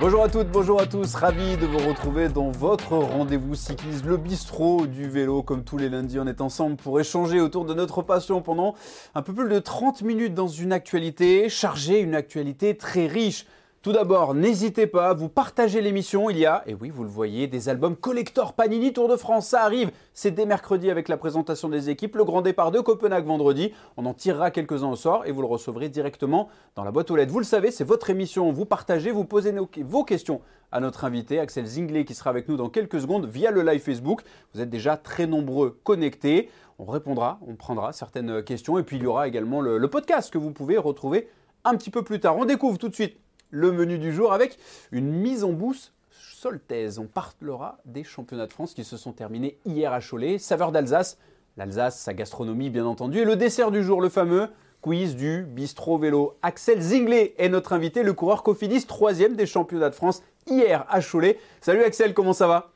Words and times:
Bonjour 0.00 0.24
à 0.24 0.30
toutes, 0.30 0.48
bonjour 0.48 0.80
à 0.80 0.86
tous, 0.86 1.14
ravi 1.14 1.58
de 1.58 1.66
vous 1.66 1.86
retrouver 1.86 2.30
dans 2.30 2.50
votre 2.50 2.94
rendez-vous 2.94 3.54
cycliste, 3.54 4.06
le 4.06 4.16
bistrot 4.16 4.86
du 4.86 5.06
vélo. 5.06 5.42
Comme 5.42 5.62
tous 5.62 5.76
les 5.76 5.90
lundis, 5.90 6.18
on 6.18 6.26
est 6.26 6.40
ensemble 6.40 6.76
pour 6.76 6.98
échanger 6.98 7.38
autour 7.38 7.66
de 7.66 7.74
notre 7.74 8.00
passion 8.00 8.40
pendant 8.40 8.74
un 9.14 9.20
peu 9.20 9.34
plus 9.34 9.46
de 9.46 9.58
30 9.58 10.00
minutes 10.00 10.32
dans 10.32 10.48
une 10.48 10.72
actualité 10.72 11.50
chargée, 11.50 12.00
une 12.00 12.14
actualité 12.14 12.78
très 12.78 13.08
riche. 13.08 13.44
Tout 13.82 13.92
d'abord, 13.92 14.34
n'hésitez 14.34 14.86
pas 14.86 15.14
vous 15.14 15.30
partager 15.30 15.80
l'émission. 15.80 16.28
Il 16.28 16.36
y 16.36 16.44
a, 16.44 16.62
et 16.66 16.74
oui, 16.74 16.90
vous 16.90 17.02
le 17.02 17.08
voyez, 17.08 17.46
des 17.46 17.70
albums 17.70 17.96
collector 17.96 18.52
Panini 18.52 18.92
Tour 18.92 19.08
de 19.08 19.16
France. 19.16 19.48
Ça 19.48 19.62
arrive. 19.62 19.90
C'est 20.12 20.32
dès 20.32 20.44
mercredi 20.44 20.90
avec 20.90 21.08
la 21.08 21.16
présentation 21.16 21.70
des 21.70 21.88
équipes. 21.88 22.16
Le 22.16 22.24
grand 22.24 22.42
départ 22.42 22.72
de 22.72 22.80
Copenhague 22.80 23.24
vendredi. 23.24 23.72
On 23.96 24.04
en 24.04 24.12
tirera 24.12 24.50
quelques-uns 24.50 24.90
au 24.90 24.96
sort 24.96 25.24
et 25.24 25.32
vous 25.32 25.40
le 25.40 25.46
recevrez 25.46 25.88
directement 25.88 26.50
dans 26.76 26.84
la 26.84 26.90
boîte 26.90 27.10
aux 27.10 27.16
lettres. 27.16 27.32
Vous 27.32 27.38
le 27.38 27.44
savez, 27.46 27.70
c'est 27.70 27.84
votre 27.84 28.10
émission. 28.10 28.52
Vous 28.52 28.66
partagez, 28.66 29.12
vous 29.12 29.24
posez 29.24 29.54
vos 29.78 30.04
questions 30.04 30.42
à 30.72 30.80
notre 30.80 31.06
invité, 31.06 31.38
Axel 31.40 31.64
Zinglet, 31.64 32.04
qui 32.04 32.12
sera 32.12 32.28
avec 32.28 32.50
nous 32.50 32.58
dans 32.58 32.68
quelques 32.68 33.00
secondes 33.00 33.24
via 33.24 33.50
le 33.50 33.62
live 33.62 33.80
Facebook. 33.80 34.20
Vous 34.52 34.60
êtes 34.60 34.68
déjà 34.68 34.98
très 34.98 35.26
nombreux 35.26 35.80
connectés. 35.84 36.50
On 36.78 36.84
répondra, 36.84 37.38
on 37.46 37.54
prendra 37.54 37.94
certaines 37.94 38.42
questions. 38.42 38.78
Et 38.78 38.82
puis 38.82 38.98
il 38.98 39.04
y 39.04 39.06
aura 39.06 39.26
également 39.26 39.62
le, 39.62 39.78
le 39.78 39.88
podcast 39.88 40.30
que 40.30 40.36
vous 40.36 40.50
pouvez 40.50 40.76
retrouver 40.76 41.30
un 41.64 41.76
petit 41.76 41.88
peu 41.88 42.02
plus 42.02 42.20
tard. 42.20 42.36
On 42.36 42.44
découvre 42.44 42.76
tout 42.76 42.90
de 42.90 42.94
suite 42.94 43.16
le 43.50 43.72
menu 43.72 43.98
du 43.98 44.12
jour 44.12 44.32
avec 44.32 44.58
une 44.92 45.10
mise 45.10 45.44
en 45.44 45.52
bouche 45.52 45.90
soltaise. 46.10 46.98
On 46.98 47.06
parlera 47.06 47.78
des 47.84 48.04
championnats 48.04 48.46
de 48.46 48.52
France 48.52 48.74
qui 48.74 48.84
se 48.84 48.96
sont 48.96 49.12
terminés 49.12 49.58
hier 49.64 49.92
à 49.92 50.00
Cholet. 50.00 50.38
Saveur 50.38 50.72
d'Alsace, 50.72 51.18
l'Alsace, 51.56 51.98
sa 51.98 52.14
gastronomie 52.14 52.70
bien 52.70 52.86
entendu. 52.86 53.18
Et 53.18 53.24
le 53.24 53.36
dessert 53.36 53.70
du 53.70 53.82
jour, 53.82 54.00
le 54.00 54.08
fameux 54.08 54.48
quiz 54.80 55.14
du 55.16 55.42
bistrot 55.42 55.98
vélo. 55.98 56.36
Axel 56.42 56.80
Zinglet 56.80 57.34
est 57.36 57.50
notre 57.50 57.74
invité, 57.74 58.02
le 58.02 58.14
coureur 58.14 58.42
Cofidis, 58.42 58.86
troisième 58.86 59.36
des 59.36 59.46
championnats 59.46 59.90
de 59.90 59.94
France 59.94 60.22
hier 60.46 60.86
à 60.88 61.00
Cholet. 61.00 61.38
Salut 61.60 61.82
Axel, 61.82 62.14
comment 62.14 62.32
ça 62.32 62.46
va? 62.46 62.70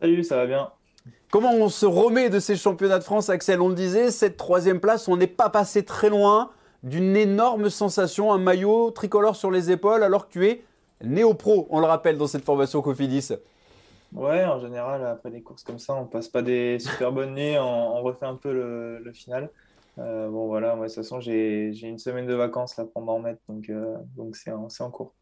Salut, 0.00 0.24
ça 0.24 0.36
va 0.36 0.46
bien. 0.46 0.70
Comment 1.30 1.52
on 1.52 1.68
se 1.68 1.86
remet 1.86 2.30
de 2.30 2.40
ces 2.40 2.56
championnats 2.56 2.98
de 2.98 3.04
France, 3.04 3.28
Axel? 3.28 3.60
On 3.60 3.68
le 3.68 3.74
disait, 3.74 4.10
cette 4.10 4.36
troisième 4.36 4.80
place, 4.80 5.08
on 5.08 5.16
n'est 5.16 5.26
pas 5.26 5.48
passé 5.48 5.84
très 5.84 6.10
loin 6.10 6.50
d'une 6.82 7.16
énorme 7.16 7.70
sensation, 7.70 8.32
un 8.32 8.38
maillot 8.38 8.90
tricolore 8.90 9.36
sur 9.36 9.50
les 9.50 9.70
épaules 9.70 10.02
alors 10.02 10.28
que 10.28 10.32
tu 10.32 10.46
es 10.46 10.64
néo-pro, 11.02 11.66
on 11.70 11.80
le 11.80 11.86
rappelle, 11.86 12.18
dans 12.18 12.26
cette 12.26 12.44
formation 12.44 12.82
Cofidis. 12.82 13.32
Ouais, 14.12 14.44
en 14.44 14.58
général, 14.60 15.04
après 15.06 15.30
des 15.30 15.42
courses 15.42 15.62
comme 15.62 15.78
ça, 15.78 15.94
on 15.94 16.04
passe 16.04 16.28
pas 16.28 16.42
des 16.42 16.78
super 16.78 17.12
bonnes 17.12 17.34
nuits, 17.34 17.56
on, 17.58 18.02
refait 18.02 18.26
un 18.26 18.36
peu 18.36 18.52
le, 18.52 19.12
final. 19.12 19.50
Euh, 19.98 20.28
bon, 20.28 20.46
voilà, 20.46 20.76
de 20.76 20.82
toute 20.82 20.94
façon, 20.94 21.20
j'ai 21.20 21.70
une 21.82 21.98
semaine 21.98 22.26
de 22.26 22.34
vacances 22.34 22.76
là 22.76 22.84
pour 22.84 23.02
m'en 23.02 23.16
remettre, 23.16 23.40
donc 23.48 23.68
euh, 23.70 23.96
donc 24.16 24.36
c'est 24.36 24.50
en 24.50 24.90
cours. 24.90 25.14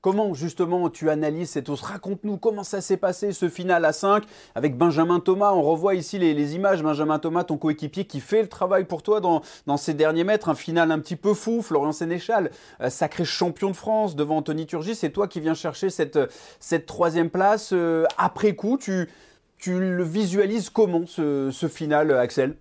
Comment 0.00 0.32
justement 0.32 0.88
tu 0.90 1.10
analyses 1.10 1.50
cette 1.50 1.68
hausse 1.68 1.80
Raconte-nous 1.82 2.36
comment 2.36 2.62
ça 2.62 2.80
s'est 2.80 2.96
passé 2.96 3.32
ce 3.32 3.48
final 3.48 3.84
à 3.84 3.92
5 3.92 4.22
avec 4.54 4.76
Benjamin 4.78 5.18
Thomas. 5.18 5.52
On 5.52 5.62
revoit 5.62 5.96
ici 5.96 6.18
les, 6.18 6.54
images. 6.54 6.82
Benjamin 6.82 7.18
Thomas, 7.18 7.42
ton 7.42 7.56
coéquipier 7.56 8.04
qui 8.04 8.20
fait 8.20 8.42
le 8.42 8.48
travail 8.48 8.84
pour 8.84 9.02
toi 9.02 9.20
dans, 9.20 9.42
ces 9.76 9.94
derniers 9.94 10.22
mètres. 10.22 10.48
Un 10.48 10.54
final 10.54 10.92
un 10.92 11.00
petit 11.00 11.16
peu 11.16 11.34
fou. 11.34 11.62
Florian 11.62 11.92
Sénéchal, 11.92 12.50
euh, 12.80 12.90
sacré 12.90 13.24
champion 13.24 13.70
de 13.70 13.76
France 13.76 14.14
devant 14.14 14.36
Anthony 14.36 14.66
Turgis. 14.66 14.94
C'est 14.94 15.10
toi 15.10 15.26
qui 15.26 15.40
viens 15.40 15.54
chercher 15.54 15.90
cette, 15.90 16.18
cette 16.60 16.86
troisième 16.86 17.30
place. 17.30 17.70
Euh, 17.72 18.04
après 18.18 18.54
coup, 18.54 18.78
tu, 18.78 19.08
tu 19.58 19.80
le 19.80 20.04
visualises 20.04 20.70
comment 20.70 21.06
ce, 21.06 21.50
ce 21.50 21.66
final, 21.66 22.12
Axel? 22.12 22.54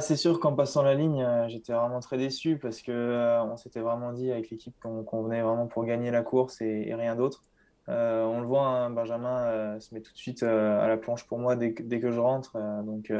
C'est 0.00 0.16
sûr 0.16 0.40
qu'en 0.40 0.54
passant 0.54 0.82
la 0.82 0.94
ligne, 0.94 1.22
euh, 1.22 1.48
j'étais 1.48 1.72
vraiment 1.72 2.00
très 2.00 2.16
déçu 2.16 2.58
parce 2.58 2.82
que 2.82 2.92
euh, 2.92 3.42
on 3.44 3.56
s'était 3.56 3.80
vraiment 3.80 4.12
dit 4.12 4.30
avec 4.30 4.50
l'équipe 4.50 4.74
qu'on 4.80 5.22
venait 5.22 5.42
vraiment 5.42 5.66
pour 5.66 5.84
gagner 5.84 6.10
la 6.10 6.22
course 6.22 6.60
et, 6.60 6.94
rien 6.94 7.16
d'autre. 7.16 7.44
Euh, 7.88 8.24
on 8.24 8.40
le 8.40 8.46
voit, 8.46 8.66
hein, 8.66 8.90
Benjamin 8.90 9.78
se 9.78 9.94
met 9.94 10.00
tout 10.00 10.12
de 10.12 10.18
suite 10.18 10.42
à 10.42 10.88
la 10.88 10.96
planche 10.96 11.26
pour 11.26 11.38
moi 11.38 11.56
dès, 11.56 11.72
que 11.72 12.10
je 12.10 12.18
rentre. 12.18 12.58
donc, 12.84 13.12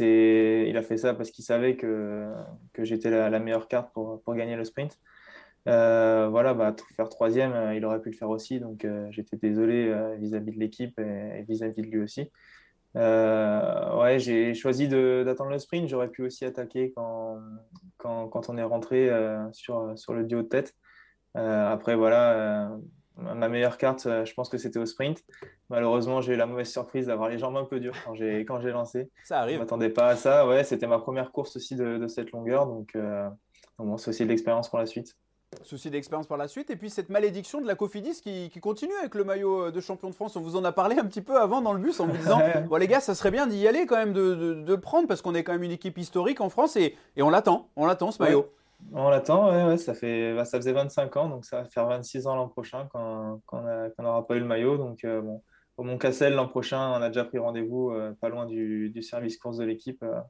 il 0.00 0.76
a 0.76 0.82
fait 0.82 0.96
ça 0.96 1.14
parce 1.14 1.30
qu'il 1.30 1.44
savait 1.44 1.76
que, 1.76 2.32
j'étais 2.78 3.10
la, 3.10 3.38
meilleure 3.38 3.68
carte 3.68 3.92
pour, 3.92 4.22
pour 4.22 4.34
gagner 4.34 4.56
le 4.56 4.64
sprint. 4.64 4.98
voilà, 5.66 6.54
bah, 6.54 6.74
faire 6.96 7.08
troisième, 7.08 7.72
il 7.74 7.84
aurait 7.84 8.00
pu 8.00 8.10
le 8.10 8.16
faire 8.16 8.30
aussi. 8.30 8.58
Donc, 8.58 8.86
j'étais 9.10 9.36
désolé 9.36 9.94
vis-à-vis 10.18 10.52
de 10.52 10.58
l'équipe 10.58 10.98
et 10.98 11.44
vis-à-vis 11.46 11.82
de 11.82 11.86
lui 11.86 12.00
aussi. 12.00 12.30
Euh, 12.96 14.00
ouais, 14.00 14.18
j'ai 14.18 14.54
choisi 14.54 14.88
d'attendre 14.88 15.50
le 15.50 15.58
sprint. 15.58 15.88
J'aurais 15.88 16.08
pu 16.08 16.22
aussi 16.22 16.44
attaquer 16.44 16.92
quand, 16.94 17.38
quand, 17.96 18.28
quand 18.28 18.48
on 18.48 18.56
est 18.56 18.62
rentré 18.62 19.10
euh, 19.10 19.44
sur, 19.52 19.92
sur 19.96 20.14
le 20.14 20.24
duo 20.24 20.42
de 20.42 20.48
tête. 20.48 20.74
Euh, 21.36 21.68
après, 21.68 21.96
voilà, 21.96 22.70
ma 23.16 23.48
meilleure 23.48 23.78
carte, 23.78 24.04
je 24.04 24.34
pense 24.34 24.48
que 24.48 24.58
c'était 24.58 24.78
au 24.78 24.86
sprint. 24.86 25.22
Malheureusement, 25.70 26.20
j'ai 26.20 26.34
eu 26.34 26.36
la 26.36 26.46
mauvaise 26.46 26.70
surprise 26.70 27.06
d'avoir 27.06 27.28
les 27.28 27.38
jambes 27.38 27.56
un 27.56 27.64
peu 27.64 27.80
dures 27.80 27.96
quand 28.04 28.14
j'ai 28.14 28.70
lancé. 28.70 29.10
Ça 29.24 29.40
arrive. 29.40 29.54
Je 29.54 29.58
ne 29.58 29.64
m'attendais 29.64 29.90
pas 29.90 30.08
à 30.08 30.16
ça. 30.16 30.46
Ouais, 30.46 30.62
c'était 30.62 30.86
ma 30.86 30.98
première 30.98 31.32
course 31.32 31.56
aussi 31.56 31.74
de, 31.74 31.98
de 31.98 32.06
cette 32.06 32.30
longueur. 32.30 32.66
Donc, 32.66 32.96
bon, 33.78 33.96
c'est 33.96 34.10
aussi 34.10 34.22
de 34.24 34.28
l'expérience 34.28 34.68
pour 34.68 34.78
la 34.78 34.86
suite. 34.86 35.16
Souci 35.62 35.90
d'expérience 35.90 36.26
par 36.26 36.36
la 36.36 36.48
suite. 36.48 36.70
Et 36.70 36.76
puis 36.76 36.90
cette 36.90 37.08
malédiction 37.08 37.60
de 37.60 37.66
la 37.66 37.74
Cofidis 37.74 38.20
qui, 38.20 38.50
continue 38.60 38.94
avec 39.00 39.14
le 39.14 39.24
maillot 39.24 39.70
de 39.70 39.80
champion 39.80 40.08
de 40.08 40.14
France. 40.14 40.36
On 40.36 40.40
vous 40.40 40.56
en 40.56 40.64
a 40.64 40.72
parlé 40.72 40.98
un 40.98 41.04
petit 41.04 41.22
peu 41.22 41.38
avant 41.40 41.60
dans 41.60 41.72
le 41.72 41.80
bus 41.80 42.00
en 42.00 42.06
vous 42.06 42.16
disant 42.16 42.40
bon, 42.68 42.76
les 42.76 42.88
gars, 42.88 43.00
ça 43.00 43.14
serait 43.14 43.30
bien 43.30 43.46
d'y 43.46 43.66
aller 43.68 43.86
quand 43.86 43.96
même, 43.96 44.12
de, 44.12 44.76
prendre 44.76 45.06
parce 45.06 45.22
qu'on 45.22 45.34
est 45.34 45.44
quand 45.44 45.52
même 45.52 45.62
une 45.62 45.70
équipe 45.70 45.98
historique 45.98 46.40
en 46.40 46.48
France 46.48 46.76
et, 46.76 46.96
on 47.18 47.30
l'attend. 47.30 47.68
On 47.76 47.86
l'attend 47.86 48.10
ce 48.10 48.22
maillot. 48.22 48.50
On 48.92 49.08
l'attend, 49.08 49.68
ouais, 49.68 49.76
ça, 49.76 49.94
fait, 49.94 50.34
bah, 50.34 50.44
ça 50.44 50.58
faisait 50.58 50.72
25 50.72 51.16
ans, 51.16 51.28
donc 51.28 51.44
ça 51.44 51.62
va 51.62 51.64
faire 51.64 51.86
26 51.86 52.26
ans 52.26 52.36
l'an 52.36 52.48
prochain 52.48 52.86
quand, 52.92 53.40
on 53.52 54.02
n'aura 54.02 54.26
pas 54.26 54.34
eu 54.36 54.40
le 54.40 54.44
maillot. 54.44 54.76
Donc, 54.76 55.04
euh, 55.04 55.20
bon, 55.20 55.42
au 55.76 55.84
Mont-Cassel 55.84 56.34
l'an 56.34 56.48
prochain, 56.48 56.90
on 56.90 57.02
a 57.02 57.08
déjà 57.08 57.24
pris 57.24 57.38
rendez-vous 57.38 57.90
euh, 57.90 58.12
pas 58.20 58.28
loin 58.28 58.46
du, 58.46 58.92
service 59.02 59.38
course 59.38 59.56
de 59.56 59.64
l'équipe. 59.64 60.02
Euh, 60.02 60.20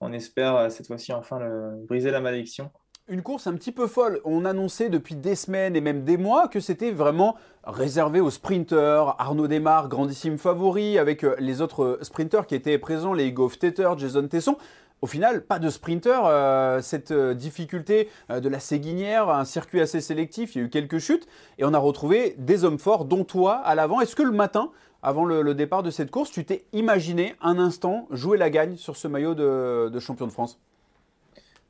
on 0.00 0.12
espère 0.12 0.70
cette 0.70 0.86
fois-ci 0.86 1.12
enfin 1.12 1.40
briser 1.86 2.10
la 2.10 2.20
malédiction 2.20 2.70
une 3.08 3.22
course 3.22 3.46
un 3.46 3.54
petit 3.54 3.72
peu 3.72 3.86
folle. 3.86 4.20
On 4.24 4.44
annonçait 4.44 4.88
depuis 4.88 5.14
des 5.14 5.34
semaines 5.34 5.76
et 5.76 5.80
même 5.80 6.04
des 6.04 6.16
mois 6.16 6.48
que 6.48 6.60
c'était 6.60 6.90
vraiment 6.90 7.36
réservé 7.64 8.20
aux 8.20 8.30
sprinteurs. 8.30 9.20
Arnaud 9.20 9.46
Desmar, 9.46 9.88
grandissime 9.88 10.38
favori, 10.38 10.98
avec 10.98 11.22
euh, 11.22 11.34
les 11.38 11.60
autres 11.60 11.98
sprinteurs 12.02 12.46
qui 12.46 12.54
étaient 12.54 12.78
présents, 12.78 13.12
les 13.12 13.30
Goff 13.32 13.58
Teter, 13.58 13.90
Jason 13.98 14.26
Tesson. 14.26 14.56
Au 15.02 15.06
final, 15.06 15.44
pas 15.44 15.58
de 15.58 15.68
sprinter. 15.68 16.18
Euh, 16.24 16.80
cette 16.80 17.10
euh, 17.10 17.34
difficulté 17.34 18.08
de 18.30 18.48
la 18.48 18.58
Séguinière, 18.58 19.28
un 19.28 19.44
circuit 19.44 19.82
assez 19.82 20.00
sélectif, 20.00 20.54
il 20.54 20.58
y 20.58 20.60
a 20.62 20.64
eu 20.64 20.70
quelques 20.70 20.98
chutes 20.98 21.26
et 21.58 21.64
on 21.66 21.74
a 21.74 21.78
retrouvé 21.78 22.34
des 22.38 22.64
hommes 22.64 22.78
forts, 22.78 23.04
dont 23.04 23.24
toi 23.24 23.56
à 23.56 23.74
l'avant. 23.74 24.00
Est-ce 24.00 24.16
que 24.16 24.22
le 24.22 24.32
matin, 24.32 24.70
avant 25.02 25.26
le, 25.26 25.54
départ 25.54 25.82
de 25.82 25.90
cette 25.90 26.10
course, 26.10 26.30
tu 26.30 26.46
t'es 26.46 26.64
imaginé 26.72 27.34
un 27.42 27.58
instant 27.58 28.06
jouer 28.10 28.38
la 28.38 28.48
gagne 28.48 28.78
sur 28.78 28.96
ce 28.96 29.08
maillot 29.08 29.34
de 29.34 29.98
champion 30.00 30.26
de 30.26 30.32
France? 30.32 30.58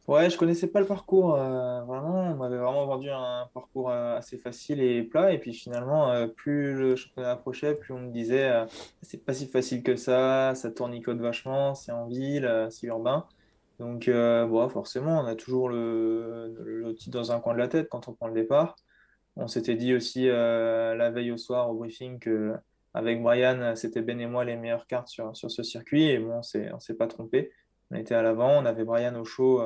Ouais, 0.06 0.28
je 0.28 0.36
connaissais 0.36 0.66
pas 0.66 0.80
le 0.80 0.86
parcours. 0.86 1.34
Euh, 1.34 1.80
vraiment, 1.84 2.30
on 2.32 2.34
m'avait 2.34 2.58
vraiment 2.58 2.84
vendu 2.84 3.08
un 3.08 3.48
parcours 3.54 3.88
euh, 3.90 4.18
assez 4.18 4.36
facile 4.36 4.82
et 4.82 5.02
plat. 5.02 5.32
Et 5.32 5.38
puis 5.38 5.54
finalement, 5.54 6.10
euh, 6.10 6.26
plus 6.26 6.74
le 6.74 6.94
championnat 6.94 7.30
approchait, 7.32 7.74
plus 7.74 7.94
on 7.94 8.00
me 8.00 8.10
disait 8.10 8.52
c'est 9.00 9.24
pas 9.24 9.32
si 9.32 9.46
facile 9.46 9.82
que 9.82 9.96
ça, 9.96 10.54
ça 10.54 10.70
tournicote 10.70 11.18
vachement, 11.18 11.74
c'est 11.74 11.90
en 11.92 12.06
ville, 12.06 12.66
c'est 12.70 12.86
urbain. 12.86 13.26
Donc, 13.78 14.10
bon, 14.10 14.68
forcément, 14.68 15.20
on 15.20 15.26
a 15.26 15.34
toujours 15.34 15.68
le, 15.70 16.54
le, 16.64 16.94
titre 16.94 17.18
dans 17.18 17.32
un 17.32 17.40
coin 17.40 17.54
de 17.54 17.58
la 17.58 17.68
tête 17.68 17.88
quand 17.88 18.08
on 18.08 18.12
prend 18.12 18.28
le 18.28 18.34
départ. 18.34 18.76
On 19.36 19.48
s'était 19.48 19.74
dit 19.74 19.94
aussi 19.94 20.26
la 20.26 21.10
veille 21.10 21.32
au 21.32 21.38
soir 21.38 21.70
au 21.70 21.74
briefing 21.74 22.18
que 22.18 22.54
avec 22.94 23.22
Brian, 23.22 23.74
c'était 23.74 24.02
Ben 24.02 24.20
et 24.20 24.26
moi 24.26 24.44
les 24.44 24.56
meilleures 24.56 24.86
cartes 24.86 25.08
sur, 25.08 25.36
sur 25.36 25.50
ce 25.50 25.62
circuit. 25.62 26.04
Et 26.04 26.18
bon, 26.18 26.40
on 26.40 26.80
s'est 26.80 26.94
pas 26.94 27.06
trompé. 27.06 27.52
On 27.90 27.96
était 27.96 28.14
à 28.14 28.22
l'avant, 28.22 28.50
on 28.62 28.66
avait 28.66 28.84
Brian 28.84 29.14
au 29.16 29.24
chaud 29.24 29.62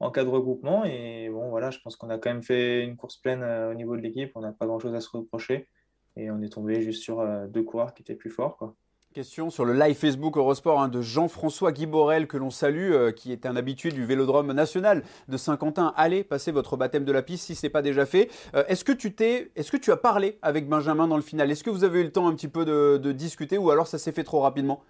en 0.00 0.10
cas 0.10 0.24
de 0.24 0.28
regroupement. 0.28 0.84
Et 0.84 1.28
bon, 1.30 1.50
voilà, 1.50 1.70
je 1.70 1.78
pense 1.80 1.96
qu'on 1.96 2.10
a 2.10 2.18
quand 2.18 2.30
même 2.30 2.42
fait 2.42 2.82
une 2.82 2.96
course 2.96 3.16
pleine 3.16 3.42
euh, 3.42 3.70
au 3.70 3.74
niveau 3.74 3.96
de 3.96 4.02
l'équipe. 4.02 4.32
On 4.34 4.40
n'a 4.40 4.52
pas 4.52 4.66
grand-chose 4.66 4.94
à 4.94 5.00
se 5.00 5.08
reprocher. 5.10 5.68
Et 6.16 6.30
on 6.30 6.40
est 6.42 6.52
tombé 6.52 6.80
juste 6.80 7.02
sur 7.02 7.20
euh, 7.20 7.46
deux 7.46 7.62
coureurs 7.62 7.94
qui 7.94 8.02
étaient 8.02 8.14
plus 8.14 8.30
forts. 8.30 8.74
Question 9.12 9.48
sur 9.48 9.64
le 9.64 9.74
live 9.74 9.94
Facebook 9.94 10.36
Eurosport 10.36 10.80
hein, 10.80 10.88
de 10.88 11.00
Jean-François 11.00 11.70
Guiborel 11.70 12.26
que 12.26 12.36
l'on 12.36 12.50
salue, 12.50 12.92
euh, 12.92 13.12
qui 13.12 13.30
est 13.30 13.46
un 13.46 13.54
habitué 13.54 13.90
du 13.90 14.04
Vélodrome 14.04 14.52
national 14.52 15.04
de 15.28 15.36
Saint-Quentin. 15.36 15.94
Allez 15.96 16.24
passer 16.24 16.50
votre 16.50 16.76
baptême 16.76 17.04
de 17.04 17.12
la 17.12 17.22
piste 17.22 17.44
si 17.44 17.54
ce 17.54 17.64
n'est 17.64 17.70
pas 17.70 17.82
déjà 17.82 18.06
fait. 18.06 18.28
est-ce 18.66 18.82
que 18.82 18.90
tu 18.90 19.14
t'es, 19.14 19.52
est-ce 19.54 19.70
que 19.70 19.76
tu 19.76 19.92
as 19.92 19.96
parlé 19.96 20.38
avec 20.42 20.68
Benjamin 20.68 21.06
dans 21.06 21.16
le 21.16 21.22
final? 21.22 21.48
Est-ce 21.50 21.62
que 21.62 21.70
vous 21.70 21.84
avez 21.84 22.00
eu 22.00 22.04
le 22.04 22.12
temps 22.12 22.26
un 22.26 22.34
petit 22.34 22.48
peu 22.48 22.64
de 22.64 23.12
discuter 23.12 23.56
ou 23.56 23.70
alors 23.70 23.86
ça 23.86 23.98
s'est 23.98 24.12
fait 24.12 24.24
trop 24.24 24.40
rapidement? 24.40 24.82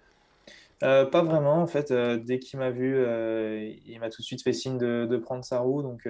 Euh, 0.83 1.05
pas 1.05 1.23
vraiment, 1.23 1.61
en 1.61 1.67
fait. 1.67 1.91
Euh, 1.91 2.17
dès 2.17 2.39
qu'il 2.39 2.59
m'a 2.59 2.69
vu, 2.69 2.95
euh, 2.97 3.71
il 3.85 3.99
m'a 3.99 4.09
tout 4.09 4.21
de 4.21 4.25
suite 4.25 4.43
fait 4.43 4.53
signe 4.53 4.77
de, 4.77 5.17
prendre 5.17 5.43
sa 5.43 5.59
roue. 5.59 5.81
Donc, 5.81 6.07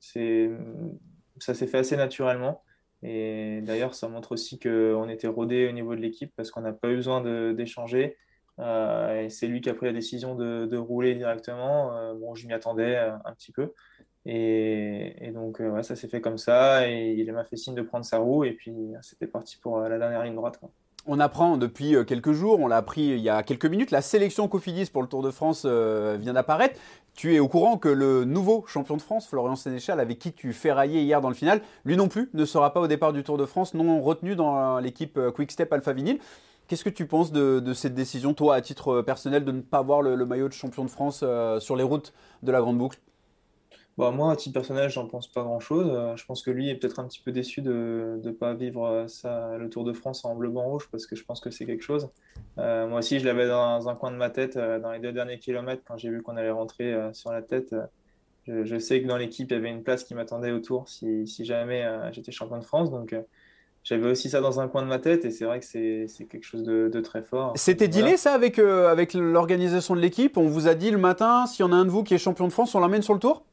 c'est, 0.00 0.50
ça 1.38 1.54
s'est 1.54 1.66
fait 1.66 1.78
assez 1.78 1.96
naturellement. 1.96 2.62
Et 3.02 3.60
d'ailleurs, 3.62 3.94
ça 3.94 4.08
montre 4.08 4.32
aussi 4.32 4.58
qu'on 4.58 5.08
était 5.08 5.26
rodé 5.26 5.68
au 5.68 5.72
niveau 5.72 5.96
de 5.96 6.00
l'équipe 6.00 6.32
parce 6.36 6.50
qu'on 6.50 6.60
n'a 6.60 6.72
pas 6.72 6.88
eu 6.90 6.96
besoin 6.96 7.20
d'échanger. 7.52 8.16
et 8.60 9.26
c'est 9.30 9.46
lui 9.46 9.60
qui 9.60 9.70
a 9.70 9.74
pris 9.74 9.86
la 9.86 9.92
décision 9.92 10.34
de, 10.36 10.76
rouler 10.76 11.14
directement. 11.14 12.14
bon, 12.14 12.34
je 12.34 12.46
m'y 12.46 12.52
attendais 12.52 12.96
un 12.96 13.32
petit 13.34 13.52
peu. 13.52 13.72
Et, 14.26 15.32
donc, 15.34 15.60
ça 15.82 15.96
s'est 15.96 16.08
fait 16.08 16.20
comme 16.20 16.38
ça. 16.38 16.88
Et 16.88 17.12
il 17.12 17.32
m'a 17.32 17.44
fait 17.44 17.56
signe 17.56 17.74
de 17.74 17.82
prendre 17.82 18.04
sa 18.04 18.18
roue. 18.18 18.44
Et 18.44 18.52
puis, 18.52 18.74
c'était 19.02 19.26
parti 19.26 19.58
pour 19.58 19.80
la 19.80 19.98
dernière 19.98 20.22
ligne 20.22 20.36
droite. 20.36 20.60
On 21.04 21.18
apprend 21.18 21.56
depuis 21.56 21.96
euh, 21.96 22.04
quelques 22.04 22.30
jours, 22.30 22.60
on 22.60 22.68
l'a 22.68 22.76
appris 22.76 23.02
il 23.02 23.18
y 23.18 23.28
a 23.28 23.42
quelques 23.42 23.66
minutes, 23.66 23.90
la 23.90 24.02
sélection 24.02 24.46
Cofidis 24.46 24.86
pour 24.86 25.02
le 25.02 25.08
Tour 25.08 25.22
de 25.22 25.32
France 25.32 25.64
euh, 25.66 26.16
vient 26.20 26.32
d'apparaître. 26.32 26.78
Tu 27.14 27.34
es 27.34 27.40
au 27.40 27.48
courant 27.48 27.76
que 27.76 27.88
le 27.88 28.24
nouveau 28.24 28.64
champion 28.68 28.96
de 28.96 29.02
France, 29.02 29.26
Florian 29.26 29.56
Sénéchal, 29.56 29.98
avec 29.98 30.20
qui 30.20 30.32
tu 30.32 30.54
railler 30.70 31.02
hier 31.02 31.20
dans 31.20 31.28
le 31.28 31.34
final, 31.34 31.60
lui 31.84 31.96
non 31.96 32.06
plus 32.06 32.30
ne 32.34 32.44
sera 32.44 32.72
pas 32.72 32.80
au 32.80 32.86
départ 32.86 33.12
du 33.12 33.24
Tour 33.24 33.36
de 33.36 33.46
France, 33.46 33.74
non 33.74 34.00
retenu 34.00 34.36
dans 34.36 34.78
l'équipe 34.78 35.18
euh, 35.18 35.32
Quick 35.32 35.50
Step 35.50 35.72
Alpha 35.72 35.92
Vinyl. 35.92 36.20
Qu'est-ce 36.68 36.84
que 36.84 36.90
tu 36.90 37.06
penses 37.06 37.32
de, 37.32 37.74
cette 37.74 37.94
décision, 37.94 38.32
toi, 38.32 38.54
à 38.54 38.60
titre 38.60 39.02
personnel, 39.02 39.44
de 39.44 39.50
ne 39.50 39.60
pas 39.60 39.82
voir 39.82 40.02
le, 40.02 40.24
maillot 40.24 40.48
de 40.48 40.54
champion 40.54 40.84
de 40.84 40.90
France 40.90 41.24
sur 41.58 41.76
les 41.76 41.82
routes 41.82 42.14
de 42.44 42.52
la 42.52 42.60
Grande 42.60 42.78
Boucle? 42.78 42.98
Bah, 43.98 44.10
moi, 44.10 44.32
à 44.32 44.36
titre 44.36 44.54
personnel, 44.54 44.88
j'en 44.88 45.06
pense 45.06 45.28
pas 45.28 45.42
grand-chose. 45.42 45.90
Euh, 45.90 46.16
je 46.16 46.24
pense 46.24 46.42
que 46.42 46.50
lui 46.50 46.70
est 46.70 46.76
peut-être 46.76 46.98
un 46.98 47.06
petit 47.06 47.20
peu 47.20 47.30
déçu 47.30 47.60
de 47.60 48.18
ne 48.22 48.30
pas 48.30 48.54
vivre 48.54 48.86
euh, 48.86 49.06
ça, 49.06 49.58
le 49.58 49.68
Tour 49.68 49.84
de 49.84 49.92
France 49.92 50.24
en 50.24 50.34
bleu, 50.34 50.48
blanc, 50.48 50.64
rouge, 50.64 50.88
parce 50.90 51.06
que 51.06 51.14
je 51.14 51.24
pense 51.24 51.40
que 51.40 51.50
c'est 51.50 51.66
quelque 51.66 51.82
chose. 51.82 52.08
Euh, 52.56 52.88
moi 52.88 53.00
aussi, 53.00 53.18
je 53.18 53.26
l'avais 53.26 53.46
dans 53.46 53.88
un 53.90 53.94
coin 53.94 54.10
de 54.10 54.16
ma 54.16 54.30
tête 54.30 54.56
dans 54.56 54.92
les 54.92 54.98
deux 54.98 55.12
derniers 55.12 55.38
kilomètres, 55.38 55.82
quand 55.86 55.98
j'ai 55.98 56.08
vu 56.08 56.22
qu'on 56.22 56.36
allait 56.36 56.50
rentrer 56.50 56.94
sur 57.12 57.32
la 57.32 57.42
tête. 57.42 57.74
Je, 58.46 58.78
sais 58.78 59.00
que 59.02 59.06
dans 59.06 59.18
l'équipe, 59.18 59.50
il 59.50 59.54
y 59.54 59.56
avait 59.56 59.70
une 59.70 59.82
place 59.82 60.04
qui 60.04 60.14
m'attendait 60.14 60.50
au 60.50 60.58
Tour 60.58 60.88
si, 60.88 61.26
si 61.26 61.44
jamais 61.44 61.86
j'étais 62.12 62.32
champion 62.32 62.58
de 62.58 62.64
France. 62.64 62.90
Donc, 62.90 63.14
j'avais 63.84 64.10
aussi 64.10 64.30
ça 64.30 64.40
dans 64.40 64.58
un 64.60 64.68
coin 64.68 64.82
de 64.82 64.88
ma 64.88 64.98
tête 64.98 65.24
et 65.24 65.30
c'est 65.30 65.44
vrai 65.44 65.60
que 65.60 65.66
c'est 65.66 66.06
quelque 66.30 66.44
chose 66.44 66.62
de, 66.62 66.88
de, 66.92 67.00
très 67.00 67.22
fort. 67.22 67.52
C'était 67.56 67.88
dealé 67.88 68.16
ça 68.16 68.32
avec, 68.32 68.58
avec 68.58 69.12
l'organisation 69.14 69.94
de 69.94 70.00
l'équipe? 70.00 70.38
On 70.38 70.48
vous 70.48 70.66
a 70.66 70.74
dit 70.74 70.90
le 70.90 70.98
matin, 70.98 71.46
s'il 71.46 71.64
y 71.64 71.68
en 71.68 71.72
a 71.72 71.76
un 71.76 71.84
de 71.84 71.90
vous 71.90 72.02
qui 72.02 72.14
est 72.14 72.18
champion 72.18 72.48
de 72.48 72.52
France, 72.52 72.74
on 72.74 72.80
l'emmène 72.80 73.02
sur 73.02 73.14
le 73.14 73.20
Tour? 73.20 73.44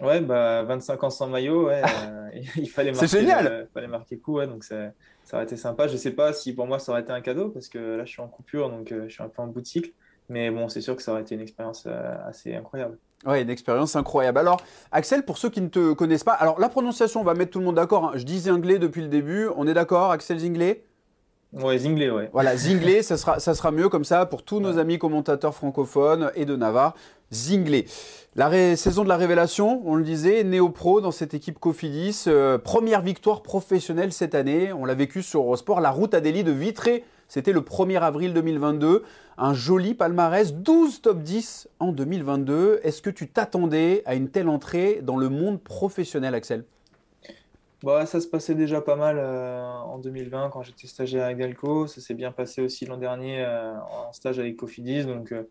Ouais, 0.00 0.20
bah 0.20 0.62
25 0.64 1.04
ans 1.04 1.10
sans 1.10 1.28
maillot, 1.28 1.66
ouais, 1.66 1.82
euh, 1.84 2.28
il 2.56 2.68
fallait 2.68 2.92
marquer, 2.92 3.06
C'est 3.06 3.20
génial. 3.20 3.68
fallait 3.74 3.86
marquer 3.86 4.18
coup, 4.18 4.34
ouais, 4.38 4.46
donc 4.46 4.64
ça, 4.64 4.90
ça 5.24 5.36
aurait 5.36 5.44
été 5.44 5.56
sympa. 5.56 5.86
Je 5.86 5.96
sais 5.96 6.10
pas 6.12 6.32
si 6.32 6.54
pour 6.54 6.66
moi 6.66 6.78
ça 6.78 6.92
aurait 6.92 7.02
été 7.02 7.12
un 7.12 7.20
cadeau 7.20 7.50
parce 7.50 7.68
que 7.68 7.96
là 7.96 8.04
je 8.04 8.10
suis 8.10 8.22
en 8.22 8.28
coupure, 8.28 8.70
donc 8.70 8.90
euh, 8.90 9.04
je 9.08 9.12
suis 9.12 9.22
un 9.22 9.28
peu 9.28 9.42
en 9.42 9.46
bout 9.46 9.60
de 9.60 9.66
cycle. 9.66 9.90
Mais 10.28 10.50
bon, 10.50 10.68
c'est 10.68 10.80
sûr 10.80 10.96
que 10.96 11.02
ça 11.02 11.12
aurait 11.12 11.22
été 11.22 11.34
une 11.34 11.40
expérience 11.40 11.84
euh, 11.86 12.14
assez 12.26 12.54
incroyable. 12.54 12.96
Ouais, 13.26 13.42
une 13.42 13.50
expérience 13.50 13.94
incroyable. 13.96 14.38
Alors, 14.38 14.62
Axel, 14.90 15.24
pour 15.24 15.36
ceux 15.36 15.50
qui 15.50 15.60
ne 15.60 15.68
te 15.68 15.92
connaissent 15.92 16.24
pas, 16.24 16.32
alors 16.32 16.58
la 16.58 16.68
prononciation, 16.68 17.20
on 17.20 17.24
va 17.24 17.34
mettre 17.34 17.50
tout 17.52 17.58
le 17.58 17.64
monde 17.66 17.76
d'accord. 17.76 18.06
Hein. 18.06 18.12
Je 18.16 18.24
dis 18.24 18.40
Zinglé 18.40 18.78
depuis 18.78 19.02
le 19.02 19.08
début. 19.08 19.48
On 19.56 19.66
est 19.66 19.74
d'accord, 19.74 20.10
Axel 20.10 20.38
Zinglé? 20.38 20.84
Ouais, 21.52 21.76
Zinglé, 21.78 22.10
ouais. 22.10 22.30
Voilà, 22.32 22.56
Zinglé, 22.56 23.02
ça 23.02 23.16
sera, 23.16 23.38
ça 23.38 23.54
sera 23.54 23.70
mieux 23.70 23.88
comme 23.88 24.04
ça 24.04 24.24
pour 24.26 24.42
tous 24.42 24.60
nos 24.60 24.78
amis 24.78 24.98
commentateurs 24.98 25.54
francophones 25.54 26.30
et 26.34 26.44
de 26.44 26.56
Navarre. 26.56 26.94
Zinglé. 27.32 27.86
La 28.34 28.76
saison 28.76 29.04
de 29.04 29.08
la 29.08 29.16
révélation, 29.16 29.82
on 29.84 29.94
le 29.94 30.04
disait, 30.04 30.44
néo-pro 30.44 31.00
dans 31.02 31.10
cette 31.10 31.34
équipe 31.34 31.58
Cofidis. 31.58 32.24
Euh, 32.26 32.56
première 32.56 33.02
victoire 33.02 33.42
professionnelle 33.42 34.12
cette 34.12 34.34
année. 34.34 34.72
On 34.72 34.86
l'a 34.86 34.94
vécu 34.94 35.22
sur 35.22 35.40
Eurosport. 35.40 35.80
La 35.80 35.90
route 35.90 36.14
à 36.14 36.20
Delhi 36.20 36.42
de 36.44 36.52
Vitré, 36.52 37.04
c'était 37.28 37.52
le 37.52 37.60
1er 37.60 38.00
avril 38.00 38.32
2022. 38.32 39.04
Un 39.36 39.54
joli 39.54 39.94
palmarès, 39.94 40.54
12 40.54 41.02
top 41.02 41.22
10 41.22 41.68
en 41.78 41.92
2022. 41.92 42.80
Est-ce 42.82 43.02
que 43.02 43.10
tu 43.10 43.28
t'attendais 43.28 44.02
à 44.06 44.14
une 44.14 44.28
telle 44.28 44.48
entrée 44.48 45.00
dans 45.02 45.16
le 45.18 45.28
monde 45.28 45.60
professionnel, 45.60 46.34
Axel? 46.34 46.64
Bah, 47.82 48.06
ça 48.06 48.20
se 48.20 48.28
passait 48.28 48.54
déjà 48.54 48.80
pas 48.80 48.94
mal 48.94 49.18
euh, 49.18 49.60
en 49.60 49.98
2020 49.98 50.50
quand 50.50 50.62
j'étais 50.62 50.86
stagiaire 50.86 51.24
avec 51.24 51.38
Delco. 51.38 51.88
Ça 51.88 52.00
s'est 52.00 52.14
bien 52.14 52.30
passé 52.30 52.62
aussi 52.62 52.86
l'an 52.86 52.96
dernier 52.96 53.44
euh, 53.44 53.74
en 53.80 54.12
stage 54.12 54.38
avec 54.38 54.56
Cofidis. 54.56 55.04
Donc 55.04 55.32
euh, 55.32 55.42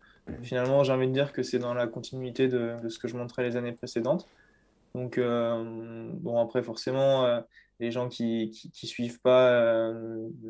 finalement, 0.42 0.84
j'ai 0.84 0.94
envie 0.94 1.08
de 1.08 1.14
dire 1.14 1.34
que 1.34 1.44
c'est 1.44 1.60
dans 1.60 1.74
la 1.74 1.88
continuité 1.88 2.48
de, 2.48 2.78
ce 2.88 3.00
que 3.00 3.10
je 3.10 3.18
montrais 3.18 3.44
les 3.44 3.58
années 3.58 3.74
précédentes. 3.74 4.28
Donc 4.96 5.18
bon, 5.18 6.42
après, 6.42 6.62
forcément, 6.64 7.42
les 7.80 7.92
gens 7.92 8.10
qui, 8.10 8.50
qui, 8.74 8.88
suivent 8.88 9.22
pas 9.22 9.90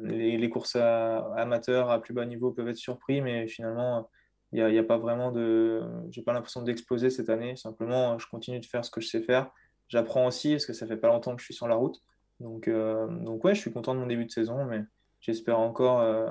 les, 0.01 0.35
les, 0.35 0.49
courses 0.49 0.75
amateurs 0.75 1.91
à 1.91 2.01
plus 2.01 2.15
bas 2.15 2.25
niveau 2.25 2.49
peuvent 2.49 2.67
être 2.67 2.75
surpris, 2.75 3.21
mais 3.21 3.47
finalement, 3.47 4.09
il 4.51 4.65
n'y 4.65 4.79
a, 4.79 4.81
a, 4.81 4.83
pas 4.83 4.97
vraiment 4.97 5.31
de. 5.31 5.83
J'ai 6.09 6.23
pas 6.23 6.33
l'impression 6.33 6.63
d'exploser 6.63 7.11
cette 7.11 7.29
année. 7.29 7.55
Simplement, 7.55 8.17
je 8.17 8.27
continue 8.27 8.59
de 8.59 8.65
faire 8.65 8.83
ce 8.83 8.89
que 8.89 8.99
je 8.99 9.09
sais 9.09 9.21
faire 9.21 9.51
j'apprends 9.91 10.25
aussi 10.25 10.51
parce 10.51 10.65
que 10.65 10.73
ça 10.73 10.87
fait 10.87 10.97
pas 10.97 11.09
longtemps 11.09 11.35
que 11.35 11.41
je 11.41 11.45
suis 11.45 11.53
sur 11.53 11.67
la 11.67 11.75
route. 11.75 12.01
Donc, 12.39 12.67
euh, 12.67 13.07
ouais, 13.43 13.53
je 13.53 13.59
suis 13.59 13.71
content 13.71 13.93
de 13.93 13.99
mon 13.99 14.07
début 14.07 14.25
de 14.25 14.31
saison, 14.31 14.65
mais 14.65 14.81
j'espère 15.19 15.59
encore 15.59 15.99
euh, 15.99 16.27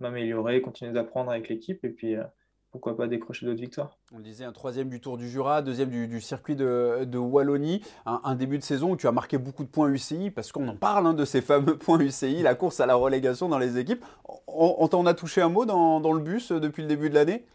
m'améliorer, 0.00 0.60
continuer 0.60 0.92
d'apprendre 0.92 1.30
avec 1.30 1.48
l'équipe 1.48 1.84
et 1.84 1.90
puis 1.90 2.16
euh, 2.16 2.24
pourquoi 2.72 2.96
pas 2.96 3.06
décrocher 3.06 3.46
d'autres 3.46 3.60
victoires. 3.60 3.98
On 4.12 4.18
disait 4.18 4.44
un 4.44 4.52
troisième 4.52 4.88
du 4.88 5.00
Tour 5.00 5.18
du 5.18 5.28
Jura, 5.28 5.62
deuxième 5.62 5.90
du, 5.90 6.20
circuit 6.20 6.56
de, 6.56 7.16
Wallonie, 7.16 7.82
un, 8.06 8.34
début 8.34 8.58
de 8.58 8.64
saison 8.64 8.92
où 8.92 8.96
tu 8.96 9.06
as 9.06 9.12
marqué 9.12 9.38
beaucoup 9.38 9.62
de 9.62 9.68
points 9.68 9.88
UCI 9.88 10.30
parce 10.30 10.50
qu'on 10.50 10.66
en 10.66 10.76
parle 10.76 11.06
hein, 11.06 11.14
de 11.14 11.24
ces 11.24 11.42
fameux 11.42 11.78
points 11.78 12.00
UCI, 12.00 12.42
la 12.42 12.54
course 12.54 12.80
à 12.80 12.86
la 12.86 12.94
relégation 12.94 13.48
dans 13.48 13.58
les 13.58 13.78
équipes. 13.78 14.04
On, 14.46 14.88
t'en 14.88 15.04
a 15.06 15.14
touché 15.14 15.42
un 15.42 15.48
mot 15.48 15.66
dans 15.66 16.12
le 16.12 16.20
bus 16.20 16.50
depuis 16.50 16.82
le 16.82 16.88
début 16.88 17.10
de 17.10 17.14
l'année? 17.14 17.46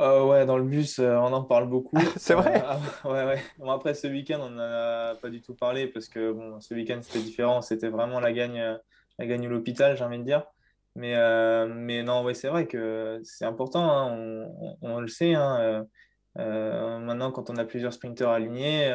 Euh, 0.00 0.24
ouais, 0.24 0.44
dans 0.44 0.58
le 0.58 0.64
bus, 0.64 0.98
euh, 0.98 1.16
on 1.16 1.32
en 1.32 1.44
parle 1.44 1.68
beaucoup. 1.68 1.96
c'est 2.16 2.34
vrai? 2.34 2.62
Euh, 2.64 3.08
ouais, 3.08 3.24
ouais. 3.24 3.42
Bon, 3.58 3.70
après, 3.70 3.94
ce 3.94 4.08
week-end, 4.08 4.40
on 4.40 4.50
n'en 4.50 4.60
a 4.60 5.14
pas 5.14 5.30
du 5.30 5.40
tout 5.40 5.54
parlé 5.54 5.86
parce 5.86 6.08
que 6.08 6.32
bon, 6.32 6.60
ce 6.60 6.74
week-end, 6.74 6.98
c'était 7.00 7.24
différent. 7.24 7.62
C'était 7.62 7.88
vraiment 7.88 8.18
la 8.18 8.32
gagne, 8.32 8.78
la 9.18 9.26
gagne 9.26 9.46
ou 9.46 9.50
l'hôpital, 9.50 9.96
j'ai 9.96 10.04
envie 10.04 10.18
de 10.18 10.24
dire. 10.24 10.44
Mais, 10.96 11.14
mais 11.68 12.02
non, 12.02 12.24
ouais, 12.24 12.34
c'est 12.34 12.48
vrai 12.48 12.66
que 12.66 13.20
c'est 13.24 13.44
important. 13.44 13.90
Hein. 13.90 14.16
On, 14.60 14.76
on, 14.82 15.00
le 15.00 15.08
sait. 15.08 15.34
Hein. 15.34 15.86
maintenant, 16.36 17.30
quand 17.30 17.50
on 17.50 17.56
a 17.56 17.64
plusieurs 17.64 17.92
sprinters 17.92 18.30
alignés, 18.30 18.92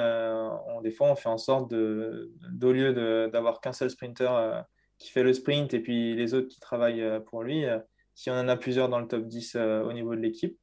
on, 0.68 0.82
des 0.82 0.92
fois, 0.92 1.10
on 1.12 1.16
fait 1.16 1.30
en 1.30 1.38
sorte 1.38 1.70
de, 1.72 2.32
d'au 2.52 2.72
lieu 2.72 3.30
d'avoir 3.30 3.62
qu'un 3.62 3.74
seul 3.74 3.90
sprinter 3.90 4.64
qui 4.98 5.12
fait 5.12 5.24
le 5.24 5.34
sprint 5.34 5.74
et 5.74 5.80
puis 5.80 6.16
les 6.16 6.34
autres 6.34 6.48
qui 6.48 6.60
travaillent 6.60 7.22
pour 7.28 7.44
lui, 7.44 7.66
si 8.16 8.30
on 8.30 8.34
en 8.34 8.48
a 8.48 8.56
plusieurs 8.56 8.90
dans 8.90 9.00
le 9.00 9.08
top 9.08 9.26
10 9.28 9.56
au 9.56 9.92
niveau 9.92 10.16
de 10.16 10.22
l'équipe, 10.22 10.58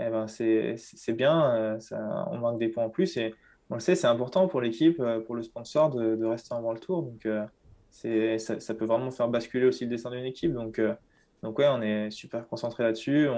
eh 0.00 0.10
ben 0.10 0.26
c'est 0.28 1.12
bien, 1.12 1.54
euh, 1.54 1.80
ça, 1.80 2.28
on 2.30 2.38
manque 2.38 2.58
des 2.58 2.68
points 2.68 2.84
en 2.84 2.90
plus. 2.90 3.16
Et 3.16 3.34
on 3.70 3.74
le 3.74 3.80
sait, 3.80 3.94
c'est 3.94 4.06
important 4.06 4.48
pour 4.48 4.60
l'équipe, 4.60 5.00
euh, 5.00 5.20
pour 5.20 5.34
le 5.34 5.42
sponsor 5.42 5.90
de, 5.90 6.16
de, 6.16 6.24
rester 6.24 6.54
avant 6.54 6.72
le 6.72 6.78
tour. 6.78 7.02
Donc, 7.02 7.26
euh, 7.26 7.44
ça, 8.38 8.60
ça, 8.60 8.74
peut 8.74 8.84
vraiment 8.84 9.10
faire 9.10 9.28
basculer 9.28 9.66
aussi 9.66 9.84
le 9.84 9.90
dessin 9.90 10.10
d'une 10.10 10.24
équipe. 10.24 10.52
Donc, 10.52 10.80
donc, 11.42 11.58
ouais, 11.58 11.68
on 11.68 11.80
est 11.82 12.10
super 12.10 12.46
concentré 12.46 12.82
là-dessus. 12.82 13.28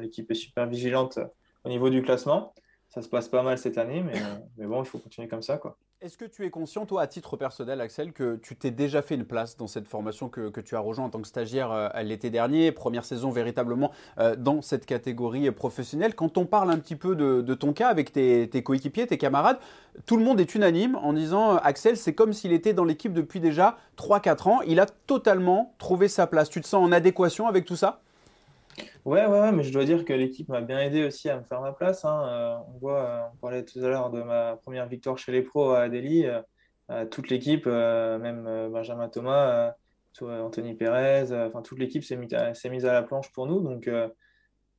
L'équipe 0.00 0.30
est 0.30 0.34
super 0.34 0.66
vigilante 0.66 1.18
au 1.64 1.68
niveau 1.68 1.90
du 1.90 2.02
classement. 2.02 2.54
Ça 2.88 3.02
se 3.02 3.08
passe 3.08 3.28
pas 3.28 3.42
mal 3.42 3.56
cette 3.56 3.78
année, 3.78 4.02
mais, 4.02 4.20
mais 4.56 4.66
bon, 4.66 4.82
il 4.82 4.86
faut 4.86 4.98
continuer 4.98 5.28
comme 5.28 5.42
ça. 5.42 5.58
Quoi. 5.58 5.76
Est-ce 6.02 6.16
que 6.16 6.24
tu 6.24 6.46
es 6.46 6.50
conscient, 6.50 6.86
toi, 6.86 7.02
à 7.02 7.06
titre 7.06 7.36
personnel, 7.36 7.78
Axel, 7.82 8.14
que 8.14 8.36
tu 8.36 8.56
t'es 8.56 8.70
déjà 8.70 9.02
fait 9.02 9.16
une 9.16 9.26
place 9.26 9.58
dans 9.58 9.66
cette 9.66 9.86
formation 9.86 10.30
que, 10.30 10.48
tu 10.62 10.74
as 10.74 10.80
rejoint 10.80 11.04
en 11.04 11.10
tant 11.10 11.20
que 11.20 11.28
stagiaire 11.28 11.70
euh, 11.72 11.90
l'été 12.02 12.30
dernier, 12.30 12.72
première 12.72 13.04
saison 13.04 13.30
véritablement 13.30 13.90
euh, 14.18 14.34
dans 14.34 14.62
cette 14.62 14.86
catégorie 14.86 15.50
professionnelle? 15.50 16.14
Quand 16.14 16.38
on 16.38 16.46
parle 16.46 16.70
un 16.70 16.78
petit 16.78 16.96
peu 16.96 17.14
de, 17.14 17.52
ton 17.52 17.74
cas 17.74 17.88
avec 17.88 18.12
tes, 18.14 18.48
coéquipiers, 18.64 19.08
tes 19.08 19.18
camarades, 19.18 19.58
tout 20.06 20.16
le 20.16 20.24
monde 20.24 20.40
est 20.40 20.54
unanime 20.54 20.96
en 20.96 21.12
disant 21.12 21.56
euh, 21.56 21.58
Axel, 21.62 21.98
c'est 21.98 22.14
comme 22.14 22.32
s'il 22.32 22.54
était 22.54 22.72
dans 22.72 22.84
l'équipe 22.84 23.12
depuis 23.12 23.38
déjà 23.38 23.76
3-4 23.98 24.48
ans. 24.48 24.60
Il 24.62 24.80
a 24.80 24.86
totalement 24.86 25.74
trouvé 25.76 26.08
sa 26.08 26.26
place. 26.26 26.48
Tu 26.48 26.62
te 26.62 26.66
sens 26.66 26.82
en 26.82 26.92
adéquation 26.92 27.46
avec 27.46 27.66
tout 27.66 27.76
ça? 27.76 28.00
Ouais, 29.04 29.26
ouais, 29.26 29.52
mais 29.52 29.62
je 29.62 29.72
dois 29.72 29.84
dire 29.84 30.04
que 30.04 30.12
l'équipe 30.12 30.48
m'a 30.48 30.60
bien 30.60 30.78
aidé 30.80 31.04
aussi 31.04 31.30
à 31.30 31.38
me 31.38 31.44
faire 31.44 31.60
ma 31.60 31.72
place. 31.72 32.04
Hein. 32.04 32.22
Euh, 32.28 32.56
on 32.68 32.78
voit, 32.78 33.02
euh, 33.02 33.22
on 33.32 33.36
parlait 33.36 33.64
tout 33.64 33.78
à 33.78 33.88
l'heure 33.88 34.10
de 34.10 34.22
ma 34.22 34.56
première 34.56 34.86
victoire 34.86 35.16
chez 35.16 35.32
les 35.32 35.42
pros 35.42 35.70
à 35.70 35.88
Delhi. 35.88 36.26
Euh, 36.26 37.06
toute 37.06 37.30
l'équipe, 37.30 37.66
même 37.66 38.68
Benjamin 38.72 39.08
Thomas, 39.08 39.74
Anthony 40.20 40.74
Perez, 40.74 41.32
enfin 41.32 41.62
toute 41.62 41.78
l'équipe 41.78 42.02
s'est 42.02 42.16
mise, 42.16 42.84
à 42.84 42.92
la 42.92 43.02
planche 43.04 43.30
pour 43.32 43.46
nous. 43.46 43.60
Donc, 43.60 43.88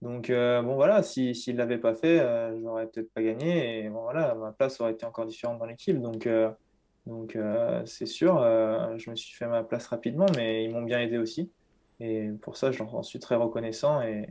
donc 0.02 0.30
bon 0.30 0.76
voilà, 0.76 1.04
s'il 1.04 1.34
si, 1.36 1.54
ne 1.54 1.58
l'avait 1.58 1.78
pas 1.78 1.96
fait, 1.96 2.20
j'aurais 2.62 2.88
peut-être 2.88 3.14
pas 3.14 3.22
gagné. 3.24 3.86
Et 3.86 3.90
voilà, 3.90 4.36
ma 4.36 4.52
place 4.52 4.82
aurait 4.82 4.92
été 4.92 5.06
encore 5.06 5.26
différente 5.26 5.58
dans 5.58 5.66
l'équipe. 5.66 6.02
Donc, 6.02 6.28
donc 7.06 7.38
c'est 7.86 8.06
sûr, 8.06 8.42
je 8.98 9.10
me 9.10 9.16
suis 9.16 9.34
fait 9.34 9.48
ma 9.48 9.64
place 9.64 9.88
rapidement, 9.88 10.26
mais 10.36 10.66
ils 10.66 10.70
m'ont 10.70 10.84
bien 10.84 11.00
aidé 11.00 11.18
aussi. 11.18 11.50
Et 12.02 12.30
pour 12.42 12.58
ça, 12.58 12.72
j'en 12.72 13.04
suis 13.04 13.20
très 13.20 13.36
reconnaissant. 13.36 14.02
Et, 14.02 14.28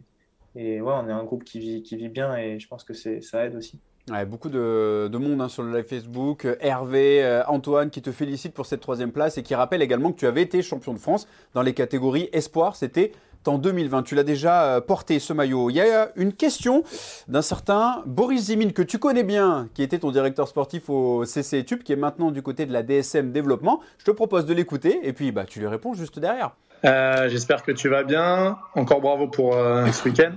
et 0.57 0.81
ouais, 0.81 0.93
on 0.95 1.09
est 1.09 1.13
un 1.13 1.25
groupe 1.25 1.45
qui 1.45 1.61
vit, 1.61 2.09
bien 2.09 2.37
et 2.37 2.59
je 2.59 2.69
pense 2.69 2.85
que 2.85 2.93
ça 2.95 3.45
aide 3.45 3.55
aussi. 3.55 3.81
Ouais, 4.11 4.25
beaucoup 4.25 4.49
de, 4.49 5.09
de 5.13 5.19
monde 5.19 5.41
hein, 5.41 5.49
sur 5.49 5.63
le 5.63 5.73
live 5.77 5.87
Facebook. 5.87 6.49
Hervé, 6.61 7.23
euh, 7.23 7.45
Antoine 7.47 7.91
qui 7.91 8.03
te 8.03 8.11
félicite 8.11 8.55
pour 8.55 8.67
cette 8.67 8.81
troisième 8.81 9.13
place 9.13 9.39
et 9.39 9.43
qui 9.43 9.55
rappelle 9.55 9.83
également 9.83 10.11
que 10.11 10.19
tu 10.19 10.27
avais 10.27 10.43
été 10.43 10.63
champion 10.63 10.93
de 10.95 10.99
France 10.99 11.29
dans 11.55 11.63
les 11.63 11.75
catégories 11.75 12.29
Espoir. 12.33 12.75
C'était 12.75 13.13
en 13.47 13.59
2020. 13.59 14.03
Tu 14.03 14.15
l'as 14.15 14.25
déjà 14.25 14.65
euh, 14.65 14.81
porté 14.81 15.19
ce 15.19 15.33
maillot. 15.33 15.71
Il 15.71 15.77
y 15.77 15.81
a 15.81 16.11
une 16.17 16.33
question 16.33 16.83
d'un 17.29 17.43
certain 17.43 18.03
Boris 18.07 18.47
Zimine 18.47 18.73
que 18.73 18.83
tu 18.83 18.99
connais 18.99 19.23
bien, 19.23 19.69
qui 19.75 19.83
était 19.83 19.99
ton 19.99 20.11
directeur 20.11 20.49
sportif 20.49 20.91
au 20.91 21.25
CC 21.25 21.65
Tube, 21.65 21.83
qui 21.83 21.93
est 21.93 21.97
maintenant 21.97 22.31
du 22.31 22.43
côté 22.43 22.67
de 22.67 22.73
la 22.73 22.83
DSM 22.83 23.33
Développement. 23.33 23.81
Je 23.99 24.05
te 24.05 24.11
propose 24.11 24.45
de 24.45 24.55
l'écouter 24.55 25.01
et 25.03 25.13
puis 25.13 25.31
bah, 25.31 25.45
tu 25.45 25.61
lui 25.61 25.67
réponds 25.67 25.95
juste 25.95 26.19
derrière. 26.19 26.57
Euh, 26.85 27.29
j'espère 27.29 27.63
que 27.63 27.73
tu 27.73 27.89
vas 27.89 28.05
bien. 28.05 28.59
Encore 28.75 29.01
bravo 29.01 29.29
pour 29.29 29.57
euh, 29.57 29.87
ce 29.87 30.09
week-end. 30.09 30.33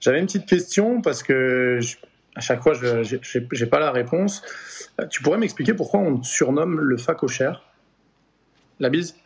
J'avais 0.00 0.20
une 0.20 0.26
petite 0.26 0.46
question 0.46 1.00
parce 1.00 1.22
que 1.22 1.80
À 2.36 2.40
chaque 2.40 2.62
fois, 2.62 2.74
je 2.74 3.64
n'ai 3.64 3.66
pas 3.66 3.80
la 3.80 3.90
réponse. 3.90 4.42
Tu 5.10 5.22
pourrais 5.22 5.38
m'expliquer 5.38 5.74
pourquoi 5.74 6.00
on 6.00 6.22
surnomme 6.22 6.80
le 6.80 6.96
facochère 6.96 7.62
La 8.78 8.90
bise 8.90 9.16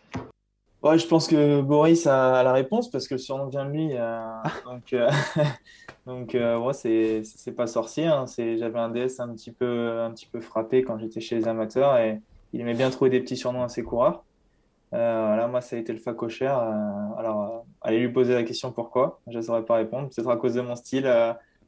Ouais, 0.82 0.98
je 0.98 1.06
pense 1.06 1.28
que 1.28 1.60
Boris 1.60 2.06
a 2.08 2.42
la 2.42 2.52
réponse 2.52 2.90
parce 2.90 3.06
que 3.06 3.14
le 3.14 3.18
surnom 3.18 3.46
vient 3.46 3.66
de 3.66 3.70
lui. 3.70 3.90
donc, 4.64 4.94
donc 6.06 6.34
ouais, 6.34 6.72
c'est 6.72 7.54
pas 7.54 7.66
sorcier. 7.66 8.06
Hein. 8.06 8.24
J'avais 8.36 8.78
un 8.78 8.88
DS 8.88 9.20
un 9.20 9.28
petit, 9.34 9.52
peu, 9.52 10.00
un 10.00 10.10
petit 10.10 10.26
peu 10.26 10.40
frappé 10.40 10.82
quand 10.82 10.98
j'étais 10.98 11.20
chez 11.20 11.36
les 11.36 11.46
amateurs 11.46 11.98
et 11.98 12.20
il 12.54 12.60
aimait 12.62 12.74
bien 12.74 12.88
trouver 12.88 13.10
des 13.10 13.20
petits 13.20 13.36
surnoms 13.36 13.62
à 13.62 13.68
ses 13.68 13.82
coureurs. 13.82 14.24
Euh, 14.94 15.48
moi, 15.48 15.60
ça 15.60 15.76
a 15.76 15.78
été 15.78 15.92
le 15.92 15.98
facochère. 15.98 16.58
Euh, 16.58 17.18
alors, 17.18 17.42
euh, 17.42 17.58
allez 17.80 17.98
lui 17.98 18.12
poser 18.12 18.34
la 18.34 18.42
question 18.42 18.72
pourquoi. 18.72 19.20
Je 19.28 19.38
ne 19.38 19.42
saurais 19.42 19.64
pas 19.64 19.76
répondre. 19.76 20.08
Peut-être 20.08 20.28
à 20.28 20.36
cause 20.36 20.54
de 20.54 20.60
mon 20.60 20.76
style 20.76 21.10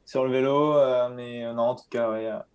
sur 0.05 0.25
le 0.25 0.31
vélo. 0.31 0.75
mais 1.15 1.51
non, 1.53 1.63
en 1.63 1.75
tout 1.75 1.89
cas, 1.89 2.45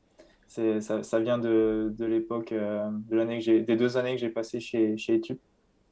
ça, 0.48 1.20
vient 1.20 1.38
de, 1.38 1.94
l'époque, 2.00 2.54
des 2.54 3.76
deux 3.76 3.96
années 3.96 4.14
que 4.14 4.20
j'ai 4.20 4.30
passées 4.30 4.60
chez, 4.60 4.96
chez 4.96 5.16
Etup. 5.16 5.40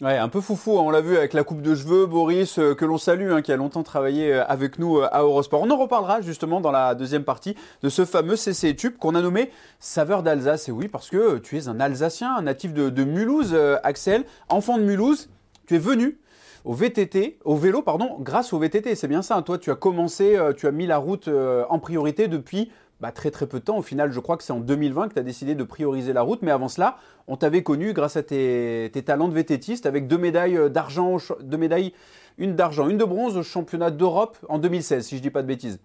Ouais, 0.00 0.17
un 0.17 0.28
peu 0.28 0.40
foufou, 0.40 0.78
hein. 0.78 0.83
on 0.85 0.90
l'a 0.90 1.00
vu 1.00 1.17
avec 1.17 1.33
la 1.33 1.43
coupe 1.43 1.61
de 1.61 1.75
cheveux, 1.75 2.07
Boris, 2.07 2.61
euh, 2.61 2.73
que 2.76 2.85
l'on 2.85 2.99
salue, 2.99 3.33
hein, 3.33 3.43
qui 3.43 3.50
a 3.50 3.57
longtemps 3.57 3.83
travaillé 3.83 4.33
euh, 4.33 4.45
avec 4.47 4.78
nous 4.78 4.99
euh, 4.99 5.09
à 5.11 5.23
Eurosport. 5.23 5.61
On 5.61 5.71
en 5.71 5.76
reparlera 5.76 6.21
justement 6.21 6.61
dans 6.61 6.71
la 6.71 6.95
deuxième 6.95 7.25
partie 7.25 7.57
de 7.83 7.88
ce 7.88 8.05
fameux 8.05 8.37
CC 8.37 8.76
Tube 8.76 8.97
qu'on 8.97 9.17
a 9.17 9.23
nommé 9.23 9.50
Saveur 9.81 10.23
d'Alsace. 10.23 10.69
Et 10.69 10.71
oui, 10.71 10.87
parce 10.87 11.11
que 11.11 11.38
tu 11.38 11.59
es 11.59 11.67
un 11.67 11.81
Alsacien, 11.81 12.33
un 12.37 12.43
natif 12.43 12.73
de, 12.75 13.02
Mulhouse, 13.02 13.57
Axel, 13.83 14.25
enfant 14.49 14.78
de 14.78 14.85
Mulhouse. 14.85 15.31
Tu 15.67 15.75
es 15.75 15.78
venu 15.78 16.21
au 16.64 16.75
VTT, 16.75 17.40
au 17.45 17.57
vélo, 17.57 17.83
pardon, 17.83 18.19
grâce 18.21 18.52
au 18.52 18.61
VTT. 18.61 18.95
C'est 18.95 19.09
bien 19.09 19.23
ça. 19.23 19.35
Hein. 19.35 19.43
Toi, 19.43 19.59
tu 19.59 19.73
as 19.73 19.75
commencé, 19.75 20.38
tu 20.57 20.69
as 20.69 20.71
mis 20.71 20.87
la 20.87 20.99
route 20.99 21.28
en 21.69 21.78
priorité 21.81 22.28
depuis 22.28 22.71
bah, 23.00 23.12
très 23.12 23.31
très 23.31 23.47
peu 23.47 23.61
de 23.61 23.64
temps. 23.64 23.78
Au 23.78 23.83
final, 23.83 24.11
je 24.12 24.21
crois 24.21 24.37
que 24.37 24.43
c'est 24.43 24.52
en 24.52 24.61
2020 24.61 25.09
que 25.09 25.14
tu 25.14 25.21
as 25.21 25.23
décidé 25.23 25.55
de 25.55 25.62
prioriser 25.62 26.12
la 26.12 26.23
route. 26.23 26.43
Mais 26.43 26.50
avant 26.50 26.69
cela, 26.69 26.97
on 27.28 27.37
t'avait 27.37 27.62
connu 27.62 27.93
grâce 27.93 28.17
à 28.17 28.23
tes, 28.23 28.90
talents 29.05 29.28
de 29.28 29.35
vététiste 29.35 29.87
avec 29.87 30.09
deux 30.09 30.19
médailles 30.19 30.57
euh, 30.57 30.69
d'argent, 30.69 31.19
deux 31.40 31.57
médailles, 31.57 31.93
une 32.38 32.57
d'argent, 32.57 32.88
une 32.88 32.99
de 32.99 33.05
bronze 33.05 33.37
au 33.37 33.43
championnat 33.43 33.90
d'Europe 33.90 34.38
en 34.49 34.59
2016, 34.59 35.07
si 35.07 35.17
je 35.17 35.23
dis 35.23 35.31
pas 35.31 35.43
de 35.43 35.47
bêtises. 35.47 35.81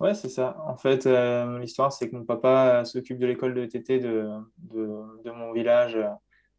Ouais, 0.00 0.14
c'est 0.14 0.30
ça. 0.30 0.56
En 0.66 0.76
fait, 0.76 1.06
euh, 1.06 1.58
l'histoire, 1.58 1.92
c'est 1.92 2.08
que 2.08 2.16
mon 2.16 2.24
papa 2.24 2.84
s'occupe 2.84 3.18
de 3.18 3.26
l'école 3.26 3.54
de 3.54 3.60
VTT 3.60 3.98
de, 3.98 4.28
de, 4.72 5.30
mon 5.30 5.52
village 5.52 5.98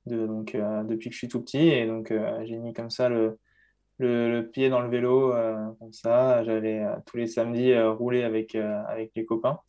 de, 0.06 0.28
donc, 0.28 0.54
euh, 0.54 0.84
depuis 0.84 1.10
que 1.10 1.16
je 1.16 1.18
suis 1.18 1.28
tout 1.28 1.42
petit. 1.42 1.70
Et 1.70 1.88
donc, 1.88 2.14
j'ai 2.44 2.58
mis 2.58 2.74
comme 2.74 2.92
ça 2.92 3.10
le, 3.10 3.40
le, 3.98 4.42
pied 4.44 4.70
dans 4.70 4.80
le 4.80 4.90
vélo, 4.90 5.34
comme 5.80 5.92
ça. 5.92 6.44
J'allais 6.44 6.86
tous 7.08 7.18
les 7.18 7.26
samedis 7.26 7.76
rouler 7.82 8.24
avec, 8.24 8.54
avec 8.54 9.12
les 9.16 9.26
copains. 9.26 9.60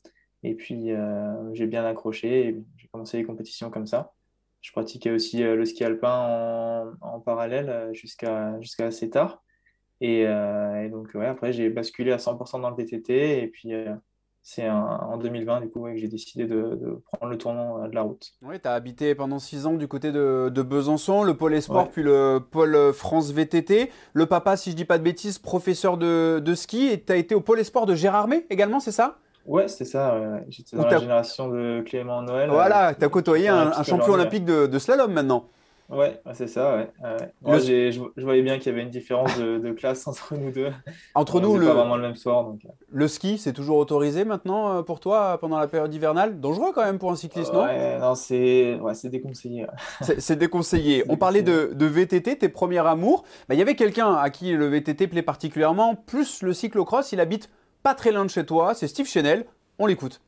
Et 0.42 0.54
puis, 0.54 0.92
euh, 0.92 1.54
j'ai 1.54 1.66
bien 1.66 1.84
accroché 1.84 2.48
et 2.48 2.62
j'ai 2.76 2.88
commencé 2.88 3.16
les 3.16 3.24
compétitions 3.24 3.70
comme 3.70 3.86
ça. 3.86 4.12
Je 4.60 4.72
pratiquais 4.72 5.10
aussi 5.10 5.42
euh, 5.42 5.56
le 5.56 5.64
ski 5.64 5.84
alpin 5.84 6.94
en, 7.00 7.20
parallèle 7.20 7.68
euh, 7.68 7.92
jusqu'à 7.92 8.58
assez 8.78 9.10
tard. 9.10 9.42
Et, 10.00 10.26
donc, 10.90 11.14
ouais, 11.14 11.26
après, 11.26 11.52
j'ai 11.52 11.70
basculé 11.70 12.10
à 12.10 12.16
100% 12.16 12.60
dans 12.60 12.70
le 12.70 12.76
VTT. 12.76 13.40
Et 13.40 13.46
puis, 13.46 13.72
c'est 14.42 14.68
en 14.68 15.16
2020 15.16 15.60
du 15.60 15.68
coup 15.68 15.84
que 15.84 15.96
j'ai 15.96 16.08
décidé 16.08 16.44
de, 16.44 17.00
prendre 17.12 17.30
le 17.30 17.38
tournant 17.38 17.86
de 17.86 17.94
la 17.94 18.02
route. 18.02 18.32
Oui, 18.42 18.58
tu 18.58 18.66
as 18.66 18.72
habité 18.72 19.14
pendant 19.14 19.38
6 19.38 19.66
ans 19.66 19.74
du 19.74 19.86
côté 19.86 20.10
de, 20.10 20.50
Besançon, 20.50 21.22
le 21.22 21.36
pôle 21.36 21.54
Esport 21.54 21.88
puis 21.88 22.02
le 22.02 22.40
pôle 22.40 22.92
France 22.92 23.30
VTT. 23.30 23.92
Le 24.12 24.26
papa, 24.26 24.56
si 24.56 24.72
je 24.72 24.76
dis 24.76 24.84
pas 24.84 24.98
de 24.98 25.04
bêtises, 25.04 25.38
professeur 25.38 25.96
de, 25.98 26.40
de 26.40 26.54
ski 26.56 26.88
et 26.88 27.00
tu 27.00 27.12
as 27.12 27.16
été 27.16 27.36
au 27.36 27.40
pôle 27.40 27.60
Esport 27.60 27.86
de 27.86 27.94
Gérardmer 27.94 28.44
également, 28.50 28.80
c'est 28.80 28.90
ça? 28.90 29.20
Ouais, 29.46 29.68
c'était 29.68 29.84
ça. 29.84 30.20
J'étais 30.48 30.76
dans 30.76 30.86
la 30.86 30.98
génération 30.98 31.48
de 31.48 31.82
Clément 31.84 32.22
Noël. 32.22 32.50
Voilà, 32.50 32.90
euh, 32.90 32.94
tu 32.98 33.04
as 33.04 33.08
côtoyé 33.08 33.48
un, 33.48 33.82
champion 33.82 34.14
olympique 34.14 34.44
de, 34.44 34.78
slalom 34.78 35.12
maintenant. 35.12 35.44
Ouais, 35.88 36.22
c'est 36.32 36.46
ça, 36.46 36.76
ouais. 36.76 36.88
Moi, 37.42 37.58
je, 37.58 38.00
voyais 38.22 38.40
bien 38.40 38.56
qu'il 38.58 38.68
y 38.68 38.74
avait 38.74 38.82
une 38.82 38.90
différence 38.90 39.36
de, 39.38 39.72
classe 39.72 40.06
entre 40.06 40.34
nous 40.36 40.50
deux. 40.50 40.70
Entre 41.14 41.40
nous, 41.40 41.58
le, 41.58 41.66
pas 41.66 41.74
vraiment 41.74 41.96
le 41.96 42.02
même 42.02 42.14
soir. 42.14 42.44
Donc... 42.44 42.64
Euh. 42.64 42.68
Le 42.90 43.08
ski, 43.08 43.36
c'est 43.36 43.52
toujours 43.52 43.76
autorisé 43.76 44.24
maintenant 44.24 44.78
euh, 44.78 44.82
pour 44.82 45.00
toi 45.00 45.36
pendant 45.38 45.58
la 45.58 45.66
période 45.66 45.92
hivernale? 45.92 46.40
Dangereux 46.40 46.72
quand 46.74 46.84
même 46.84 46.98
pour 46.98 47.10
un 47.10 47.16
cycliste, 47.16 47.52
non? 47.52 47.64
Ouais, 47.64 47.98
non, 47.98 48.14
c'est 48.14 48.78
ouais, 48.80 48.92
déconseillé. 49.04 49.66
c'est 50.00 50.36
déconseillé. 50.36 51.04
On 51.10 51.16
parlait 51.16 51.42
de, 51.42 51.86
VTT, 51.86 52.38
tes 52.38 52.48
premiers 52.48 52.86
amours. 52.86 53.24
Bah, 53.48 53.54
il 53.54 53.58
y 53.58 53.62
avait 53.62 53.74
quelqu'un 53.74 54.14
à 54.14 54.30
qui 54.30 54.52
le 54.52 54.66
VTT 54.68 55.08
plaît 55.08 55.22
particulièrement, 55.22 55.94
plus 55.94 56.42
le 56.42 56.54
cyclocross, 56.54 57.12
il 57.12 57.20
habite 57.20 57.50
pas 57.82 57.94
très 57.94 58.12
loin 58.12 58.24
de 58.24 58.30
chez 58.30 58.46
toi. 58.46 58.74
C'est 58.74 58.88
Steve 58.88 59.06
Chenel. 59.06 59.44
On 59.78 59.86
l'écoute. 59.86 60.20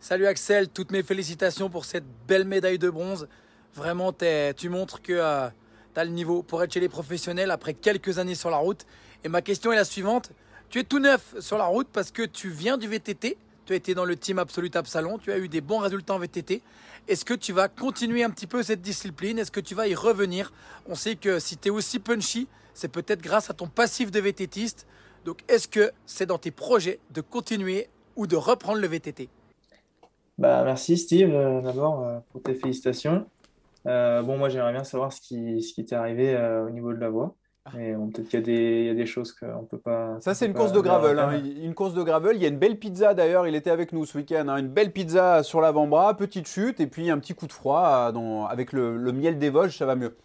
Salut 0.00 0.26
Axel, 0.26 0.68
toutes 0.68 0.92
mes 0.92 1.02
félicitations 1.02 1.68
pour 1.68 1.84
cette 1.84 2.06
belle 2.26 2.44
médaille 2.44 2.78
de 2.78 2.88
bronze. 2.88 3.28
Vraiment, 3.74 4.12
tu 4.12 4.68
montres 4.68 5.02
que 5.02 5.12
euh, 5.12 5.48
tu 5.94 6.00
as 6.00 6.04
le 6.04 6.10
niveau 6.10 6.42
pour 6.42 6.62
être 6.62 6.72
chez 6.72 6.80
les 6.80 6.88
professionnels 6.88 7.50
après 7.50 7.74
quelques 7.74 8.18
années 8.18 8.34
sur 8.34 8.50
la 8.50 8.56
route. 8.56 8.86
Et 9.24 9.28
ma 9.28 9.42
question 9.42 9.72
est 9.72 9.76
la 9.76 9.84
suivante. 9.84 10.32
Tu 10.70 10.80
es 10.80 10.84
tout 10.84 10.98
neuf 10.98 11.34
sur 11.40 11.58
la 11.58 11.66
route 11.66 11.88
parce 11.92 12.10
que 12.10 12.22
tu 12.22 12.48
viens 12.48 12.78
du 12.78 12.88
VTT. 12.88 13.36
Tu 13.66 13.72
as 13.72 13.76
été 13.76 13.94
dans 13.94 14.06
le 14.06 14.16
team 14.16 14.38
Absolute 14.38 14.74
Absalon. 14.74 15.18
Tu 15.18 15.30
as 15.30 15.38
eu 15.38 15.48
des 15.48 15.60
bons 15.60 15.78
résultats 15.78 16.14
en 16.14 16.18
VTT. 16.18 16.62
Est-ce 17.06 17.24
que 17.24 17.34
tu 17.34 17.52
vas 17.52 17.68
continuer 17.68 18.24
un 18.24 18.30
petit 18.30 18.46
peu 18.46 18.62
cette 18.62 18.80
discipline? 18.80 19.38
Est-ce 19.38 19.50
que 19.50 19.60
tu 19.60 19.74
vas 19.74 19.86
y 19.86 19.94
revenir? 19.94 20.52
On 20.86 20.94
sait 20.94 21.16
que 21.16 21.38
si 21.38 21.56
tu 21.56 21.68
es 21.68 21.70
aussi 21.70 21.98
punchy, 21.98 22.48
c'est 22.72 22.88
peut-être 22.88 23.20
grâce 23.20 23.50
à 23.50 23.52
ton 23.52 23.68
passif 23.68 24.10
de 24.10 24.20
VTTiste. 24.20 24.86
Donc, 25.24 25.40
est-ce 25.48 25.68
que 25.68 25.90
c'est 26.06 26.26
dans 26.26 26.38
tes 26.38 26.50
projets 26.50 26.98
de 27.12 27.20
continuer 27.20 27.88
ou 28.16 28.26
de 28.26 28.36
reprendre 28.36 28.80
le 28.80 28.86
VTT 28.86 29.28
bah, 30.38 30.64
Merci 30.64 30.96
Steve, 30.96 31.34
euh, 31.34 31.60
d'abord, 31.60 32.06
euh, 32.06 32.18
pour 32.32 32.42
tes 32.42 32.54
félicitations. 32.54 33.26
Euh, 33.86 34.22
bon, 34.22 34.38
moi, 34.38 34.48
j'aimerais 34.48 34.72
bien 34.72 34.84
savoir 34.84 35.12
ce 35.12 35.20
qui, 35.20 35.62
ce 35.62 35.74
qui 35.74 35.84
t'est 35.84 35.94
arrivé 35.94 36.36
au 36.66 36.70
niveau 36.70 36.92
de 36.92 36.98
la 36.98 37.10
voie. 37.10 37.34
Mais 37.74 37.94
bon, 37.94 38.08
peut-être 38.08 38.28
qu'il 38.28 38.48
y, 38.48 38.86
y, 38.86 38.88
a 38.88 38.94
des 38.94 39.06
choses 39.06 39.32
qu'on 39.32 39.62
ne 39.62 39.66
peut 39.66 39.78
pas. 39.78 40.16
Ça, 40.20 40.34
c'est 40.34 40.46
une 40.46 40.54
course 40.54 40.72
de 40.72 40.80
gravel. 40.80 41.18
Hein. 41.18 41.40
Une 41.62 41.74
course 41.74 41.94
de 41.94 42.02
gravel. 42.02 42.36
Il 42.36 42.42
y 42.42 42.46
a 42.46 42.48
une 42.48 42.58
belle 42.58 42.78
pizza 42.78 43.14
d'ailleurs. 43.14 43.46
Il 43.46 43.54
était 43.54 43.70
avec 43.70 43.92
nous 43.92 44.06
ce 44.06 44.18
week-end. 44.18 44.48
Hein. 44.48 44.56
Une 44.56 44.68
belle 44.68 44.92
pizza 44.92 45.42
sur 45.42 45.60
l'avant-bras, 45.60 46.16
petite 46.16 46.48
chute 46.48 46.80
et 46.80 46.86
puis 46.86 47.10
un 47.10 47.18
petit 47.18 47.34
coup 47.34 47.46
de 47.46 47.52
froid 47.52 48.10
dans, 48.12 48.46
avec 48.46 48.72
le, 48.72 48.96
le 48.96 49.12
miel 49.12 49.38
des 49.38 49.50
Vosges, 49.50 49.76
ça 49.76 49.86
va 49.86 49.94
mieux. 49.94 50.16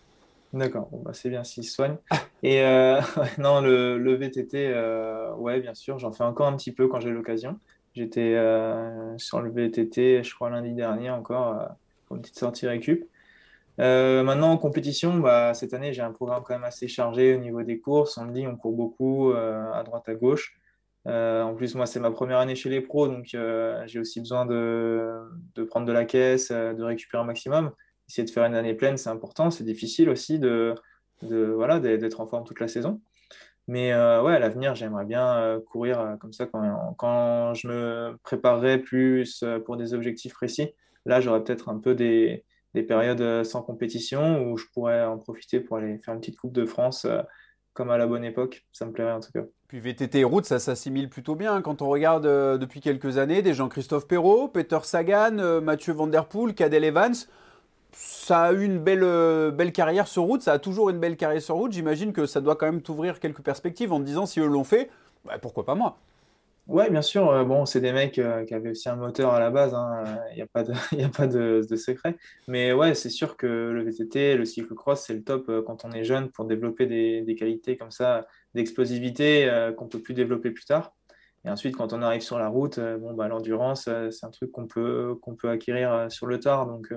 D'accord, 0.54 0.88
bon, 0.90 1.02
bah, 1.04 1.12
c'est 1.14 1.30
bien 1.30 1.44
s'il 1.44 1.66
soigne. 1.66 1.98
Et 2.44 2.62
euh, 2.62 3.02
non, 3.38 3.62
le, 3.62 3.98
le 3.98 4.14
VTT, 4.14 4.68
euh, 4.70 5.34
ouais, 5.36 5.60
bien 5.60 5.74
sûr, 5.74 6.00
j'en 6.00 6.12
fais 6.12 6.24
encore 6.24 6.48
un 6.48 6.56
petit 6.56 6.72
peu 6.72 6.88
quand 6.88 7.00
j'ai 7.00 7.12
l'occasion. 7.12 7.60
J'étais 7.94 8.36
euh, 8.36 9.18
sur 9.18 9.42
le 9.42 9.52
VTT, 9.52 10.24
je 10.24 10.36
crois, 10.36 10.50
lundi 10.50 10.74
dernier 10.74 11.10
encore, 11.10 11.70
pour 12.06 12.18
une 12.18 12.22
petite 12.22 12.40
sortie 12.40 12.68
récup. 12.68 13.06
maintenant, 13.78 14.52
en 14.52 14.58
compétition, 14.58 15.18
bah, 15.18 15.54
cette 15.54 15.74
année, 15.74 15.94
j'ai 15.94 16.02
un 16.02 16.12
programme 16.12 16.44
quand 16.46 16.54
même 16.54 16.64
assez 16.64 16.88
chargé 16.88 17.36
au 17.36 17.40
niveau 17.40 17.64
des 17.64 17.80
courses. 17.80 18.18
On 18.18 18.25
me 18.25 18.34
dit, 18.34 18.48
on 18.48 18.56
court 18.56 18.74
beaucoup 18.74 19.32
à 19.34 19.84
droite, 19.84 20.08
à 20.08 20.16
gauche. 20.16 20.58
en 21.06 21.54
plus, 21.56 21.75
moi, 21.75 21.86
c'est 21.86 22.00
ma 22.00 22.12
première 22.12 22.40
année 22.40 22.56
chez 22.56 22.70
les 22.70 22.82
pros, 22.82 23.08
donc 23.08 23.25
j'ai 23.25 24.00
aussi 24.00 24.20
besoin 24.20 24.46
de, 24.46 25.20
de, 25.56 25.64
prendre 25.64 25.86
de 25.86 25.94
la 25.94 26.06
caisse, 26.06 26.52
de 26.52 26.84
récupérer 26.84 27.24
un 27.24 27.25
maximum 27.25 27.72
essayer 28.08 28.26
de 28.26 28.32
faire 28.32 28.46
une 28.46 28.56
année 28.56 28.74
pleine, 28.74 28.98
c'est 28.98 29.10
important. 29.10 29.52
C'est 29.52 29.64
difficile 29.64 30.10
aussi 30.10 30.40
de, 30.40 30.76
de 31.22 31.46
voilà, 31.46 31.80
d'être 31.80 32.22
en 32.22 32.28
forme 32.28 32.46
toute 32.46 32.60
la 32.60 32.68
saison. 32.68 33.02
Mais 33.68 33.94
euh, 33.94 34.22
ouais, 34.22 34.36
à 34.36 34.40
l'avenir, 34.40 34.76
j'aimerais 34.76 35.06
bien 35.06 35.38
euh, 35.38 35.60
courir 35.60 36.00
euh, 36.00 36.16
comme 36.18 36.34
ça 36.34 36.46
quand, 36.46 36.94
quand, 36.98 37.54
je 37.56 37.68
me 37.68 38.18
préparerai 38.24 38.80
plus 38.80 39.44
pour 39.66 39.78
des 39.78 39.94
objectifs 39.94 40.34
précis. 40.34 40.70
Là, 41.06 41.20
j'aurais 41.20 41.44
peut-être 41.44 41.70
un 41.70 41.80
peu 41.80 41.96
des, 41.96 42.46
des, 42.74 42.84
périodes 42.84 43.44
sans 43.44 43.62
compétition 43.64 44.44
où 44.44 44.58
je 44.58 44.66
pourrais 44.74 45.04
en 45.04 45.18
profiter 45.18 45.60
pour 45.60 45.78
aller 45.78 45.98
faire 46.00 46.14
une 46.14 46.20
petite 46.20 46.38
Coupe 46.38 46.54
de 46.54 46.66
France 46.66 47.08
comme 47.74 47.90
à 47.90 47.98
la 47.98 48.08
bonne 48.08 48.24
époque. 48.24 48.66
Ça 48.72 48.86
me 48.86 48.92
plairait 48.92 49.12
en 49.12 49.20
tout 49.20 49.32
cas. 49.32 49.44
Puis 49.68 49.80
VTT 49.80 50.20
et 50.20 50.24
route, 50.24 50.46
ça 50.46 50.60
s'assimile 50.60 51.10
plutôt 51.10 51.36
bien. 51.36 51.62
Quand 51.62 51.82
on 51.82 51.90
regarde 51.90 52.26
depuis 52.60 52.82
quelques 52.82 53.18
années, 53.18 53.42
des 53.42 53.54
Jean-Christophe 53.54 54.08
Perrault, 54.08 54.48
Peter 54.48 54.80
Sagan, 54.84 55.62
Mathieu 55.62 55.94
Van 55.94 56.08
Der 56.08 56.28
Poel, 56.28 56.56
Cadel 56.56 56.84
Evans 56.84 57.16
ça 58.25 58.46
a 58.46 58.54
eu 58.54 58.64
une 58.64 58.80
belle, 58.80 59.04
euh, 59.04 59.52
belle 59.52 59.72
carrière 59.72 60.08
sur 60.08 60.24
route, 60.24 60.42
ça 60.42 60.54
a 60.54 60.60
toujours 60.60 60.90
une 60.90 61.00
belle 61.00 61.16
carrière 61.16 61.42
sur 61.42 61.56
route. 61.56 61.72
J'imagine 61.72 62.12
que 62.12 62.25
ça 62.25 62.42
doit 62.42 62.56
quand 62.56 62.66
même 62.66 62.82
t'ouvrir 62.82 63.20
quelques 63.20 63.42
perspectives 63.42 63.94
en 63.94 64.00
te 64.00 64.04
disant 64.04 64.25
si 64.25 64.40
eux 64.40 64.48
l'ont 64.48 64.64
fait, 64.64 64.90
bah, 65.25 65.38
pourquoi 65.40 65.64
pas 65.64 65.75
moi? 65.75 65.98
Ouais, 66.68 66.90
bien 66.90 67.04
sûr. 67.04 67.30
Euh, 67.30 67.44
bon, 67.44 67.68
c'est 67.68 67.82
des 67.82 67.94
mecs 67.94 68.18
euh, 68.18 68.44
qui 68.44 68.56
avaient 68.56 68.72
aussi 68.72 68.90
un 68.90 68.96
moteur 68.96 69.32
à 69.34 69.40
la 69.40 69.52
base, 69.52 69.74
il 69.74 69.75
hein, 69.75 70.20
n'y 70.36 70.42
a 70.42 70.48
pas, 70.48 70.64
de, 70.64 70.74
a 71.04 71.10
pas 71.10 71.28
de, 71.28 71.75
secret. 71.75 72.18
Mais 72.48 72.74
ouais, 72.74 72.96
c'est 72.96 73.12
sûr 73.12 73.38
que 73.38 73.46
le 73.46 73.84
VTT, 73.84 74.36
le 74.38 74.46
cyclocross, 74.46 75.06
c'est 75.06 75.14
le 75.14 75.24
top 75.24 75.52
quand 75.68 75.86
on 75.86 75.92
est 75.92 76.04
jeune 76.04 76.32
pour 76.32 76.46
développer 76.46 76.88
des, 76.88 77.36
qualités 77.38 77.78
comme 77.78 77.92
ça, 77.92 78.25
d'explosivité 78.56 79.72
qu'on 79.78 79.88
peut 79.88 80.00
plus 80.00 80.16
développer 80.16 80.50
plus 80.50 80.66
tard. 80.66 80.96
Et 81.46 81.50
ensuite, 81.52 81.78
quand 81.78 81.94
on 81.94 82.02
arrive 82.02 82.22
sur 82.22 82.40
la 82.40 82.48
route, 82.48 82.80
bon, 82.80 83.14
bah, 83.14 83.28
l'endurance, 83.28 83.88
c'est 84.10 84.25
un 84.25 84.32
truc 84.32 84.52
qu'on 84.52 84.66
peut, 84.66 85.16
qu'on 85.22 85.36
peut 85.36 85.50
acquérir 85.50 86.08
sur 86.12 86.25
le 86.25 86.40
tard. 86.40 86.66
Donc, 86.66 86.92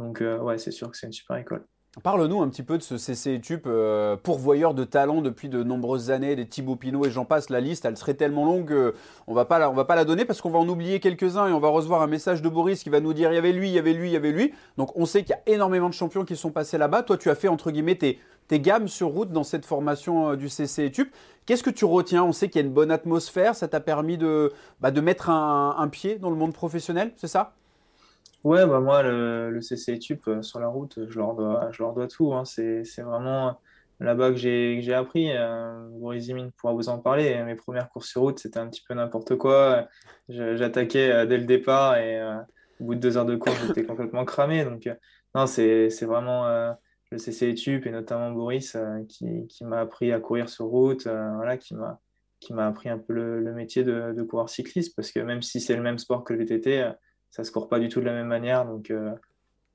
donc, 0.00 0.22
euh, 0.22 0.56
c'est 0.58 0.70
sûr 0.70 0.90
que 0.90 0.96
c'est 0.96 1.06
une 1.06 1.12
super 1.12 1.36
école. 1.36 1.64
Parle-nous 2.04 2.40
un 2.40 2.48
petit 2.48 2.62
peu 2.62 2.78
de 2.78 2.84
ce 2.84 2.96
CC 2.96 3.34
Etup, 3.34 3.64
euh, 3.66 4.16
pourvoyeur 4.16 4.74
de 4.74 4.84
talent 4.84 5.22
depuis 5.22 5.48
de 5.48 5.64
nombreuses 5.64 6.12
années, 6.12 6.36
des 6.36 6.46
Thibaut 6.46 6.76
Pinot 6.76 7.04
et 7.04 7.10
j'en 7.10 7.24
passe. 7.24 7.50
La 7.50 7.60
liste, 7.60 7.84
elle 7.84 7.96
serait 7.96 8.14
tellement 8.14 8.44
longue 8.44 8.92
pas, 9.26 9.68
on 9.68 9.74
va 9.74 9.84
pas 9.84 9.96
la 9.96 10.04
donner 10.04 10.24
parce 10.24 10.40
qu'on 10.40 10.50
va 10.50 10.60
en 10.60 10.68
oublier 10.68 11.00
quelques-uns 11.00 11.48
et 11.48 11.52
on 11.52 11.58
va 11.58 11.68
recevoir 11.68 12.00
un 12.02 12.06
message 12.06 12.42
de 12.42 12.48
Boris 12.48 12.84
qui 12.84 12.90
va 12.90 13.00
nous 13.00 13.12
dire 13.12 13.32
il 13.32 13.34
y 13.34 13.38
avait 13.38 13.52
lui, 13.52 13.70
il 13.70 13.74
y 13.74 13.78
avait 13.78 13.92
lui, 13.92 14.08
il 14.08 14.12
y 14.12 14.16
avait 14.16 14.30
lui. 14.30 14.54
Donc 14.76 14.96
on 14.96 15.04
sait 15.04 15.24
qu'il 15.24 15.30
y 15.30 15.50
a 15.50 15.52
énormément 15.52 15.88
de 15.88 15.94
champions 15.94 16.24
qui 16.24 16.36
sont 16.36 16.52
passés 16.52 16.78
là-bas. 16.78 17.02
Toi, 17.02 17.18
tu 17.18 17.28
as 17.28 17.34
fait 17.34 17.48
entre 17.48 17.72
guillemets 17.72 17.96
tes, 17.96 18.20
gammes 18.60 18.86
sur 18.86 19.08
route 19.08 19.32
dans 19.32 19.44
cette 19.44 19.66
formation 19.66 20.30
euh, 20.30 20.36
du 20.36 20.48
CC 20.48 20.84
Etup. 20.84 21.12
Qu'est-ce 21.44 21.64
que 21.64 21.70
tu 21.70 21.84
retiens? 21.84 22.22
On 22.22 22.32
sait 22.32 22.48
qu'il 22.48 22.60
y 22.60 22.64
a 22.64 22.66
une 22.68 22.72
bonne 22.72 22.92
atmosphère. 22.92 23.56
Ça 23.56 23.66
t'a 23.66 23.80
permis 23.80 24.16
de, 24.16 24.52
bah, 24.80 24.92
de 24.92 25.00
mettre 25.00 25.28
un 25.28 25.88
pied 25.90 26.18
dans 26.18 26.30
le 26.30 26.36
monde 26.36 26.52
professionnel, 26.52 27.12
c'est 27.16 27.26
ça? 27.26 27.54
Ouais, 28.42 28.66
bah 28.66 28.80
moi, 28.80 29.02
le, 29.02 29.50
le 29.50 29.60
CC 29.60 29.98
Tup 29.98 30.26
euh, 30.26 30.40
sur 30.40 30.60
la 30.60 30.68
route, 30.68 30.98
je 31.08 31.18
leur 31.18 31.34
dois, 31.34 31.68
je 31.72 31.82
leur 31.82 31.92
dois 31.92 32.08
tout. 32.08 32.32
Hein. 32.32 32.46
C'est, 32.46 32.82
vraiment 33.02 33.60
là-bas 34.00 34.30
que 34.30 34.36
j'ai, 34.36 34.94
appris. 34.94 35.30
Euh, 35.36 35.86
Boris 35.90 36.24
Zimine 36.24 36.50
pourra 36.52 36.72
vous 36.72 36.88
en 36.88 36.98
parler. 36.98 37.42
Mes 37.44 37.54
premières 37.54 37.90
courses 37.90 38.08
sur 38.08 38.22
route, 38.22 38.38
c'était 38.38 38.58
un 38.58 38.68
petit 38.68 38.82
peu 38.86 38.94
n'importe 38.94 39.36
quoi. 39.36 39.88
j'attaquais 40.28 41.12
euh, 41.12 41.26
dès 41.26 41.36
le 41.36 41.44
départ 41.44 41.98
et 41.98 42.22
au 42.80 42.84
bout 42.84 42.94
de 42.94 43.00
deux 43.00 43.18
heures 43.18 43.26
de 43.26 43.36
course, 43.36 43.58
j'étais 43.66 43.84
complètement 43.84 44.24
cramé. 44.24 44.64
Donc, 44.64 44.88
non, 45.34 45.46
c'est, 45.46 45.88
vraiment 46.02 46.48
le 47.10 47.18
CC 47.18 47.54
Tup 47.54 47.84
et 47.84 47.90
notamment 47.90 48.30
Boris 48.30 48.74
qui, 49.08 49.46
qui 49.48 49.64
m'a 49.66 49.80
appris 49.80 50.12
à 50.12 50.20
courir 50.20 50.48
sur 50.48 50.64
route, 50.64 51.02
voilà, 51.02 51.58
qui 51.58 51.74
m'a, 51.74 52.00
qui 52.40 52.54
m'a 52.54 52.66
appris 52.66 52.88
un 52.88 52.96
peu 52.96 53.12
le, 53.12 53.40
le 53.40 53.52
métier 53.52 53.84
de, 53.84 54.14
de 54.16 54.22
coureur 54.22 54.48
cycliste 54.48 54.96
parce 54.96 55.12
que 55.12 55.20
même 55.20 55.42
si 55.42 55.60
c'est 55.60 55.76
le 55.76 55.82
même 55.82 55.98
sport 55.98 56.24
que 56.24 56.32
le 56.32 56.38
VTT, 56.38 56.90
ça 57.30 57.44
se 57.44 57.50
court 57.52 57.68
pas 57.68 57.78
du 57.78 57.88
tout 57.88 58.00
de 58.00 58.06
la 58.06 58.12
même 58.12 58.26
manière. 58.26 58.64
Donc, 58.64 58.90
euh, 58.90 59.14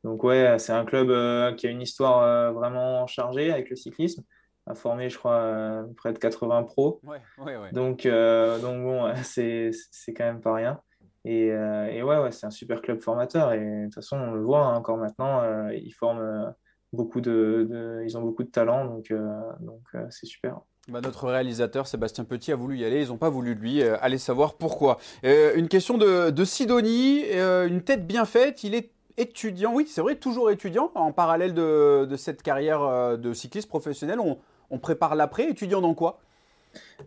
donc 0.03 0.23
ouais, 0.23 0.57
c'est 0.59 0.73
un 0.73 0.85
club 0.85 1.09
euh, 1.09 1.53
qui 1.53 1.67
a 1.67 1.69
une 1.69 1.81
histoire 1.81 2.21
euh, 2.21 2.51
vraiment 2.51 3.07
chargée 3.07 3.51
avec 3.51 3.69
le 3.69 3.75
cyclisme 3.75 4.23
a 4.67 4.73
formé, 4.73 5.11
je 5.11 5.17
crois, 5.19 5.85
près 5.95 6.11
de 6.11 6.17
80 6.17 6.63
pros. 6.63 6.99
Ouais, 7.03 7.21
ouais, 7.37 7.55
ouais. 7.55 7.71
Donc, 7.71 8.07
donc 8.07 8.83
bon, 8.83 9.13
c'est, 9.23 9.71
quand 10.07 10.23
même 10.23 10.41
pas 10.41 10.55
rien. 10.55 10.81
Et, 11.23 11.49
et 11.49 12.01
ouais, 12.01 12.17
ouais 12.17 12.31
c'est 12.31 12.47
un 12.47 12.51
super 12.51 12.81
club 12.81 12.99
formateur. 12.99 13.53
Et 13.53 13.59
de 13.59 13.83
toute 13.83 13.93
façon, 13.93 14.17
on 14.17 14.31
le 14.31 14.41
voit 14.41 14.65
hein, 14.65 14.75
encore 14.75 14.97
maintenant, 14.97 15.69
ils 15.69 15.91
forment 15.91 16.51
beaucoup 16.93 17.21
de, 17.21 17.67
de, 17.69 18.01
ils 18.05 18.17
ont 18.17 18.23
beaucoup 18.23 18.41
de 18.41 18.49
talent, 18.49 18.85
donc 18.85 19.13
donc 19.59 19.83
c'est 20.09 20.25
super. 20.25 20.59
Bah, 20.87 21.01
notre 21.01 21.27
réalisateur 21.27 21.87
Sébastien 21.87 22.25
Petit 22.25 22.51
a 22.51 22.55
voulu 22.55 22.77
y 22.77 22.85
aller, 22.85 23.01
ils 23.01 23.07
n'ont 23.07 23.17
pas 23.17 23.31
voulu 23.31 23.55
lui. 23.55 23.81
Euh, 23.81 23.97
aller 24.01 24.19
savoir 24.19 24.53
pourquoi. 24.53 24.99
Euh, 25.23 25.53
une 25.55 25.67
question 25.67 25.97
de, 25.97 26.43
Sidonie, 26.43 27.23
euh, 27.31 27.67
une 27.67 27.81
tête 27.81 28.05
bien 28.05 28.25
faite, 28.25 28.63
il 28.63 28.75
est 28.75 28.91
étudiant, 29.17 29.73
oui 29.73 29.87
c'est 29.87 30.01
vrai, 30.01 30.15
toujours 30.15 30.51
étudiant, 30.51 30.91
en 30.93 31.11
parallèle 31.11 31.55
de, 31.55 32.07
cette 32.17 32.43
carrière 32.43 33.17
de 33.17 33.33
cycliste 33.33 33.67
professionnel, 33.67 34.19
on, 34.19 34.77
prépare 34.77 35.15
l'après, 35.15 35.49
étudiant 35.49 35.81
dans 35.81 35.93
quoi? 35.93 36.19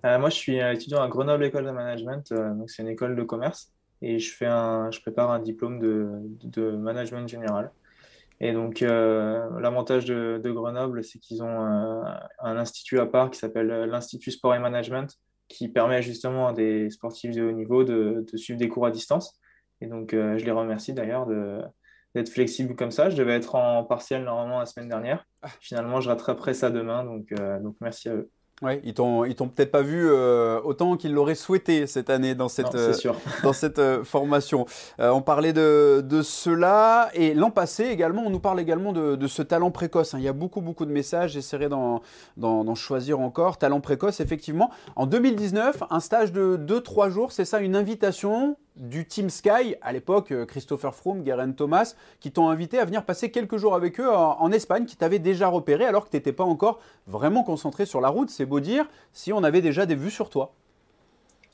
Moi 0.02 0.30
je 0.30 0.34
suis 0.34 0.58
étudiant 0.58 1.02
à 1.02 1.08
Grenoble 1.08 1.44
École 1.44 1.66
de 1.66 1.70
Management, 1.70 2.32
donc 2.32 2.70
c'est 2.70 2.82
une 2.82 2.88
école 2.88 3.14
de 3.14 3.22
commerce, 3.22 3.70
et 4.00 4.18
je, 4.18 5.00
prépare 5.02 5.30
un 5.30 5.38
diplôme 5.38 5.78
de 5.78 6.70
management 6.70 7.28
général. 7.28 7.70
Et 8.40 8.52
donc, 8.52 8.82
euh, 8.82 9.48
l'avantage 9.60 10.04
de, 10.04 10.50
Grenoble, 10.50 11.02
c'est 11.02 11.18
qu'ils 11.18 11.42
ont 11.42 11.60
un, 11.60 12.56
institut 12.56 13.00
à 13.00 13.06
part 13.06 13.30
qui 13.30 13.38
s'appelle 13.38 13.70
euh, 13.70 13.86
l'Institut 13.86 14.30
Sport 14.30 14.54
et 14.54 14.60
Management, 14.60 15.18
qui 15.48 15.68
permet 15.68 16.02
justement 16.02 16.48
à 16.48 16.52
des 16.52 16.88
sportifs 16.90 17.34
de 17.34 17.42
haut 17.42 17.52
niveau 17.52 17.82
de, 17.82 18.24
suivre 18.36 18.58
des 18.58 18.68
cours 18.68 18.86
à 18.86 18.90
distance. 18.90 19.38
Et 19.80 19.86
donc, 19.86 20.14
euh, 20.14 20.38
je 20.38 20.44
les 20.44 20.52
remercie 20.52 20.92
d'ailleurs 20.92 21.26
d'être 22.14 22.28
flexible 22.28 22.76
comme 22.76 22.90
ça. 22.90 23.10
Je 23.10 23.16
devais 23.16 23.34
être 23.34 23.54
en 23.56 23.84
partiel 23.84 24.22
normalement 24.24 24.60
la 24.60 24.66
semaine 24.66 24.88
dernière. 24.88 25.24
Ah. 25.42 25.48
Finalement, 25.60 26.00
je 26.00 26.08
rattraperai 26.08 26.54
ça 26.54 26.70
demain. 26.70 27.04
Donc, 27.04 27.32
donc 27.62 27.76
merci 27.80 28.08
à 28.08 28.14
eux. 28.14 28.30
Ouais, 28.60 28.80
ils 28.82 28.92
t'ont, 28.92 29.24
ils 29.24 29.36
t'ont 29.36 29.46
peut-être 29.46 29.70
pas 29.70 29.82
vu 29.82 30.08
euh, 30.10 30.60
autant 30.64 30.96
qu'ils 30.96 31.12
l'auraient 31.12 31.36
souhaité 31.36 31.86
cette 31.86 32.10
année 32.10 32.34
dans 32.34 32.48
cette, 32.48 32.74
euh, 32.74 32.92
dans 33.44 33.52
cette 33.52 33.78
euh, 33.78 34.02
formation. 34.02 34.66
on 34.98 35.22
parlait 35.22 35.52
de, 35.52 36.04
de 36.04 36.22
cela 36.22 37.08
et 37.14 37.34
l'an 37.34 37.50
passé 37.50 37.84
également, 37.84 38.22
on 38.26 38.30
nous 38.30 38.40
parle 38.40 38.58
également 38.58 38.92
de, 38.92 39.14
de 39.14 39.26
ce 39.28 39.42
talent 39.42 39.70
précoce. 39.70 40.14
Hein. 40.14 40.18
Il 40.18 40.24
y 40.24 40.28
a 40.28 40.32
beaucoup, 40.32 40.60
beaucoup 40.60 40.86
de 40.86 40.90
messages. 40.90 41.32
J'essaierai 41.32 41.68
d'en, 41.68 42.02
d'en, 42.36 42.74
choisir 42.74 43.20
encore. 43.20 43.58
Talent 43.58 43.80
précoce, 43.80 44.18
effectivement. 44.18 44.70
En 44.96 45.06
2019, 45.06 45.84
un 45.90 46.00
stage 46.00 46.32
de 46.32 46.56
2-3 46.56 47.10
jours, 47.10 47.32
c'est 47.32 47.44
ça, 47.44 47.60
une 47.60 47.76
invitation 47.76 48.56
du 48.78 49.06
Team 49.06 49.28
Sky, 49.28 49.74
à 49.82 49.92
l'époque 49.92 50.30
euh, 50.32 50.46
Christopher 50.46 50.94
Froome, 50.94 51.22
Guerin 51.22 51.52
Thomas, 51.52 51.94
qui 52.20 52.30
t'ont 52.30 52.48
invité 52.48 52.78
à 52.78 52.84
venir 52.84 53.04
passer 53.04 53.30
quelques 53.30 53.56
jours 53.56 53.74
avec 53.74 54.00
eux 54.00 54.08
en, 54.08 54.50
Espagne, 54.52 54.86
qui 54.86 54.96
t'avaient 54.96 55.18
déjà 55.18 55.48
repéré 55.48 55.84
alors 55.84 56.04
que 56.04 56.10
tu 56.10 56.16
n'étais 56.16 56.32
pas 56.32 56.44
encore 56.44 56.80
vraiment 57.06 57.42
concentré 57.42 57.84
sur 57.86 58.00
la 58.00 58.08
route. 58.08 58.30
C'est 58.30 58.46
beau 58.46 58.60
dire 58.60 58.88
si 59.12 59.32
on 59.32 59.42
avait 59.42 59.60
déjà 59.60 59.84
des 59.84 59.94
vues 59.94 60.10
sur 60.10 60.30
toi. 60.30 60.54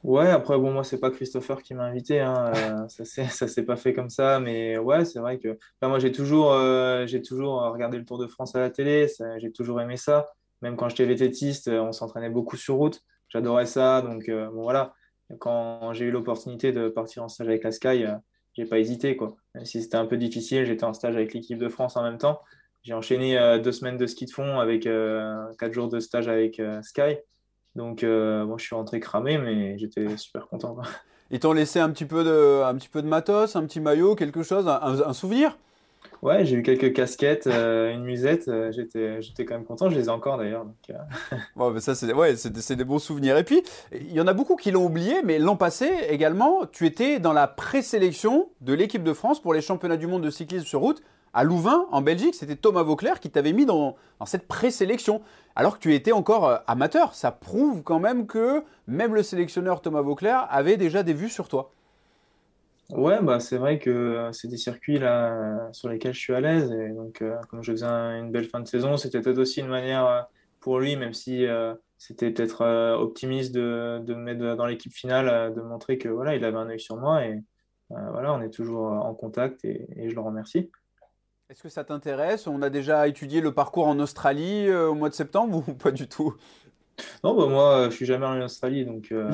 Ouais, 0.05 0.29
après, 0.29 0.59
bon, 0.59 0.71
moi, 0.71 0.85
c'est 0.85 1.01
pas 1.01 1.11
Christopher 1.11 1.63
qui 1.63 1.73
m'a 1.73 1.85
invité, 1.85 2.21
hein, 2.21 2.53
euh, 2.55 2.87
ça 2.89 3.49
s'est 3.49 3.63
pas 3.63 3.77
fait 3.77 3.95
comme 3.95 4.11
ça, 4.11 4.39
mais 4.39 4.77
ouais, 4.77 5.07
c'est 5.07 5.19
vrai 5.19 5.39
que 5.39 5.59
moi, 5.81 5.99
j'ai 5.99 6.13
toujours, 6.13 6.53
euh, 6.53 7.07
j'ai 7.07 7.23
toujours 7.23 7.63
regardé 7.73 7.97
le 7.97 8.05
Tour 8.05 8.19
de 8.19 8.27
France 8.27 8.55
à 8.55 8.61
la 8.61 8.69
télé, 8.69 9.09
j'ai 9.39 9.51
toujours 9.51 9.81
aimé 9.81 9.97
ça. 9.97 10.29
Même 10.61 10.77
quand 10.77 10.91
j'étais 10.91 11.07
vététiste, 11.07 11.69
on 11.69 11.93
s'entraînait 11.93 12.29
beaucoup 12.29 12.57
sur 12.57 12.75
route, 12.75 13.03
j'adorais 13.31 13.67
ça, 13.67 14.03
donc 14.03 14.31
bon, 14.31 14.63
voilà 14.63 14.95
quand 15.39 15.93
j'ai 15.93 16.07
eu 16.07 16.11
l'opportunité 16.11 16.73
de 16.73 16.89
partir 16.89 17.23
en 17.23 17.29
stage 17.29 17.49
avec 17.49 17.65
la 17.65 17.73
Sky, 17.73 18.05
euh, 18.05 18.15
j'ai 18.55 18.65
pas 18.65 18.79
hésité. 18.79 19.17
Quoi. 19.17 19.37
Même 19.55 19.65
si 19.65 19.83
c'était 19.83 19.97
un 19.97 20.07
peu 20.07 20.17
difficile, 20.17 20.65
j'étais 20.67 20.85
en 20.85 20.93
stage 20.93 21.17
avec 21.17 21.35
l'équipe 21.35 21.59
de 21.59 21.69
France 21.69 21.97
en 21.97 22.03
même 22.03 22.19
temps. 22.19 22.41
J'ai 22.83 22.95
enchaîné 22.95 23.39
euh, 23.39 23.59
deux 23.59 23.73
semaines 23.73 23.97
de 23.97 24.07
ski 24.07 24.27
de 24.27 24.31
fond 24.31 24.61
avec 24.61 24.87
euh, 24.87 25.45
quatre 25.59 25.73
jours 25.73 25.89
de 25.89 26.01
stage 26.01 26.29
avec 26.29 26.61
Sky. 26.83 27.17
Donc, 27.75 28.03
bon, 28.05 28.57
je 28.57 28.65
suis 28.65 28.75
rentré 28.77 29.01
cramé, 29.01 29.37
mais 29.37 29.77
j'étais 29.79 30.17
super 30.17 30.47
content. 30.47 30.77
Ils 31.31 31.41
t'ont 31.41 31.55
laissé 31.55 31.81
un 31.81 31.91
petit, 31.91 32.05
peu 32.05 32.23
de, 32.23 32.63
un 32.63 32.75
petit 32.77 32.91
peu 32.91 33.03
de 33.03 33.09
matos, 33.09 33.57
un 33.57 33.65
petit 33.65 33.81
maillot, 33.81 34.15
quelque 34.15 34.43
chose, 34.45 34.69
un 34.69 35.13
souvenir? 35.13 35.57
Ouais, 36.22 36.44
j'ai 36.44 36.57
eu 36.57 36.62
quelques 36.62 36.94
casquettes, 36.94 37.46
euh, 37.46 37.92
une 37.92 38.05
musette. 38.05 38.48
Euh, 38.48 38.72
j'étais, 38.72 39.20
j'étais 39.20 39.44
quand 39.44 39.55
même 39.55 39.64
content. 39.64 39.90
Je 39.90 39.96
les 39.96 40.07
ai 40.07 40.11
encore 40.11 40.38
d'ailleurs. 40.38 40.66
Euh. 40.90 40.94
Bon, 41.57 41.70
mais 41.70 41.81
ça, 41.81 41.94
c'est 41.94 42.12
ouais, 42.12 42.37
c'est 42.37 42.77
des 42.77 42.85
bons 42.85 42.98
souvenirs. 42.98 43.37
Et 43.37 43.44
puis, 43.44 43.62
il 43.92 44.12
y 44.12 44.20
en 44.20 44.27
a 44.27 44.33
beaucoup 44.33 44.57
qui 44.57 44.70
l'ont 44.70 44.85
oublié, 44.85 45.22
mais 45.22 45.38
l'an 45.38 45.57
passé 45.57 45.90
également, 46.09 46.66
tu 46.66 46.87
étais 46.87 47.18
dans 47.18 47.33
la 47.33 47.46
présélection 47.46 48.48
de 48.61 48.72
l'équipe 48.72 49.03
de 49.03 49.12
France 49.12 49.40
pour 49.40 49.55
les 49.55 49.61
championnats 49.61 49.96
du 49.96 50.07
monde 50.07 50.22
de 50.22 50.31
cyclisme 50.31 50.66
sur 50.66 50.81
route 50.81 51.03
à 51.33 51.44
Louvain, 51.44 51.87
en 51.90 52.00
Belgique. 52.00 52.35
C'était 52.35 52.57
Thomas 52.57 52.83
Vauclair 52.83 53.20
qui 53.20 53.31
t'avait 53.31 53.53
mis 53.53 53.66
dans, 53.66 53.96
dans 54.20 54.27
cette 54.27 54.46
présélection, 54.46 55.20
alors 55.57 55.77
que 55.77 55.83
tu 55.83 55.94
étais 55.94 56.12
encore 56.12 56.61
amateur. 56.66 57.14
Ça 57.14 57.33
prouve 57.33 57.83
quand 57.83 57.98
même 57.98 58.27
que 58.27 58.62
même 58.87 59.14
le 59.14 59.22
sélectionneur 59.22 59.83
Thomas 59.83 60.03
Vauclair 60.03 60.46
avait 60.50 60.77
déjà 60.77 61.03
des 61.03 61.12
vues 61.12 61.29
sur 61.29 61.48
toi. 61.48 61.72
Ouais, 62.90 63.23
bah, 63.23 63.40
c'est 63.40 63.57
vrai 63.57 63.79
que 63.79 63.90
euh, 63.90 64.33
c'est 64.33 64.49
des 64.49 64.59
circuits 64.59 64.99
là, 64.99 65.70
sur 65.73 65.88
lesquels 65.88 66.12
je 66.12 66.20
suis 66.20 66.35
à 66.35 66.40
l'aise. 66.40 66.70
Et 66.70 66.90
donc, 66.90 67.23
euh, 67.23 67.37
comme 67.49 67.62
je 67.62 67.73
faisais 67.73 67.87
une 67.87 68.31
belle 68.31 68.44
fin 68.44 68.61
de 68.61 68.68
saison, 68.68 68.97
c'était 68.97 69.20
peut-être 69.20 69.38
aussi 69.38 69.61
une 69.61 69.68
manière 69.68 70.07
euh, 70.07 70.20
pour 70.61 70.79
lui, 70.81 70.97
même 70.97 71.12
si 71.12 71.47
c'était 71.99 72.31
peut-être 72.31 72.64
optimiste 72.99 73.55
de, 73.55 74.01
de, 74.03 74.14
me 74.14 74.20
mettre 74.20 74.57
dans 74.57 74.64
l'équipe 74.64 74.92
finale, 74.94 75.53
de 75.53 75.61
montrer 75.61 75.99
que 75.99 76.09
voilà, 76.09 76.35
il 76.37 76.44
avait 76.44 76.57
un 76.57 76.70
œil 76.70 76.81
sur 76.81 76.97
moi. 76.97 77.23
Et 77.27 77.38
voilà, 77.90 78.33
on 78.33 78.40
est 78.40 78.49
toujours 78.49 78.92
en 78.92 79.12
contact 79.14 79.62
et, 79.66 79.87
et 79.94 80.09
je 80.09 80.14
le 80.14 80.23
remercie. 80.23 80.70
Est-ce 81.51 81.62
que 81.62 81.68
ça 81.68 81.85
t'intéresse? 81.85 82.47
On 82.47 82.62
a 82.62 82.70
déjà 82.70 83.07
étudié 83.09 83.42
le 83.42 83.53
parcours 83.53 83.87
en 83.87 83.99
Australie 83.99 84.73
au 84.73 84.94
mois 84.94 85.11
de 85.11 85.14
septembre 85.14 85.62
ou 85.68 85.75
pas 85.75 85.90
du 85.90 86.09
tout? 86.09 86.35
Non, 87.23 87.35
bah 87.35 87.47
moi, 87.47 87.89
je 87.91 87.97
suis 87.97 88.07
jamais 88.07 88.27
allé 88.27 88.43
en 88.43 88.45
Australie, 88.45 88.85
donc, 88.87 89.09
euh, 89.13 89.31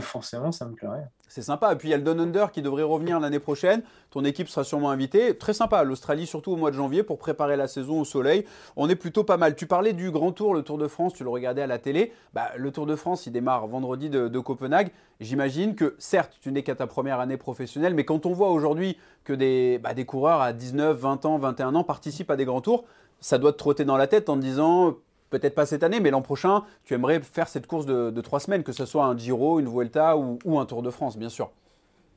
forcément, 0.00 0.52
ça 0.52 0.66
me 0.66 0.74
plairait. 0.74 1.06
C'est 1.28 1.42
sympa. 1.42 1.72
Et 1.72 1.76
puis, 1.76 1.88
il 1.88 1.90
y 1.92 1.94
a 1.94 1.96
le 1.96 2.02
Don 2.02 2.18
Under 2.18 2.50
qui 2.50 2.60
devrait 2.60 2.82
revenir 2.82 3.20
l'année 3.20 3.38
prochaine. 3.38 3.82
Ton 4.10 4.24
équipe 4.24 4.48
sera 4.48 4.64
sûrement 4.64 4.90
invitée. 4.90 5.36
Très 5.36 5.52
sympa, 5.52 5.84
l'Australie, 5.84 6.26
surtout 6.26 6.50
au 6.50 6.56
mois 6.56 6.72
de 6.72 6.76
janvier, 6.76 7.04
pour 7.04 7.18
préparer 7.18 7.56
la 7.56 7.68
saison 7.68 8.00
au 8.00 8.04
soleil. 8.04 8.44
On 8.74 8.88
est 8.88 8.96
plutôt 8.96 9.22
pas 9.22 9.36
mal. 9.36 9.54
Tu 9.54 9.66
parlais 9.66 9.92
du 9.92 10.10
Grand 10.10 10.32
Tour, 10.32 10.54
le 10.54 10.62
Tour 10.62 10.76
de 10.76 10.88
France, 10.88 11.14
tu 11.14 11.22
le 11.22 11.30
regardais 11.30 11.62
à 11.62 11.68
la 11.68 11.78
télé. 11.78 12.12
Bah, 12.34 12.50
le 12.56 12.72
Tour 12.72 12.84
de 12.86 12.96
France, 12.96 13.26
il 13.26 13.32
démarre 13.32 13.68
vendredi 13.68 14.10
de, 14.10 14.40
Copenhague. 14.40 14.90
J'imagine 15.20 15.76
que, 15.76 15.94
certes, 15.98 16.36
tu 16.40 16.50
n'es 16.50 16.64
qu'à 16.64 16.74
ta 16.74 16.88
première 16.88 17.20
année 17.20 17.36
professionnelle, 17.36 17.94
mais 17.94 18.04
quand 18.04 18.26
on 18.26 18.32
voit 18.32 18.50
aujourd'hui 18.50 18.96
que 19.22 19.32
des, 19.32 19.78
bah, 19.78 19.94
coureurs 20.04 20.40
à 20.40 20.52
19, 20.52 20.98
20 20.98 21.26
ans, 21.26 21.38
21 21.38 21.76
ans 21.76 21.84
participent 21.84 22.30
à 22.30 22.36
des 22.36 22.46
grands 22.46 22.62
tours, 22.62 22.84
ça 23.20 23.38
doit 23.38 23.52
te 23.52 23.58
trotter 23.58 23.84
dans 23.84 23.98
la 23.98 24.08
tête 24.08 24.30
en 24.30 24.36
te 24.36 24.40
disant 24.40 24.96
peut-être 25.30 25.54
pas 25.54 25.64
cette 25.64 25.82
année, 25.82 26.00
mais 26.00 26.10
l'an 26.10 26.22
prochain, 26.22 26.64
tu 26.84 26.94
aimerais 26.94 27.20
faire 27.20 27.48
cette 27.48 27.66
course 27.66 27.86
de, 27.86 28.20
trois 28.20 28.40
semaines, 28.40 28.62
que 28.62 28.72
ce 28.72 28.84
soit 28.84 29.04
un 29.04 29.16
Giro, 29.16 29.60
une 29.60 29.68
Vuelta 29.68 30.16
ou, 30.16 30.58
un 30.58 30.66
Tour 30.66 30.82
de 30.82 30.90
France, 30.90 31.16
bien 31.16 31.28
sûr. 31.28 31.50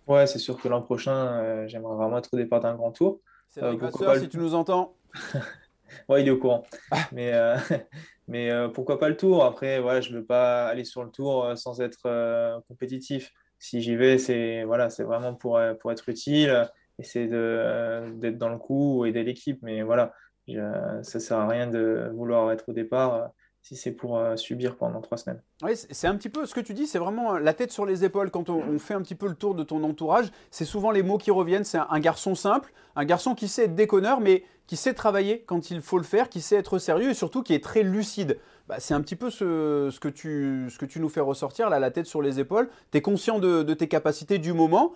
Ouais, 0.08 0.28
c'est 0.28 0.40
sûr 0.40 0.60
que 0.60 0.68
l'an 0.68 0.82
prochain, 0.82 1.16
euh, 1.16 1.68
j'aimerais 1.68 1.96
vraiment 1.96 2.18
être 2.18 2.30
au 2.34 2.38
départ 2.38 2.60
d'un 2.60 2.76
grand 2.76 2.92
tour. 2.92 3.22
C'est 3.50 3.64
euh, 3.64 3.78
pas 3.78 4.20
si 4.20 4.28
tu 4.28 4.38
nous 4.38 4.54
entends. 4.54 4.96
ouais, 6.10 6.24
il 6.24 6.28
est 6.28 6.32
au 6.32 6.38
courant. 6.38 6.64
Ah. 6.92 7.08
mais 7.14 7.32
euh, 7.34 7.56
mais 8.28 8.52
pourquoi 8.74 9.00
pas 9.00 9.08
le 9.08 9.16
tour? 9.16 9.46
Après, 9.46 9.80
voilà, 9.80 10.02
je 10.02 10.12
ne 10.12 10.18
veux 10.18 10.26
pas 10.26 10.68
aller 10.68 10.84
sur 10.84 11.04
le 11.04 11.10
tour 11.10 11.54
sans 11.56 11.80
être 11.80 12.62
compétitif. 12.68 13.32
Si 13.60 13.82
j'y 13.82 13.96
vais, 13.96 14.18
c'est 14.18 14.66
voilà, 14.66 14.90
c'est 14.90 15.04
vraiment 15.04 15.34
pour, 15.36 15.58
pour 15.80 15.92
être 15.94 16.10
utile, 16.10 16.70
essayer 17.00 17.28
d'être 17.28 18.38
dans 18.38 18.50
le 18.50 18.58
coup, 18.58 19.06
aider 19.06 19.24
l'équipe. 19.24 19.60
Mais 19.62 19.84
voilà, 19.84 20.12
ça 20.48 21.20
sert 21.20 21.38
à 21.38 21.48
rien 21.48 21.68
de 21.68 22.12
vouloir 22.16 22.52
être 22.52 22.70
au 22.70 22.74
départ 22.74 23.32
si 23.64 23.78
c'est 23.78 23.92
pour 23.92 24.22
subir 24.36 24.76
pendant 24.76 25.00
trois 25.00 25.18
semaines. 25.18 25.42
Oui, 25.64 25.72
c'est 25.76 26.08
un 26.08 26.16
petit 26.18 26.28
peu 26.28 26.46
ce 26.46 26.54
que 26.54 26.60
tu 26.60 26.74
dis, 26.74 26.86
c'est 26.86 27.00
vraiment 27.00 27.38
la 27.38 27.54
tête 27.54 27.72
sur 27.72 27.86
les 27.86 28.04
épaules. 28.04 28.30
Quand 28.30 28.50
on, 28.50 28.78
fait 28.78 28.94
un 28.94 29.02
petit 29.02 29.16
peu 29.16 29.26
le 29.28 29.36
tour 29.36 29.56
de 29.56 29.64
ton 29.64 29.82
entourage, 29.84 30.28
c'est 30.52 30.66
souvent 30.66 30.92
les 30.92 31.02
mots 31.02 31.18
qui 31.18 31.32
reviennent. 31.32 31.64
C'est 31.64 31.78
un, 31.78 32.00
garçon 32.02 32.36
simple, 32.36 32.74
un 32.98 33.06
garçon 33.06 33.36
qui 33.36 33.48
sait 33.48 33.64
être 33.64 33.76
déconneur, 33.76 34.20
mais 34.20 34.44
qui 34.68 34.76
sait 34.76 34.94
travailler 34.94 35.44
quand 35.44 35.72
il 35.72 35.82
faut 35.82 35.98
le 35.98 36.04
faire, 36.04 36.28
qui 36.28 36.42
sait 36.42 36.58
être 36.58 36.78
sérieux 36.78 37.12
et 37.12 37.14
surtout 37.14 37.42
qui 37.42 37.54
est 37.54 37.64
très 37.64 37.84
lucide. 37.84 38.38
Bah, 38.68 38.76
c'est 38.80 38.94
un 38.94 39.02
petit 39.02 39.16
peu 39.16 39.30
ce, 39.30 39.98
que 39.98 40.10
tu, 40.10 40.68
ce 40.70 40.78
que 40.78 40.86
tu 40.86 41.00
nous 41.00 41.10
fais 41.10 41.22
ressortir, 41.22 41.70
là, 41.70 41.80
la 41.80 41.90
tête 41.90 42.06
sur 42.06 42.22
les 42.22 42.42
épaules. 42.42 42.70
Tu 42.92 42.98
es 42.98 43.02
conscient 43.02 43.40
de, 43.40 43.74
tes 43.74 43.88
capacités 43.88 44.40
du 44.40 44.52
moment. 44.52 44.94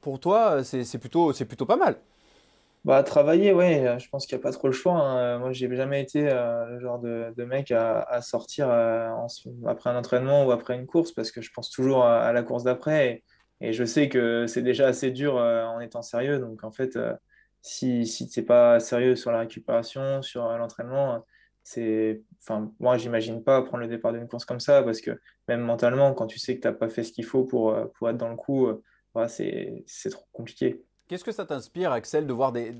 Pour 0.00 0.18
toi, 0.18 0.64
c'est 0.64 0.98
plutôt, 0.98 1.32
plutôt 1.32 1.66
pas 1.66 1.76
mal. 1.76 1.96
Bah, 2.84 3.02
travailler, 3.02 3.54
ouais, 3.54 3.98
je 3.98 4.08
pense 4.10 4.26
qu'il 4.26 4.36
n'y 4.36 4.42
a 4.42 4.42
pas 4.42 4.52
trop 4.52 4.68
le 4.68 4.74
choix. 4.74 4.92
Hein. 4.94 5.38
Moi, 5.38 5.52
j'ai 5.52 5.74
jamais 5.74 6.02
été 6.02 6.28
euh, 6.30 6.66
le 6.66 6.80
genre 6.80 6.98
de, 6.98 7.32
mec 7.44 7.70
à, 7.70 8.20
sortir 8.20 8.68
euh, 8.68 9.08
après 9.66 9.88
un 9.88 9.96
entraînement 9.96 10.44
ou 10.44 10.52
après 10.52 10.74
une 10.74 10.86
course 10.86 11.12
parce 11.12 11.32
que 11.32 11.40
je 11.40 11.50
pense 11.50 11.70
toujours 11.70 12.04
à, 12.04 12.30
la 12.32 12.42
course 12.42 12.62
d'après 12.62 13.22
et, 13.60 13.72
je 13.72 13.84
sais 13.84 14.10
que 14.10 14.46
c'est 14.46 14.60
déjà 14.60 14.88
assez 14.88 15.10
dur 15.10 15.38
euh, 15.38 15.64
en 15.64 15.80
étant 15.80 16.02
sérieux. 16.02 16.38
Donc, 16.38 16.62
en 16.62 16.72
fait, 16.72 16.98
si, 17.62 18.06
si 18.06 18.28
tu 18.28 18.40
n'es 18.40 18.46
pas 18.46 18.80
sérieux 18.80 19.16
sur 19.16 19.32
la 19.32 19.38
récupération, 19.38 20.20
sur 20.20 20.46
l'entraînement, 20.58 21.24
c'est, 21.62 22.20
enfin, 22.42 22.70
moi, 22.80 22.98
j'imagine 22.98 23.42
pas 23.42 23.62
prendre 23.62 23.82
le 23.82 23.88
départ 23.88 24.12
d'une 24.12 24.28
course 24.28 24.44
comme 24.44 24.60
ça 24.60 24.82
parce 24.82 25.00
que 25.00 25.18
même 25.48 25.60
mentalement, 25.62 26.12
quand 26.12 26.26
tu 26.26 26.38
sais 26.38 26.56
que 26.56 26.60
tu 26.60 26.68
n'as 26.68 26.74
pas 26.74 26.90
fait 26.90 27.02
ce 27.02 27.12
qu'il 27.12 27.24
faut 27.24 27.44
pour, 27.44 27.74
pour 27.94 28.10
être 28.10 28.18
dans 28.18 28.28
le 28.28 28.36
coup, 28.36 28.68
c'est 29.28 30.10
trop 30.10 30.26
compliqué. 30.32 30.84
Qu'est-ce 31.08 31.24
que 31.24 31.32
ça 31.32 31.44
t'inspire, 31.44 31.92
Axel, 31.92 32.26
de 32.26 32.32
voir 32.32 32.50
des, 32.50 32.72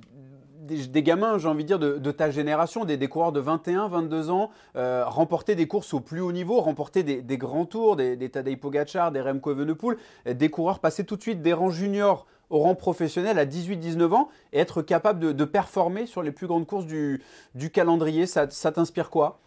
des, 0.62 1.02
gamins, 1.02 1.36
j'ai 1.36 1.48
envie 1.48 1.64
de 1.64 1.68
dire, 1.68 1.78
de, 1.78 2.10
ta 2.10 2.30
génération, 2.30 2.86
des, 2.86 3.08
coureurs 3.08 3.32
de 3.32 3.40
21, 3.40 3.88
22 3.88 4.30
ans, 4.30 4.50
euh, 4.76 5.04
remporter 5.06 5.54
des 5.54 5.68
courses 5.68 5.92
au 5.92 6.00
plus 6.00 6.20
haut 6.20 6.32
niveau, 6.32 6.60
remporter 6.60 7.02
des, 7.02 7.38
grands 7.38 7.66
tours, 7.66 7.96
des, 7.96 8.16
des 8.16 8.30
Tadej 8.30 8.56
Pogacar, 8.56 9.12
des 9.12 9.20
Remco 9.20 9.52
Evenepoel, 9.52 9.98
des 10.26 10.48
coureurs 10.48 10.78
passer 10.78 11.04
tout 11.04 11.16
de 11.16 11.22
suite 11.22 11.42
des 11.42 11.52
rangs 11.52 11.70
juniors 11.70 12.26
au 12.50 12.60
rang 12.60 12.74
professionnel 12.74 13.38
à 13.38 13.44
18-19 13.44 14.12
ans 14.14 14.28
et 14.52 14.60
être 14.60 14.80
capable 14.80 15.34
de, 15.34 15.44
performer 15.44 16.06
sur 16.06 16.22
les 16.22 16.32
plus 16.32 16.46
grandes 16.46 16.66
courses 16.66 16.86
du, 16.86 17.20
calendrier, 17.72 18.26
ça, 18.26 18.48
ça 18.48 18.72
t'inspire 18.72 19.10
quoi? 19.10 19.40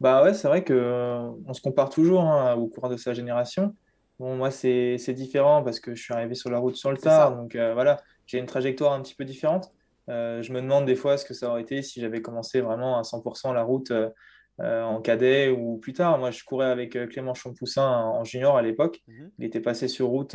Bah 0.00 0.22
ouais, 0.22 0.34
c'est 0.34 0.48
vrai 0.48 0.64
qu'on 0.64 0.74
euh, 0.74 1.52
se 1.52 1.60
compare 1.60 1.88
toujours 1.88 2.22
hein, 2.22 2.54
aux 2.54 2.66
coureurs 2.66 2.90
de 2.90 2.96
sa 2.96 3.14
génération. 3.14 3.74
Bon, 4.18 4.34
moi, 4.36 4.50
c'est 4.50 5.12
différent 5.12 5.62
parce 5.62 5.78
que 5.78 5.94
je 5.94 6.02
suis 6.02 6.14
arrivé 6.14 6.34
sur 6.34 6.50
la 6.50 6.58
route 6.58 6.76
sur 6.76 6.90
le 6.90 6.96
tard. 6.96 7.36
Donc 7.36 7.54
euh, 7.54 7.74
voilà, 7.74 8.00
j'ai 8.26 8.38
une 8.38 8.46
trajectoire 8.46 8.92
un 8.92 9.02
petit 9.02 9.14
peu 9.14 9.24
différente. 9.24 9.72
Euh, 10.08 10.40
je 10.40 10.52
me 10.52 10.60
demande 10.60 10.86
des 10.86 10.96
fois 10.96 11.18
ce 11.18 11.24
que 11.24 11.34
ça 11.34 11.50
aurait 11.50 11.62
été 11.62 11.82
si 11.82 12.00
j'avais 12.00 12.22
commencé 12.22 12.60
vraiment 12.60 12.98
à 12.98 13.02
100% 13.02 13.52
la 13.52 13.62
route 13.62 13.90
euh, 13.90 14.82
en 14.82 15.02
cadet 15.02 15.50
ou 15.50 15.76
plus 15.76 15.92
tard. 15.92 16.18
Moi, 16.18 16.30
je 16.30 16.44
courais 16.44 16.70
avec 16.70 16.92
Clément 17.10 17.34
Champoussin 17.34 17.86
en 17.86 18.24
junior 18.24 18.56
à 18.56 18.62
l'époque. 18.62 19.02
Mhm. 19.06 19.30
Il 19.38 19.44
était 19.44 19.60
passé 19.60 19.86
sur 19.86 20.06
route 20.06 20.34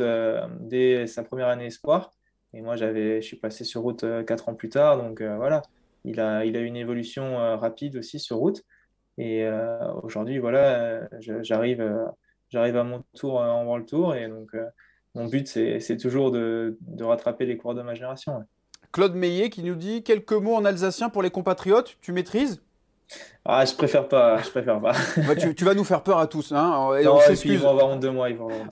dès 0.60 1.06
sa 1.08 1.24
première 1.24 1.48
année 1.48 1.66
espoir. 1.66 2.12
Et 2.54 2.60
moi, 2.60 2.76
je 2.76 3.20
suis 3.20 3.38
passé 3.38 3.64
sur 3.64 3.82
route 3.82 4.04
quatre 4.26 4.48
ans 4.48 4.54
plus 4.54 4.68
tard. 4.68 4.98
Donc 4.98 5.22
voilà, 5.22 5.62
il 6.04 6.20
a, 6.20 6.44
il 6.44 6.56
a 6.56 6.60
une 6.60 6.76
évolution 6.76 7.36
rapide 7.58 7.96
aussi 7.96 8.20
sur 8.20 8.36
route. 8.36 8.62
Et 9.18 9.44
aujourd'hui, 10.04 10.38
voilà, 10.38 11.08
j'arrive 11.18 11.82
j'arrive 12.52 12.76
à 12.76 12.84
mon 12.84 13.02
tour 13.14 13.40
euh, 13.40 13.48
en 13.48 13.76
le 13.76 13.84
Tour. 13.84 14.14
Et 14.14 14.28
donc, 14.28 14.54
euh, 14.54 14.66
mon 15.14 15.26
but, 15.26 15.48
c'est 15.48 15.96
toujours 15.96 16.30
de, 16.30 16.78
de, 16.82 17.04
rattraper 17.04 17.46
les 17.46 17.56
coureurs 17.56 17.76
de 17.76 17.82
ma 17.82 17.94
génération. 17.94 18.44
Claude 18.92 19.14
Meillet 19.14 19.50
qui 19.50 19.62
nous 19.62 19.74
dit 19.74 20.02
quelques 20.02 20.32
mots 20.32 20.54
en 20.54 20.64
alsacien 20.64 21.08
pour 21.08 21.22
les 21.22 21.30
compatriotes. 21.30 21.96
Tu 22.00 22.12
maîtrises? 22.12 22.62
Ah, 23.44 23.64
je 23.64 23.74
préfère 23.74 24.06
pas, 24.06 24.40
je 24.40 24.50
préfère 24.50 24.80
pas. 24.80 24.92
Bah, 25.26 25.34
tu, 25.34 25.64
vas 25.64 25.74
nous 25.74 25.82
faire 25.82 26.02
peur 26.02 26.18
à 26.18 26.28
tous. 26.28 26.52
Hein 26.52 26.94
et 27.00 27.08
on 27.08 27.18
s'excuse. 27.18 27.54
Ils 27.54 27.58
vont 27.58 27.70
avoir 27.70 27.96
deux 27.96 28.10
mois. 28.10 28.28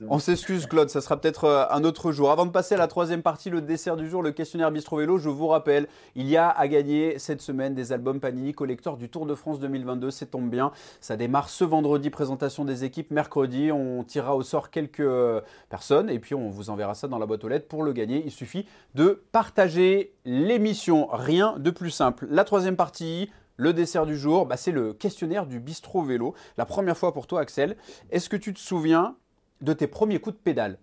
On 0.08 0.20
s'excuse, 0.20 0.66
Claude. 0.66 0.88
Ça 0.90 1.00
sera 1.00 1.20
peut-être 1.20 1.44
euh, 1.44 1.64
un 1.70 1.82
autre 1.82 2.12
jour. 2.12 2.30
Avant 2.30 2.46
de 2.46 2.52
passer 2.52 2.76
à 2.76 2.78
la 2.78 2.86
troisième 2.86 3.22
partie, 3.22 3.50
le 3.50 3.60
dessert 3.60 3.96
du 3.96 4.08
jour, 4.08 4.22
le 4.22 4.30
questionnaire 4.30 4.70
Bistro 4.70 4.98
Vélo, 4.98 5.18
je 5.18 5.28
vous 5.28 5.48
rappelle, 5.48 5.88
il 6.14 6.28
y 6.28 6.36
a 6.36 6.48
à 6.48 6.68
gagner 6.68 7.18
cette 7.18 7.42
semaine 7.42 7.74
des 7.74 7.92
albums 7.92 8.20
Panini 8.20 8.52
collector 8.52 8.96
du 8.96 9.08
Tour 9.08 9.26
de 9.26 9.34
France 9.34 9.58
2022. 9.58 10.12
Ça 10.12 10.26
tombe 10.26 10.48
bien. 10.48 10.70
Ça 11.00 11.16
démarre 11.16 11.48
ce 11.48 11.64
vendredi. 11.64 12.08
Présentation 12.10 12.64
des 12.64 12.84
équipes 12.84 13.10
mercredi. 13.10 13.72
On 13.72 14.04
tirera 14.04 14.36
au 14.36 14.42
sort 14.42 14.70
quelques 14.70 15.00
euh, 15.00 15.40
personnes 15.68 16.08
et 16.08 16.20
puis 16.20 16.36
on 16.36 16.48
vous 16.48 16.70
enverra 16.70 16.94
ça 16.94 17.08
dans 17.08 17.18
la 17.18 17.26
boîte 17.26 17.42
aux 17.42 17.48
lettres. 17.48 17.66
Pour 17.66 17.82
le 17.82 17.92
gagner, 17.92 18.22
il 18.24 18.30
suffit 18.30 18.66
de 18.94 19.20
partager 19.32 20.12
l'émission. 20.24 21.08
Rien 21.10 21.56
de 21.58 21.70
plus 21.70 21.90
simple. 21.90 22.28
La 22.30 22.44
troisième 22.44 22.76
partie 22.76 23.30
le 23.60 23.74
dessert 23.74 24.06
du 24.06 24.16
jour, 24.16 24.46
bah, 24.46 24.56
c'est 24.56 24.72
le 24.72 24.94
questionnaire 24.94 25.46
du 25.46 25.60
bistrot 25.60 26.02
vélo. 26.02 26.34
La 26.56 26.64
première 26.64 26.96
fois 26.96 27.12
pour 27.12 27.26
toi, 27.26 27.42
Axel. 27.42 27.76
Est-ce 28.10 28.30
que 28.30 28.36
tu 28.36 28.54
te 28.54 28.58
souviens 28.58 29.16
de 29.60 29.74
tes 29.74 29.86
premiers 29.86 30.18
coups 30.18 30.34
de 30.34 30.40
pédale? 30.40 30.78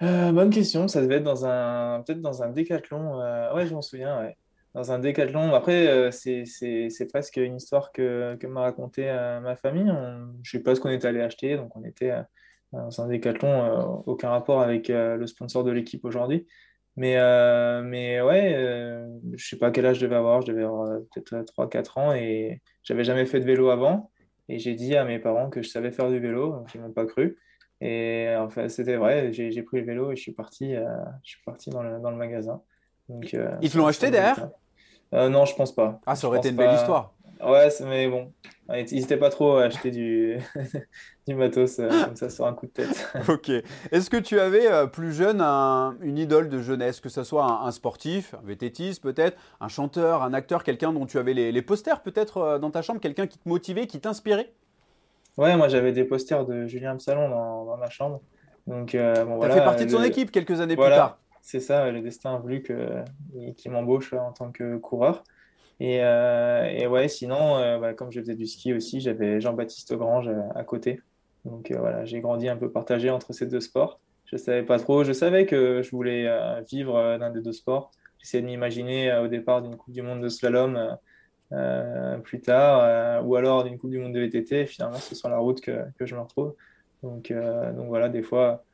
Euh, 0.00 0.30
Bonne 0.30 0.50
question. 0.50 0.86
Ça 0.86 1.02
devait 1.02 1.16
être 1.16 1.24
dans 1.24 1.44
un, 1.44 2.02
peut-être 2.02 2.20
dans 2.20 2.44
un 2.44 2.50
décathlon. 2.50 3.20
Euh, 3.20 3.66
je 3.66 3.74
m'en 3.74 3.82
souviens. 3.82 4.30
Dans 4.74 4.92
un 4.92 5.00
décathlon. 5.00 5.54
Après, 5.54 5.88
euh, 5.88 6.12
c'est, 6.12 7.08
presque 7.08 7.38
une 7.38 7.56
histoire 7.56 7.90
que, 7.90 8.38
m'a 8.46 8.60
raconté 8.60 9.06
ma 9.42 9.56
famille. 9.56 9.92
je 10.44 10.56
ne 10.56 10.60
sais 10.60 10.62
pas 10.62 10.76
ce 10.76 10.80
qu'on 10.80 10.90
était 10.90 11.08
allé 11.08 11.20
acheter. 11.20 11.56
Donc, 11.56 11.74
on 11.74 11.82
était 11.82 12.12
dans 12.70 13.00
un 13.00 13.08
décathlon. 13.08 14.04
aucun 14.06 14.30
rapport 14.30 14.60
avec 14.60 14.86
le 14.86 15.26
sponsor 15.26 15.64
de 15.64 15.72
l'équipe 15.72 16.04
aujourd'hui. 16.04 16.46
Mais, 16.96 17.16
euh, 17.18 17.82
mais 17.82 18.22
ouais, 18.22 18.54
euh, 18.54 19.06
je 19.34 19.46
sais 19.46 19.58
pas 19.58 19.70
quel 19.70 19.84
âge 19.84 19.98
je 19.98 20.06
devais 20.06 20.16
avoir, 20.16 20.40
je 20.40 20.46
devais 20.46 20.64
avoir 20.64 20.88
euh, 20.90 21.00
peut-être 21.14 21.52
3-4 21.52 21.98
ans 21.98 22.12
et 22.14 22.62
j'avais 22.82 23.04
jamais 23.04 23.26
fait 23.26 23.38
de 23.38 23.44
vélo 23.44 23.68
avant. 23.68 24.10
Et 24.48 24.58
j'ai 24.58 24.74
dit 24.74 24.96
à 24.96 25.04
mes 25.04 25.18
parents 25.18 25.50
que 25.50 25.60
je 25.60 25.68
savais 25.68 25.90
faire 25.90 26.08
du 26.08 26.18
vélo, 26.18 26.52
donc 26.52 26.74
ils 26.74 26.80
m'ont 26.80 26.92
pas 26.92 27.04
cru. 27.04 27.36
Et 27.82 28.28
en 28.38 28.48
fait, 28.48 28.70
c'était 28.70 28.96
vrai, 28.96 29.32
j'ai 29.32 29.62
pris 29.62 29.80
le 29.80 29.84
vélo 29.84 30.12
et 30.12 30.16
je 30.16 30.22
suis 30.22 30.32
parti, 30.32 30.74
je 30.74 31.30
suis 31.30 31.42
parti 31.44 31.68
dans 31.68 31.82
le, 31.82 31.98
dans 31.98 32.10
le 32.10 32.16
magasin. 32.16 32.62
Donc, 33.08 33.32
ils 33.60 33.70
te 33.70 33.76
l'ont 33.76 33.86
acheté 33.86 34.10
derrière 34.10 34.48
Non, 35.12 35.44
je 35.44 35.54
pense 35.56 35.74
pas. 35.74 36.00
Ah, 36.06 36.14
ça 36.14 36.28
aurait 36.28 36.38
été 36.38 36.50
une 36.50 36.56
belle 36.56 36.74
histoire. 36.74 37.15
Ouais, 37.44 37.68
mais 37.84 38.08
bon, 38.08 38.32
ils 38.70 38.74
n'hésitaient 38.76 39.16
pas 39.16 39.30
trop 39.30 39.56
à 39.56 39.64
acheter 39.64 39.90
du, 39.90 40.38
du 41.28 41.34
matos 41.34 41.78
euh, 41.78 41.88
comme 42.04 42.16
ça 42.16 42.30
sur 42.30 42.46
un 42.46 42.54
coup 42.54 42.66
de 42.66 42.72
tête. 42.72 43.08
ok. 43.28 43.50
Est-ce 43.92 44.08
que 44.08 44.16
tu 44.16 44.40
avais 44.40 44.70
euh, 44.70 44.86
plus 44.86 45.12
jeune 45.12 45.40
une 45.40 46.18
idole 46.18 46.48
de 46.48 46.60
jeunesse, 46.60 47.00
que 47.00 47.08
ce 47.08 47.24
soit 47.24 47.44
un, 47.44 47.70
sportif, 47.72 48.34
un 48.34 48.46
vététiste 48.46 49.02
peut-être, 49.02 49.36
un 49.60 49.68
chanteur, 49.68 50.22
un 50.22 50.32
acteur, 50.32 50.64
quelqu'un 50.64 50.92
dont 50.92 51.06
tu 51.06 51.18
avais 51.18 51.34
les, 51.34 51.62
posters 51.62 52.02
peut-être 52.02 52.38
euh, 52.38 52.58
dans 52.58 52.70
ta 52.70 52.82
chambre, 52.82 53.00
quelqu'un 53.00 53.26
qui 53.26 53.38
te 53.38 53.48
motivait, 53.48 53.86
qui 53.86 54.00
t'inspirait? 54.00 54.52
Ouais, 55.36 55.56
moi 55.56 55.68
j'avais 55.68 55.92
des 55.92 56.04
posters 56.04 56.46
de 56.46 56.66
Julien 56.66 56.92
Absalon 56.92 57.28
dans, 57.28 57.64
dans 57.66 57.76
ma 57.76 57.90
chambre. 57.90 58.22
Donc, 58.66 58.96
bon, 58.96 59.42
as 59.42 59.50
fait 59.50 59.62
partie 59.62 59.86
de 59.86 59.90
son 59.90 60.02
équipe 60.02 60.32
quelques 60.32 60.60
années 60.60 60.74
plus 60.74 60.88
tard. 60.88 61.18
C'est 61.40 61.60
ça, 61.60 61.88
le 61.92 62.00
destin 62.00 62.34
a 62.34 62.38
voulu 62.38 62.64
qu'il 63.56 63.70
m'embauche 63.70 64.12
en 64.14 64.32
tant 64.32 64.50
que 64.50 64.76
coureur. 64.78 65.22
Et, 65.78 66.02
euh, 66.02 66.64
et 66.70 66.86
ouais, 66.86 67.08
sinon, 67.08 67.58
euh, 67.58 67.78
bah, 67.78 67.92
comme 67.92 68.10
je 68.10 68.20
faisais 68.20 68.34
du 68.34 68.46
ski 68.46 68.72
aussi, 68.72 69.00
j'avais 69.00 69.40
Jean-Baptiste 69.40 69.94
Grange 69.94 70.28
euh, 70.28 70.40
à 70.54 70.64
côté. 70.64 71.00
Donc 71.44 71.70
voilà, 71.70 72.04
j'ai 72.04 72.20
grandi 72.20 72.48
un 72.48 72.56
peu 72.56 72.70
partagé 72.72 73.10
entre 73.10 73.32
ces 73.32 73.46
deux 73.46 73.60
sports. 73.60 74.00
Je 74.24 74.36
savais 74.36 74.64
pas 74.64 74.78
trop, 74.78 75.04
je 75.04 75.12
savais 75.12 75.46
que 75.46 75.82
je 75.82 75.90
voulais 75.92 76.28
vivre 76.68 77.16
d'un 77.18 77.30
des 77.30 77.40
deux 77.40 77.52
sports. 77.52 77.92
J'essayais 78.18 78.42
de 78.42 78.48
m'imaginer 78.48 79.16
au 79.18 79.28
départ 79.28 79.62
d'une 79.62 79.76
Coupe 79.76 79.94
du 79.94 80.02
Monde 80.02 80.20
de 80.20 80.28
slalom 80.28 80.98
plus 82.24 82.40
tard, 82.40 83.24
ou 83.24 83.36
alors 83.36 83.62
d'une 83.62 83.78
Coupe 83.78 83.90
du 83.90 84.00
Monde 84.00 84.12
de 84.12 84.18
VTT. 84.18 84.66
finalement, 84.66 84.96
c'est 84.96 85.14
sur 85.14 85.28
la 85.28 85.38
route 85.38 85.60
que, 85.60 85.84
je 86.00 86.16
me 86.16 86.20
retrouve. 86.20 86.56
Donc, 87.04 87.32
voilà, 87.86 88.08
des 88.08 88.22
fois, 88.24 88.64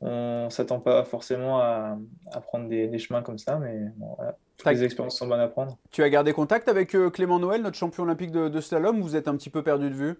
on 0.00 0.48
s'attend 0.48 0.78
pas 0.78 1.02
forcément 1.02 1.58
à, 1.58 1.98
à 2.30 2.40
prendre 2.40 2.68
des, 2.68 2.86
des, 2.86 2.98
chemins 3.00 3.22
comme 3.22 3.38
ça, 3.38 3.58
mais 3.58 3.80
bon, 3.96 4.14
voilà. 4.16 4.36
Toutes 4.62 4.72
les 4.72 4.84
expériences 4.84 5.18
sont 5.18 5.26
bonnes 5.26 5.40
à 5.40 5.48
prendre. 5.48 5.76
Tu 5.90 6.02
as 6.02 6.10
gardé 6.10 6.32
contact 6.32 6.68
avec 6.68 6.94
euh, 6.94 7.10
Clément 7.10 7.40
Noël, 7.40 7.62
notre 7.62 7.76
champion 7.76 8.04
olympique 8.04 8.30
de, 8.30 8.60
slalom, 8.60 9.00
ou 9.00 9.02
vous 9.02 9.16
êtes 9.16 9.26
un 9.26 9.36
petit 9.36 9.50
peu 9.50 9.62
perdu 9.62 9.90
de 9.90 9.94
vue? 9.94 10.14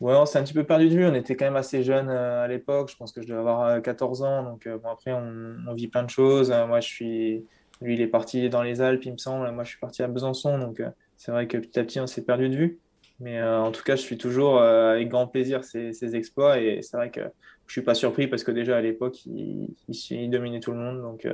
Ouais, 0.00 0.14
on 0.14 0.26
s'est 0.26 0.38
un 0.38 0.42
petit 0.42 0.54
peu 0.54 0.64
perdu 0.64 0.88
de 0.88 0.94
vue. 0.94 1.06
On 1.06 1.14
était 1.14 1.36
quand 1.36 1.44
même 1.44 1.56
assez 1.56 1.84
jeunes 1.84 2.08
euh, 2.08 2.44
à 2.44 2.48
l'époque. 2.48 2.90
Je 2.90 2.96
pense 2.96 3.12
que 3.12 3.22
je 3.22 3.28
devais 3.28 3.38
avoir 3.38 3.80
14 3.80 4.22
euh, 4.22 4.24
ans. 4.24 4.42
Donc 4.42 4.68
bon, 4.68 4.88
après, 4.88 5.12
on, 5.12 5.74
vit 5.74 5.86
plein 5.88 6.02
de 6.02 6.10
choses. 6.10 6.50
moi, 6.50 6.80
je 6.80 6.88
suis. 6.88 7.44
Lui, 7.80 7.94
il 7.94 8.00
est 8.00 8.08
parti 8.08 8.48
dans 8.50 8.62
les 8.62 8.80
Alpes, 8.80 9.04
il 9.04 9.12
me 9.12 9.18
semble. 9.18 9.48
Moi, 9.52 9.62
je 9.62 9.70
suis 9.70 9.78
parti 9.78 10.02
à 10.02 10.08
Besançon. 10.08 10.58
Donc 10.58 10.82
c'est 11.16 11.30
vrai 11.30 11.46
que 11.46 11.58
petit 11.58 11.78
à 11.78 11.84
petit, 11.84 12.00
on 12.00 12.08
s'est 12.08 12.24
perdu 12.24 12.48
de 12.48 12.56
vue. 12.56 12.78
Mais 13.20 13.40
en 13.42 13.70
tout 13.70 13.84
cas, 13.84 13.94
je 13.94 14.00
suis 14.00 14.18
toujours 14.18 14.60
avec 14.60 15.08
grand 15.08 15.28
plaisir 15.28 15.62
ses, 15.62 16.16
exploits. 16.16 16.58
Et 16.58 16.82
c'est 16.82 16.96
vrai 16.96 17.10
que 17.10 17.20
je 17.68 17.72
suis 17.72 17.82
pas 17.82 17.94
surpris 17.94 18.26
parce 18.26 18.42
que 18.42 18.50
déjà 18.50 18.76
à 18.76 18.80
l'époque, 18.80 19.24
il, 19.26 19.68
il, 19.88 20.30
dominait 20.30 20.58
tout 20.58 20.72
le 20.72 20.78
monde. 20.78 21.00
Donc 21.00 21.24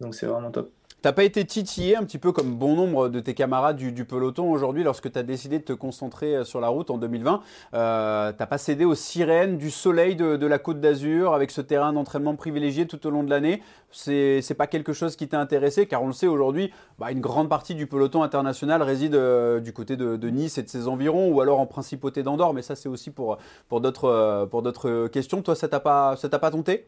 donc 0.00 0.14
c'est 0.14 0.26
vraiment 0.26 0.50
top. 0.50 0.70
T'as 1.04 1.12
pas 1.12 1.24
été 1.24 1.44
titillé 1.44 1.96
un 1.98 2.04
petit 2.04 2.16
peu 2.16 2.32
comme 2.32 2.54
bon 2.56 2.76
nombre 2.76 3.10
de 3.10 3.20
tes 3.20 3.34
camarades 3.34 3.76
du, 3.76 4.04
peloton 4.06 4.50
aujourd'hui 4.50 4.84
lorsque 4.84 5.12
tu 5.12 5.18
as 5.18 5.22
décidé 5.22 5.58
de 5.58 5.64
te 5.64 5.74
concentrer 5.74 6.34
euh, 6.34 6.44
sur 6.44 6.62
la 6.62 6.68
route 6.68 6.90
en 6.90 6.96
2020 6.96 7.42
euh, 7.74 8.32
T'as 8.32 8.46
pas 8.46 8.56
cédé 8.56 8.86
aux 8.86 8.94
sirènes 8.94 9.58
du 9.58 9.70
soleil 9.70 10.16
de, 10.16 10.46
la 10.46 10.58
Côte 10.58 10.80
d'Azur 10.80 11.34
avec 11.34 11.50
ce 11.50 11.60
terrain 11.60 11.92
d'entraînement 11.92 12.36
privilégié 12.36 12.86
tout 12.86 13.06
au 13.06 13.10
long 13.10 13.22
de 13.22 13.28
l'année? 13.28 13.62
C'est 13.90 14.56
pas 14.56 14.66
quelque 14.66 14.94
chose 14.94 15.14
qui 15.14 15.28
t'a 15.28 15.38
intéressé? 15.38 15.84
Car 15.84 16.02
on 16.02 16.06
le 16.06 16.14
sait 16.14 16.26
aujourd'hui, 16.26 16.72
bah, 16.98 17.12
une 17.12 17.20
grande 17.20 17.50
partie 17.50 17.74
du 17.74 17.86
peloton 17.86 18.22
international 18.22 18.82
réside 18.82 19.14
euh, 19.14 19.60
du 19.60 19.74
côté 19.74 19.98
de, 19.98 20.30
Nice 20.30 20.56
et 20.56 20.62
de 20.62 20.70
ses 20.70 20.88
environs 20.88 21.30
ou 21.30 21.42
alors 21.42 21.60
en 21.60 21.66
principauté 21.66 22.22
d'Andorre, 22.22 22.54
mais 22.54 22.62
ça 22.62 22.76
c'est 22.76 22.88
aussi 22.88 23.10
pour, 23.10 23.36
d'autres 23.70 25.08
questions. 25.08 25.42
Toi, 25.42 25.54
ça 25.54 25.68
t'a 25.68 25.80
pas, 25.80 26.16
pas 26.16 26.50
tenté? 26.50 26.86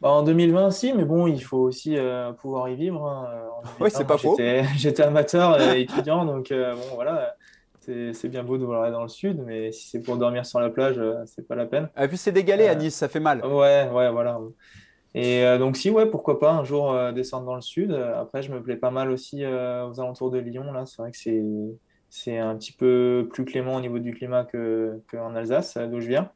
Bah, 0.00 0.08
en 0.08 0.22
2020, 0.22 0.70
si, 0.70 0.94
mais 0.94 1.04
bon, 1.04 1.26
il 1.26 1.42
faut 1.42 1.58
aussi 1.58 1.96
euh, 1.96 2.32
pouvoir 2.32 2.68
y 2.70 2.74
vivre. 2.74 3.06
Hein. 3.06 3.28
Oui, 3.80 3.90
c'est 3.90 4.06
pas 4.06 4.16
faux. 4.16 4.36
J'étais 4.76 5.02
amateur 5.02 5.60
et 5.60 5.82
étudiant, 5.82 6.24
donc 6.24 6.50
euh, 6.50 6.74
bon, 6.74 6.94
voilà. 6.94 7.34
C'est 8.12 8.28
bien 8.28 8.44
beau 8.44 8.56
de 8.56 8.64
vouloir 8.64 8.84
aller 8.84 8.92
dans 8.92 9.02
le 9.02 9.08
sud, 9.08 9.42
mais 9.44 9.72
si 9.72 9.88
c'est 9.88 10.00
pour 10.00 10.16
dormir 10.16 10.46
sur 10.46 10.60
la 10.60 10.70
plage, 10.70 10.96
euh, 10.98 11.16
c'est 11.26 11.46
pas 11.46 11.56
la 11.56 11.66
peine. 11.66 11.88
Et 12.00 12.06
puis 12.06 12.16
c'est 12.16 12.30
dégalé 12.30 12.68
à 12.68 12.74
Nice, 12.76 12.94
ça 12.94 13.08
fait 13.08 13.20
mal. 13.20 13.44
Ouais, 13.44 13.90
ouais, 13.92 14.10
voilà. 14.10 14.38
Et 15.12 15.42
donc 15.58 15.76
si, 15.76 15.90
ouais, 15.90 16.06
pourquoi 16.06 16.38
pas 16.38 16.52
un 16.52 16.62
jour 16.62 16.94
descendre 17.12 17.46
dans 17.46 17.56
le 17.56 17.62
sud. 17.62 17.92
Après, 17.92 18.42
je 18.42 18.52
me 18.52 18.62
plais 18.62 18.76
pas 18.76 18.92
mal 18.92 19.10
aussi 19.10 19.44
aux 19.44 20.00
alentours 20.00 20.30
de 20.30 20.38
Lyon. 20.38 20.70
Là, 20.72 20.86
c'est 20.86 21.02
vrai 21.02 21.10
que 21.10 21.16
c'est 21.16 21.42
c'est 22.10 22.38
un 22.38 22.54
petit 22.56 22.72
peu 22.72 23.28
plus 23.32 23.44
clément 23.44 23.74
au 23.74 23.80
niveau 23.80 23.98
du 23.98 24.14
climat 24.14 24.44
qu'en 24.44 25.34
Alsace, 25.34 25.76
d'où 25.76 26.00
je 26.00 26.08
viens. 26.08 26.30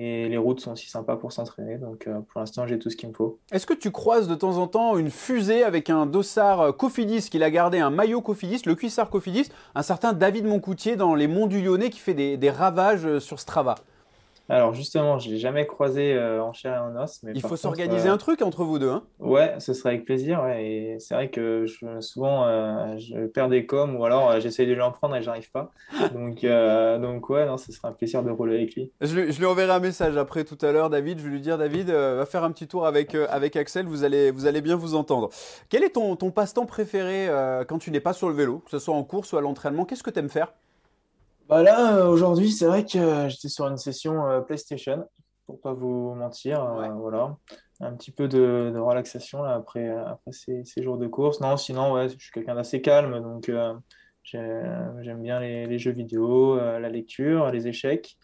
Et 0.00 0.28
les 0.28 0.36
routes 0.36 0.60
sont 0.60 0.72
aussi 0.72 0.88
sympas 0.88 1.16
pour 1.16 1.32
s'entraîner. 1.32 1.76
Donc 1.76 2.06
euh, 2.06 2.20
pour 2.20 2.40
l'instant, 2.40 2.68
j'ai 2.68 2.78
tout 2.78 2.88
ce 2.88 2.96
qu'il 2.96 3.08
me 3.08 3.14
faut. 3.14 3.40
Est-ce 3.50 3.66
que 3.66 3.74
tu 3.74 3.90
croises 3.90 4.28
de 4.28 4.36
temps 4.36 4.58
en 4.58 4.68
temps 4.68 4.96
une 4.96 5.10
fusée 5.10 5.64
avec 5.64 5.90
un 5.90 6.06
dossard 6.06 6.60
euh, 6.60 6.72
Cofidis 6.72 7.28
qu'il 7.28 7.42
a 7.42 7.50
gardé 7.50 7.80
un 7.80 7.90
maillot 7.90 8.20
Cofidis, 8.20 8.62
le 8.64 8.76
cuissard 8.76 9.10
Cofidis, 9.10 9.50
un 9.74 9.82
certain 9.82 10.12
David 10.12 10.44
Moncoutier 10.44 10.94
dans 10.94 11.16
les 11.16 11.26
monts 11.26 11.48
du 11.48 11.60
Lyonnais 11.60 11.90
qui 11.90 11.98
fait 11.98 12.14
des 12.14 12.50
ravages 12.50 13.06
euh, 13.06 13.18
sur 13.18 13.40
Strava? 13.40 13.74
Alors 14.48 14.72
justement, 14.72 15.18
je 15.18 15.30
l'ai 15.30 15.38
jamais 15.38 15.66
croisé 15.66 16.14
euh, 16.14 16.42
en 16.42 16.52
chair 16.54 16.74
et 16.74 16.78
en 16.78 16.96
os. 16.96 17.20
Mais 17.22 17.32
Il 17.34 17.42
faut 17.42 17.56
s'organiser 17.56 18.08
euh, 18.08 18.12
un 18.12 18.16
truc 18.16 18.40
entre 18.40 18.64
vous 18.64 18.78
deux. 18.78 18.90
Hein 18.90 19.04
ouais, 19.18 19.54
ce 19.58 19.74
serait 19.74 19.90
avec 19.90 20.06
plaisir. 20.06 20.42
Ouais. 20.42 20.64
Et 20.64 20.98
c'est 21.00 21.14
vrai 21.14 21.28
que 21.28 21.66
je, 21.66 22.00
souvent, 22.00 22.46
euh, 22.46 22.96
je 22.96 23.26
perds 23.26 23.50
des 23.50 23.66
coms 23.66 23.96
ou 23.96 24.04
alors 24.06 24.40
j'essaye 24.40 24.66
de 24.66 24.72
lui 24.72 24.80
en 24.80 24.90
prendre 24.90 25.16
et 25.16 25.22
j'arrive 25.22 25.50
pas. 25.50 25.70
Donc, 26.14 26.44
donc 26.44 27.28
ouais, 27.30 27.46
non, 27.46 27.58
ce 27.58 27.72
serait 27.72 27.88
un 27.88 27.92
plaisir 27.92 28.22
de 28.22 28.30
rouler 28.30 28.56
avec 28.56 28.74
lui. 28.74 28.90
Je, 29.00 29.30
je 29.30 29.38
lui 29.38 29.46
enverrai 29.46 29.72
un 29.72 29.80
message 29.80 30.16
après 30.16 30.44
tout 30.44 30.58
à 30.62 30.72
l'heure, 30.72 30.90
David. 30.90 31.18
Je 31.18 31.24
vais 31.24 31.30
lui 31.30 31.40
dire, 31.40 31.58
David, 31.58 31.90
va 31.90 32.24
faire 32.26 32.44
un 32.44 32.50
petit 32.50 32.66
tour 32.66 32.86
avec, 32.86 33.14
avec 33.14 33.56
Axel. 33.56 33.86
Vous 33.86 34.04
allez, 34.04 34.30
vous 34.30 34.46
allez 34.46 34.60
bien 34.60 34.76
vous 34.76 34.94
entendre. 34.94 35.28
Quel 35.68 35.84
est 35.84 35.90
ton, 35.90 36.16
ton 36.16 36.30
passe-temps 36.30 36.66
préféré 36.66 37.28
quand 37.68 37.78
tu 37.78 37.90
n'es 37.90 38.00
pas 38.00 38.12
sur 38.12 38.28
le 38.28 38.34
vélo, 38.34 38.58
que 38.60 38.70
ce 38.70 38.78
soit 38.78 38.94
en 38.94 39.04
course 39.04 39.32
ou 39.32 39.36
à 39.36 39.40
l'entraînement? 39.40 39.84
Qu'est-ce 39.84 40.02
que 40.02 40.10
tu 40.10 40.18
aimes 40.18 40.30
faire? 40.30 40.52
Bah 41.48 41.62
là, 41.62 41.96
euh, 41.96 42.08
aujourd'hui, 42.08 42.52
c'est 42.52 42.66
vrai 42.66 42.84
que 42.84 42.98
euh, 42.98 43.28
j'étais 43.30 43.48
sur 43.48 43.66
une 43.66 43.78
session 43.78 44.28
euh, 44.28 44.40
PlayStation, 44.40 45.08
pour 45.46 45.60
pas 45.60 45.72
vous 45.72 46.14
mentir. 46.14 46.62
voilà. 46.98 47.36
Un 47.80 47.94
petit 47.94 48.10
peu 48.10 48.28
de, 48.28 48.76
relaxation 48.76 49.42
là, 49.42 49.54
après, 49.54 49.88
après 49.88 50.32
ces, 50.32 50.82
jours 50.82 50.98
de 50.98 51.06
course. 51.06 51.40
Non, 51.40 51.56
sinon, 51.56 51.94
ouais, 51.94 52.08
je 52.10 52.18
suis 52.18 52.32
quelqu'un 52.32 52.54
d'assez 52.54 52.82
calme, 52.82 53.20
donc 53.22 53.50
j'aime 54.24 55.22
bien 55.22 55.40
les, 55.40 55.78
jeux 55.78 55.92
vidéo, 55.92 56.56
la 56.56 56.88
lecture, 56.90 57.50
les 57.50 57.66
échecs. 57.66 58.18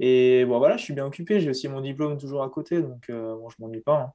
Et 0.00 0.44
bon, 0.46 0.58
voilà, 0.58 0.76
je 0.76 0.84
suis 0.84 0.94
bien 0.94 1.04
occupé. 1.04 1.40
J'ai 1.40 1.50
aussi 1.50 1.68
mon 1.68 1.80
diplôme 1.80 2.16
toujours 2.16 2.42
à 2.42 2.48
côté, 2.48 2.80
donc 2.80 3.10
bon, 3.10 3.50
je 3.50 3.56
m'ennuie 3.58 3.82
pas. 3.82 4.00
Hein. 4.00 4.12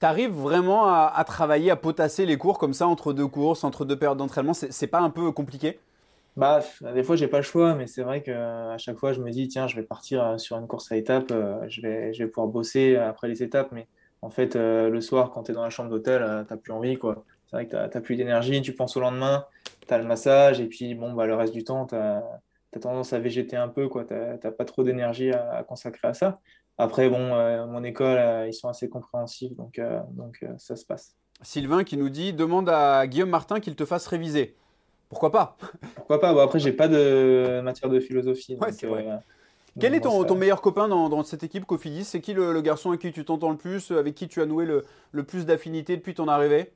Tu 0.00 0.06
arrives 0.06 0.32
vraiment 0.32 0.86
à, 0.86 1.12
à, 1.14 1.24
travailler, 1.24 1.70
à 1.70 1.76
potasser 1.76 2.26
les 2.26 2.38
cours 2.38 2.58
comme 2.58 2.74
ça 2.74 2.88
entre 2.88 3.12
deux 3.12 3.28
courses, 3.28 3.62
entre 3.62 3.84
deux 3.84 3.98
périodes 3.98 4.18
d'entraînement 4.18 4.54
C'est 4.54 4.88
pas 4.88 5.00
un 5.00 5.10
peu 5.10 5.30
compliqué? 5.30 5.78
Bah, 6.36 6.60
des 6.94 7.02
fois, 7.02 7.16
j'ai 7.16 7.28
pas 7.28 7.38
le 7.38 7.42
choix, 7.42 7.74
mais 7.74 7.86
c'est 7.86 8.02
vrai 8.02 8.22
qu'à 8.22 8.76
chaque 8.76 8.98
fois, 8.98 9.14
je 9.14 9.20
me 9.20 9.30
dis, 9.30 9.48
tiens, 9.48 9.66
je 9.68 9.76
vais 9.76 9.82
partir 9.82 10.22
euh, 10.22 10.38
sur 10.38 10.58
une 10.58 10.66
course 10.66 10.92
à 10.92 10.96
étapes, 10.96 11.30
euh, 11.30 11.64
je 11.68 11.80
vais, 11.80 12.12
je 12.12 12.24
vais 12.24 12.28
pouvoir 12.28 12.48
bosser 12.48 12.96
après 12.96 13.26
les 13.26 13.42
étapes. 13.42 13.72
Mais 13.72 13.86
en 14.20 14.28
fait, 14.28 14.54
euh, 14.54 14.90
le 14.90 15.00
soir, 15.00 15.30
quand 15.30 15.44
tu 15.44 15.52
es 15.52 15.54
dans 15.54 15.62
la 15.62 15.70
chambre 15.70 15.88
d'hôtel, 15.88 16.20
tu 16.46 16.52
n'as 16.52 16.58
plus 16.58 16.72
envie. 16.72 16.96
quoi. 16.96 17.24
C'est 17.46 17.56
vrai 17.56 17.66
que 17.66 17.70
tu 17.70 17.76
n'as 17.76 18.00
plus 18.02 18.16
d'énergie, 18.16 18.60
tu 18.60 18.74
penses 18.74 18.98
au 18.98 19.00
lendemain, 19.00 19.46
tu 19.86 19.94
as 19.94 19.98
le 19.98 20.04
massage, 20.04 20.60
et 20.60 20.66
puis 20.66 20.94
bon, 20.94 21.14
bah, 21.14 21.26
le 21.26 21.34
reste 21.34 21.54
du 21.54 21.64
temps, 21.64 21.86
tu 21.86 21.94
as, 21.94 22.22
tendance 22.82 23.14
à 23.14 23.18
végéter 23.18 23.56
un 23.56 23.68
peu. 23.68 23.88
Tu 23.88 24.14
n'as 24.14 24.50
pas 24.50 24.66
trop 24.66 24.82
d'énergie 24.82 25.32
à, 25.32 25.64
consacrer 25.66 26.08
à 26.08 26.12
ça. 26.12 26.40
Après, 26.76 27.08
bon, 27.08 27.30
mon 27.66 27.82
école, 27.82 28.46
ils 28.46 28.52
sont 28.52 28.68
assez 28.68 28.90
compréhensifs, 28.90 29.56
donc, 29.56 29.80
donc 30.10 30.44
ça 30.58 30.76
se 30.76 30.84
passe. 30.84 31.16
Sylvain 31.40 31.84
qui 31.84 31.96
nous 31.96 32.10
dit 32.10 32.34
demande 32.34 32.68
à 32.68 33.06
Guillaume 33.06 33.30
Martin 33.30 33.60
qu'il 33.60 33.74
te 33.74 33.86
fasse 33.86 34.06
réviser. 34.06 34.54
Pourquoi 35.08 35.30
pas? 35.30 35.56
Pourquoi 35.94 36.20
pas? 36.20 36.32
Bon, 36.32 36.40
Après, 36.40 36.58
j'ai 36.58 36.72
pas 36.72 36.88
de 36.88 37.60
matière 37.62 37.90
de 37.90 38.00
philosophie. 38.00 38.58
Euh, 38.60 39.16
Quel 39.78 39.94
est 39.94 40.00
ton, 40.00 40.34
meilleur 40.34 40.60
copain 40.60 40.88
dans, 40.88 41.22
cette 41.22 41.44
équipe 41.44 41.64
Cofidis? 41.64 42.04
C'est 42.04 42.20
qui 42.20 42.34
le, 42.34 42.60
garçon 42.60 42.90
avec 42.90 43.00
qui 43.00 43.12
tu 43.12 43.24
t'entends 43.24 43.50
le 43.50 43.56
plus, 43.56 43.92
avec 43.92 44.14
qui 44.14 44.28
tu 44.28 44.40
as 44.42 44.46
noué 44.46 44.66
le, 44.66 45.24
plus 45.24 45.46
d'affinité 45.46 45.96
depuis 45.96 46.14
ton 46.14 46.28
arrivée? 46.28 46.72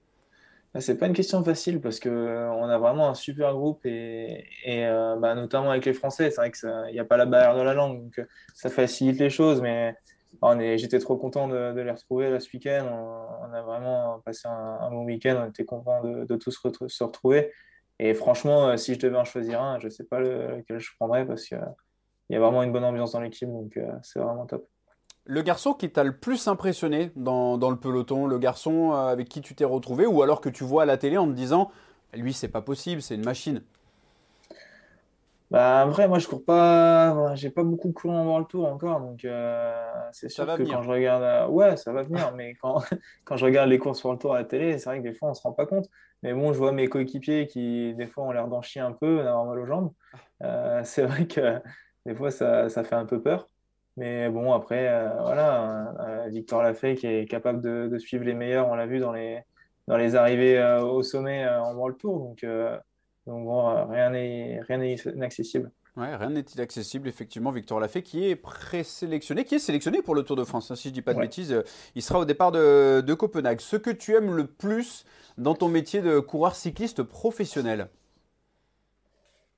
Bah, 0.73 0.81
c'est 0.81 0.97
pas 0.97 1.07
une 1.07 1.15
question 1.15 1.43
facile 1.43 1.81
parce 1.81 1.99
que 1.99 2.09
euh, 2.09 2.53
on 2.53 2.69
a 2.69 2.79
vraiment 2.79 3.09
un 3.09 3.15
super 3.15 3.55
groupe 3.55 3.85
et, 3.85 4.45
euh, 4.69 5.17
bah, 5.17 5.35
notamment 5.35 5.71
avec 5.71 5.85
les 5.85 5.93
Français, 5.93 6.31
c'est 6.31 6.37
vrai 6.37 6.53
qu'il 6.53 6.93
n'y 6.93 7.01
a 7.01 7.05
pas 7.05 7.17
la 7.17 7.27
barrière 7.27 7.57
de 7.57 7.63
la 7.63 7.75
langue, 7.75 8.03
donc 8.03 8.25
ça 8.55 8.71
facilite 8.71 9.19
les 9.19 9.31
choses. 9.31 9.61
Mais 9.61 9.97
j'étais 10.77 11.01
trop 11.01 11.17
content 11.17 11.49
de, 11.49 11.81
les 11.81 11.91
retrouver 11.91 12.31
là 12.31 12.39
ce 12.39 12.49
week-end. 12.55 12.87
On, 12.87 13.53
a 13.53 13.63
vraiment 13.63 14.21
passé 14.25 14.47
un, 14.47 14.89
bon 14.91 15.03
week-end, 15.03 15.43
on 15.45 15.49
était 15.49 15.65
content 15.65 16.05
de, 16.05 16.25
de 16.25 16.37
tous 16.37 16.57
se 16.87 17.03
retrouver. 17.03 17.51
Et 18.03 18.15
franchement, 18.15 18.69
euh, 18.69 18.77
si 18.79 18.95
je 18.95 18.99
devais 18.99 19.19
en 19.19 19.27
choisir 19.27 19.61
un, 19.61 19.79
je 19.79 19.85
ne 19.85 19.91
sais 19.91 20.05
pas 20.05 20.21
lequel 20.21 20.79
je 20.79 20.91
prendrais 20.99 21.27
parce 21.27 21.45
qu'il 21.45 21.61
y 22.31 22.35
a 22.35 22.41
vraiment 22.41 22.63
une 22.63 22.73
bonne 22.73 22.83
ambiance 22.83 23.13
dans 23.13 23.21
l'équipe, 23.21 23.51
donc 23.51 23.77
euh, 23.77 23.93
c'est 24.03 24.19
vraiment 24.19 24.47
top. 24.47 24.67
Le 25.27 25.43
garçon 25.43 25.75
qui 25.75 25.91
t'a 25.91 26.03
le 26.03 26.17
plus 26.17 26.49
impressionné 26.49 27.13
dans, 27.15 27.59
le 27.59 27.77
peloton, 27.77 28.27
le 28.27 28.39
garçon 28.39 28.93
euh, 28.93 29.09
avec 29.09 29.29
qui 29.29 29.43
tu 29.43 29.55
t'es 29.55 29.67
retrouvé, 29.67 30.07
ou 30.07 30.23
alors 30.23 30.41
que 30.41 30.49
tu 30.49 30.65
vois 30.65 30.85
à 30.85 30.87
la 30.87 30.97
télé 30.97 31.19
en 31.19 31.27
te 31.27 31.33
disant, 31.33 31.71
lui, 32.15 32.33
c'est 32.33 32.49
pas 32.49 32.63
possible, 32.63 33.03
c'est 33.03 33.17
une 33.17 33.25
machine? 33.25 33.63
Bah, 35.51 35.85
vrai, 35.85 36.09
moi, 36.09 36.19
je 36.19 36.27
cours 36.27 36.45
pas. 36.45 37.35
J'ai 37.35 37.51
pas 37.51 37.65
beaucoup 37.65 37.93
couru 37.93 38.15
en 38.15 38.39
le 38.39 38.47
Tour 38.47 38.67
encore, 38.67 39.01
donc 39.01 39.27
c'est 40.13 40.31
sûr 40.31 40.47
que 40.47 40.63
quand 40.63 40.83
je 40.83 40.91
regarde. 40.91 41.51
Ouais, 41.51 41.77
ça 41.77 41.93
va 41.93 42.03
venir, 42.03 42.33
mais 42.35 42.55
quand, 42.55 42.81
quand 43.25 43.37
je 43.37 43.45
regarde 43.45 43.69
les 43.69 43.79
courses 43.79 44.03
le 44.05 44.17
Tour 44.17 44.35
à 44.35 44.39
la 44.39 44.45
télé, 44.45 44.79
c'est 44.79 44.89
vrai 44.89 44.99
que 45.01 45.03
des 45.03 45.13
fois, 45.13 45.29
on 45.29 45.35
se 45.35 45.43
rend 45.43 45.53
pas 45.53 45.67
compte. 45.67 45.91
Mais 46.23 46.35
bon, 46.35 46.53
je 46.53 46.59
vois 46.59 46.73
mes 46.73 46.89
coéquipiers 46.89 47.47
qui, 47.47 47.95
des 47.95 48.07
fois, 48.07 48.25
ont 48.25 48.33
l'air 48.33 48.49
d'en 48.49 48.63
chier 48.63 48.81
un 48.81 48.93
peu, 48.93 49.19
d'avoir 49.19 49.47
mal 49.47 49.59
aux 49.59 49.67
jambes. 49.67 49.93
Euh, 50.43 50.81
c'est 50.85 51.03
vrai 51.03 51.27
que 51.27 51.61
des 52.07 52.15
fois, 52.15 52.31
ça, 52.31 52.69
ça, 52.69 52.85
fait 52.85 52.95
un 52.95 53.07
peu 53.07 53.23
peur. 53.23 53.49
Mais 53.97 54.29
bon, 54.31 54.53
après, 54.53 54.89
euh, 54.89 55.09
voilà, 55.21 55.95
euh, 56.01 56.29
Victor 56.29 56.63
Lafay 56.63 56.95
qui 56.95 57.07
est 57.07 57.27
capable 57.27 57.61
de, 57.61 57.89
de 57.89 57.99
suivre 57.99 58.25
les 58.25 58.35
meilleurs, 58.35 58.69
on 58.69 58.75
l'a 58.75 58.87
vu 58.87 58.99
dans 58.99 59.13
les, 59.13 59.41
dans 59.89 59.97
les 59.97 60.15
arrivées 60.17 60.63
au 60.83 61.03
sommet 61.03 61.49
en 61.49 61.75
World 61.75 61.99
Tour. 61.99 62.19
Donc, 62.19 62.47
donc 63.27 63.45
bon, 63.45 63.87
rien 63.89 64.11
n'est 64.11 64.61
inaccessible. 65.15 65.71
Ouais, 65.97 66.15
rien 66.15 66.31
n'est 66.31 66.41
inaccessible, 66.41 67.09
effectivement. 67.09 67.51
Victor 67.51 67.81
Lafay 67.81 68.03
qui 68.03 68.29
est 68.29 68.37
présélectionné, 68.37 69.45
qui 69.45 69.57
est 69.57 69.61
sélectionné 69.61 70.03
pour 70.03 70.15
le 70.15 70.23
Tour 70.23 70.37
de 70.37 70.45
France. 70.45 70.71
Hein, 70.71 70.77
si 70.77 70.85
je 70.85 70.89
ne 70.91 70.95
dis 70.95 71.03
pas 71.03 71.15
de 71.15 71.21
bêtises, 71.21 71.63
il 71.95 72.03
sera 72.03 72.21
au 72.21 72.25
départ 72.25 72.53
de, 72.53 73.03
de 73.05 73.15
Copenhague. 73.15 73.61
Ce 73.61 73.77
que 73.77 73.91
tu 73.91 74.15
aimes 74.15 74.35
le 74.35 74.47
plus 74.47 75.05
dans 75.37 75.55
ton 75.55 75.69
métier 75.69 76.01
de 76.01 76.21
coureur 76.21 76.55
cycliste 76.55 77.03
professionnel? 77.03 77.89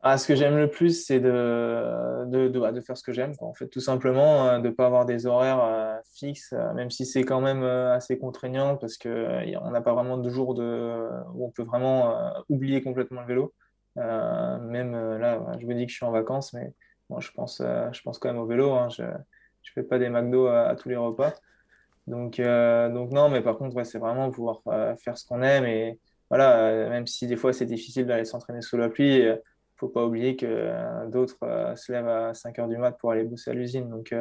Ah, 0.04 0.18
ce 0.18 0.26
que 0.26 0.34
j'aime 0.34 0.56
le 0.56 0.68
plus, 0.68 1.04
c'est 1.04 1.20
de, 1.20 2.24
de, 2.26 2.48
de, 2.48 2.58
bah, 2.58 2.72
de, 2.72 2.80
faire 2.80 2.96
ce 2.96 3.04
que 3.04 3.12
j'aime. 3.12 3.34
En 3.38 3.54
fait, 3.54 3.68
tout 3.68 3.80
simplement, 3.80 4.48
euh, 4.48 4.58
de 4.58 4.66
ne 4.66 4.72
pas 4.72 4.86
avoir 4.86 5.06
des 5.06 5.26
horaires 5.26 5.62
euh, 5.62 5.94
fixes, 6.12 6.52
euh, 6.54 6.72
même 6.74 6.90
si 6.90 7.06
c'est 7.06 7.22
quand 7.22 7.40
même 7.40 7.62
assez 7.62 8.18
contraignant 8.18 8.76
parce 8.76 8.98
qu'on 8.98 9.70
n'a 9.70 9.80
pas 9.80 9.94
vraiment 9.94 10.18
de 10.18 10.28
jours 10.28 10.54
de, 10.54 11.08
où 11.34 11.46
on 11.46 11.50
peut 11.50 11.62
vraiment 11.62 12.16
oublier 12.48 12.82
complètement 12.82 13.20
le 13.20 13.28
vélo. 13.28 13.54
Même 13.96 15.18
là, 15.18 15.40
je 15.60 15.66
me 15.66 15.74
dis 15.74 15.86
que 15.86 15.92
je 15.92 15.96
suis 15.96 16.06
en 16.06 16.12
vacances, 16.12 16.52
mais 16.52 16.72
moi, 17.10 17.20
je 17.20 17.30
pense, 17.30 17.58
je 17.60 18.02
pense 18.02 18.18
quand 18.18 18.28
même 18.28 18.40
au 18.40 18.46
vélo. 18.46 18.72
Hein. 18.72 18.88
Je 18.90 19.02
ne 19.02 19.12
fais 19.74 19.82
pas 19.82 19.98
des 19.98 20.08
McDo 20.08 20.46
à 20.46 20.74
tous 20.76 20.88
les 20.88 20.96
repas. 20.96 21.32
Donc, 22.06 22.40
euh, 22.40 22.88
donc 22.88 23.10
non, 23.10 23.28
mais 23.28 23.42
par 23.42 23.58
contre, 23.58 23.82
c'est 23.84 23.98
vraiment 23.98 24.30
pouvoir 24.30 24.60
euh, 24.68 24.96
faire 24.96 25.16
ce 25.16 25.26
qu'on 25.26 25.42
aime. 25.42 25.64
Et 25.64 25.98
voilà, 26.30 26.58
euh, 26.58 26.90
même 26.90 27.06
si 27.06 27.26
des 27.26 27.36
fois 27.36 27.52
c'est 27.52 27.66
difficile 27.66 28.06
d'aller 28.06 28.24
s'entraîner 28.24 28.62
sous 28.62 28.76
la 28.76 28.88
pluie, 28.88 29.18
il 29.18 29.28
ne 29.28 29.36
faut 29.76 29.88
pas 29.88 30.04
oublier 30.04 30.36
que 30.36 31.06
d'autres 31.08 31.38
se 31.76 31.92
lèvent 31.92 32.08
à 32.08 32.34
5 32.34 32.58
heures 32.58 32.68
du 32.68 32.76
mat 32.76 32.92
pour 32.92 33.12
aller 33.12 33.24
bosser 33.24 33.50
à 33.50 33.54
l'usine. 33.54 33.88
Donc, 33.88 34.14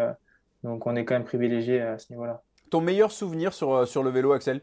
donc 0.63 0.85
on 0.85 0.95
est 0.95 1.05
quand 1.05 1.15
même 1.15 1.23
privilégié 1.23 1.81
à 1.81 1.97
ce 1.97 2.11
niveau-là. 2.11 2.41
Ton 2.69 2.81
meilleur 2.81 3.11
souvenir 3.11 3.53
sur, 3.53 3.87
sur 3.87 4.03
le 4.03 4.09
vélo, 4.09 4.31
Axel? 4.31 4.61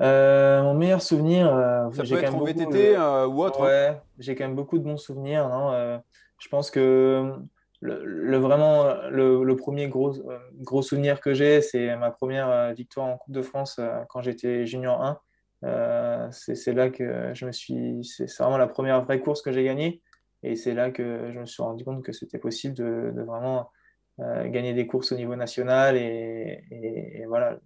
Mon 0.00 0.74
meilleur 0.74 1.02
souvenir, 1.02 1.46
ça 1.92 2.02
peut 2.02 2.22
être 2.22 2.34
en 2.34 2.44
VTT 2.44 2.96
ou 2.96 3.42
autre. 3.42 3.62
Hein. 3.62 3.66
Ouais, 3.66 4.00
j'ai 4.18 4.34
quand 4.34 4.44
même 4.44 4.56
beaucoup 4.56 4.78
de 4.78 4.84
bons 4.84 4.98
souvenirs. 4.98 5.48
Non 5.48 6.00
je 6.38 6.48
pense 6.48 6.70
que 6.70 7.34
le, 7.80 8.36
vraiment 8.38 8.94
le, 9.10 9.54
premier 9.54 9.88
gros, 9.88 10.14
gros 10.60 10.82
souvenir 10.82 11.20
que 11.20 11.34
j'ai, 11.34 11.60
c'est 11.60 11.96
ma 11.96 12.10
première 12.10 12.50
euh, 12.50 12.72
victoire 12.72 13.06
en 13.06 13.18
Coupe 13.18 13.34
de 13.34 13.42
France 13.42 13.76
euh, 13.78 14.00
quand 14.08 14.20
j'étais 14.22 14.66
junior 14.66 15.20
1. 15.62 16.30
c'est 16.32 16.72
là 16.72 16.90
que 16.90 17.32
je 17.34 17.46
me 17.46 17.52
suis. 17.52 18.04
C'est 18.04 18.32
vraiment 18.38 18.58
la 18.58 18.66
première 18.66 19.04
vraie 19.04 19.20
course 19.20 19.42
que 19.42 19.52
j'ai 19.52 19.64
gagnée. 19.64 20.02
Et 20.44 20.54
c'est 20.54 20.74
là 20.74 20.90
que 20.90 21.30
je 21.32 21.38
me 21.38 21.46
suis 21.46 21.62
rendu 21.62 21.84
compte 21.84 22.04
que 22.04 22.12
c'était 22.12 22.38
possible 22.38 22.74
de, 22.74 23.12
vraiment 23.26 23.70
gagner 24.18 24.72
des 24.72 24.86
courses 24.86 25.12
au 25.12 25.16
niveau 25.16 25.34
national. 25.34 25.96
Et, 25.96 26.64
et, 26.70 27.26
voilà, 27.26 27.58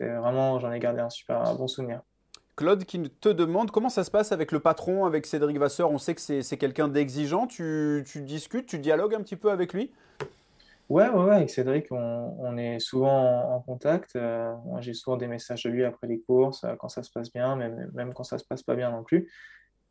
vraiment, 0.00 0.58
j'en 0.58 0.72
ai 0.72 0.78
gardé 0.78 1.00
un 1.00 1.10
super 1.10 1.54
bon 1.56 1.66
souvenir. 1.66 2.02
Claude 2.54 2.84
qui 2.84 3.02
te 3.02 3.30
demande 3.30 3.70
comment 3.70 3.88
ça 3.88 4.04
se 4.04 4.10
passe 4.10 4.30
avec 4.30 4.52
le 4.52 4.60
patron, 4.60 5.06
avec 5.06 5.26
Cédric 5.26 5.58
Vasseur? 5.58 5.90
On 5.90 5.98
sait 5.98 6.14
que 6.14 6.20
c'est 6.20 6.56
quelqu'un 6.58 6.88
d'exigeant. 6.88 7.46
Tu, 7.46 8.04
tu, 8.06 8.20
discutes, 8.20 8.66
tu 8.66 8.78
dialogues 8.78 9.14
un 9.14 9.22
petit 9.22 9.36
peu 9.36 9.50
avec 9.50 9.72
lui? 9.72 9.90
Ouais, 10.90 11.08
ouais, 11.08 11.24
ouais, 11.24 11.36
avec 11.36 11.48
Cédric, 11.48 11.86
on, 11.90 12.56
est 12.58 12.78
souvent 12.78 13.54
en, 13.54 13.60
contact. 13.60 14.14
Euh, 14.16 14.52
j'ai 14.80 14.92
souvent 14.92 15.16
des 15.16 15.26
messages 15.26 15.62
de 15.62 15.70
lui 15.70 15.84
après 15.84 16.06
les 16.06 16.20
courses, 16.20 16.64
euh, 16.64 16.74
quand 16.78 16.90
ça 16.90 17.02
se 17.02 17.10
passe 17.10 17.32
bien, 17.32 17.56
même, 17.56 17.90
même 17.94 18.12
quand 18.12 18.24
ça 18.24 18.36
se 18.36 18.44
passe 18.44 18.62
pas 18.62 18.74
bien 18.74 18.90
non 18.90 19.02
plus. 19.02 19.30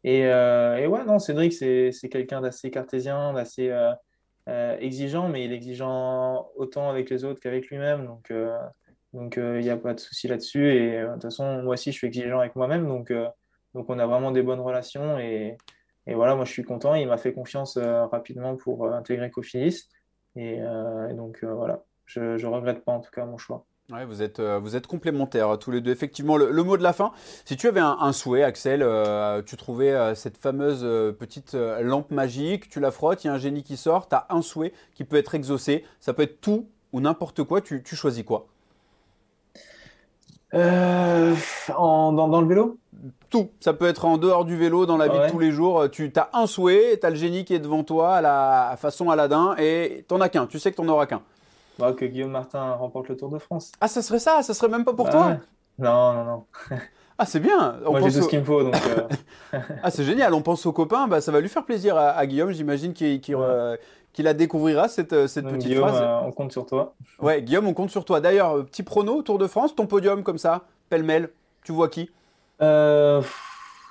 Et, 0.04 0.28
euh, 0.28 0.78
et 0.78 0.86
ouais, 0.86 1.04
non, 1.04 1.17
Cédric, 1.17 1.54
c'est 1.54 2.10
quelqu'un 2.12 2.41
d'assez 2.41 2.70
cartésien, 2.70 3.34
d'assez 3.34 3.74
exigeant, 4.80 5.30
mais 5.30 5.46
il 5.46 5.52
est 5.52 5.56
exigeant 5.56 6.50
autant 6.56 6.89
avec 6.89 7.10
les 7.10 7.26
autres 7.26 7.39
qu'avec 7.39 7.67
lui-même. 7.70 8.06
Donc, 8.06 8.32
donc, 9.13 9.36
il 9.38 9.60
n'y 9.60 9.69
a 9.69 9.78
pas 9.78 9.93
de 9.93 10.00
souci 10.00 10.28
là-dessus. 10.28 10.74
Et 10.74 11.02
de 11.02 11.13
toute 11.13 11.24
façon, 11.24 11.63
moi 11.63 11.74
aussi, 11.74 11.91
je 11.91 11.97
suis 11.97 12.08
exigeant 12.08 12.39
avec 12.39 12.56
moi-même. 12.56 12.88
Donc, 12.88 13.12
donc, 13.74 13.89
on 13.89 14.00
a 14.00 14.06
vraiment 14.06 14.32
des 14.32 14.41
bonnes 14.41 14.60
relations. 14.62 15.19
Et, 15.19 15.58
et 16.08 16.13
voilà, 16.13 16.36
moi, 16.36 16.45
je 16.45 16.52
suis 16.52 16.63
content. 16.63 16.95
Il 16.95 17.08
m'a 17.08 17.17
fait 17.17 17.34
confiance 17.34 17.78
rapidement 17.78 18.56
pour 18.56 18.88
intégrer 18.88 19.30
Cofinis. 19.30 19.89
Euh, 20.38 21.10
et, 21.10 21.13
donc 21.13 21.39
euh, 21.43 21.54
voilà, 21.54 21.84
je 22.06 22.21
ne 22.21 22.45
regrette 22.45 22.84
pas 22.84 22.93
en 22.93 23.02
tout 23.02 23.12
cas 23.12 23.26
mon 23.26 23.38
choix. 23.38 23.65
Ouais, 23.91 24.06
vous 24.06 24.21
êtes, 24.21 24.39
euh, 24.39 24.58
vous 24.58 24.78
êtes 24.78 24.88
complémentaires 24.88 25.60
tous 25.60 25.71
les 25.71 25.82
deux. 25.82 25.91
Effectivement, 25.91 26.38
le, 26.38 26.63
mot 26.63 26.78
de 26.78 26.84
la 26.84 26.93
fin, 26.93 27.12
si 27.43 27.58
tu 27.58 27.67
avais 27.67 27.82
un, 27.82 28.13
souhait, 28.13 28.43
Axel, 28.43 28.86
tu 29.45 29.58
trouvais 29.58 30.15
cette 30.15 30.38
fameuse 30.38 30.82
petite 31.17 31.54
lampe 31.54 32.10
magique, 32.12 32.69
tu 32.69 32.80
la 32.80 32.91
frottes, 32.91 33.24
il 33.24 33.28
y 33.28 33.30
a 33.30 33.34
un 33.34 33.38
génie 33.38 33.63
qui 33.63 33.76
sort, 33.76 34.08
tu 34.08 34.15
as 34.15 34.28
un 34.30 34.41
souhait 34.41 34.71
qui 34.93 35.04
peut 35.04 35.17
être 35.17 35.36
exaucé, 35.36 35.84
ça 36.00 36.13
peut 36.13 36.24
être 36.24 36.39
tout 36.39 36.69
ou 36.93 37.02
n'importe 37.02 37.43
quoi, 37.43 37.60
tu, 37.60 37.84
tu, 37.84 37.95
choisis 37.95 38.24
quoi? 38.24 38.47
En, 40.54 42.14
dans, 42.14 42.28
dans, 42.28 42.42
le 42.42 42.48
vélo? 42.48 42.78
Tout. 43.30 43.50
Ça 43.60 43.74
peut 43.74 43.88
être 43.88 44.06
en 44.06 44.18
dehors 44.18 44.46
du 44.46 44.58
vélo, 44.58 44.86
dans 44.86 44.98
la 44.98 45.08
vie 45.08 45.20
de 45.20 45.30
tous 45.30 45.40
les 45.40 45.52
jours. 45.52 45.90
Tu 45.90 46.12
as 46.16 46.30
un 46.34 46.48
souhait, 46.48 46.98
tu 47.00 47.06
as 47.06 47.10
le 47.10 47.16
génie 47.16 47.46
qui 47.46 47.54
est 47.54 47.60
devant 47.60 47.84
toi, 47.84 48.16
à 48.16 48.22
la 48.22 48.76
façon 48.78 49.10
Aladdin, 49.10 49.56
et 49.58 50.06
t'en 50.08 50.20
as 50.22 50.30
qu'un. 50.30 50.48
Tu 50.48 50.60
sais 50.60 50.72
que 50.72 50.78
t'en 50.78 50.88
auras 50.88 51.06
qu'un. 51.06 51.22
Bah, 51.80 51.94
que 51.94 52.06
Guillaume 52.06 52.32
Martin 52.32 52.74
remporte 52.74 53.10
le 53.10 53.18
Tour 53.18 53.30
de 53.30 53.40
France. 53.40 53.72
Ah, 53.82 53.88
ça 53.88 54.02
serait 54.02 54.20
ça? 54.20 54.44
Ça 54.44 54.54
serait 54.54 54.70
même 54.70 54.86
pas 54.86 54.94
pour 54.94 55.06
bah 55.06 55.12
toi? 55.12 55.38
Non, 55.80 56.14
non, 56.14 56.26
non. 56.26 56.46
ah, 57.18 57.26
c'est 57.26 57.40
bien. 57.40 57.78
Moi, 57.84 58.02
j'ai 58.02 58.20
tout 58.20 58.24
ce 58.24 58.30
qu'il 58.30 58.40
me 58.40 58.46
faut. 58.46 58.64
Donc, 58.64 58.76
euh. 58.76 59.60
ah, 59.84 59.90
c'est 59.90 60.04
génial. 60.04 60.34
On 60.34 60.42
pense 60.42 60.66
aux 60.66 60.74
copains. 60.74 61.08
Bah, 61.08 61.22
ça 61.22 61.32
va 61.32 61.42
lui 61.42 61.50
faire 61.50 61.66
plaisir 61.66 61.98
à, 61.98 62.24
Guillaume, 62.28 62.52
j'imagine, 62.52 62.94
qu'il 64.13 64.26
la 64.26 64.34
découvrira, 64.34 64.88
cette, 64.88 65.13
euh, 65.13 65.28
cette 65.28 65.45
petite 65.45 65.69
Guillaume, 65.69 65.88
phrase. 65.88 66.02
Euh, 66.02 66.28
on 66.28 66.32
compte 66.32 66.52
sur 66.52 66.65
toi. 66.65 66.93
Ouais, 67.21 67.41
Guillaume, 67.41 67.67
on 67.67 67.74
compte 67.74 67.91
sur 67.91 68.04
toi. 68.04 68.19
D'ailleurs, 68.19 68.65
petit 68.65 68.84
prono, 68.84 69.21
Tour 69.21 69.38
de 69.38 69.47
France, 69.47 69.76
ton 69.76 69.86
podium 69.86 70.24
comme 70.24 70.39
ça, 70.39 70.63
pêle-mêle, 70.89 71.30
tu 71.63 71.71
vois 71.71 71.88
qui? 71.88 72.10
Euh, 72.62 73.21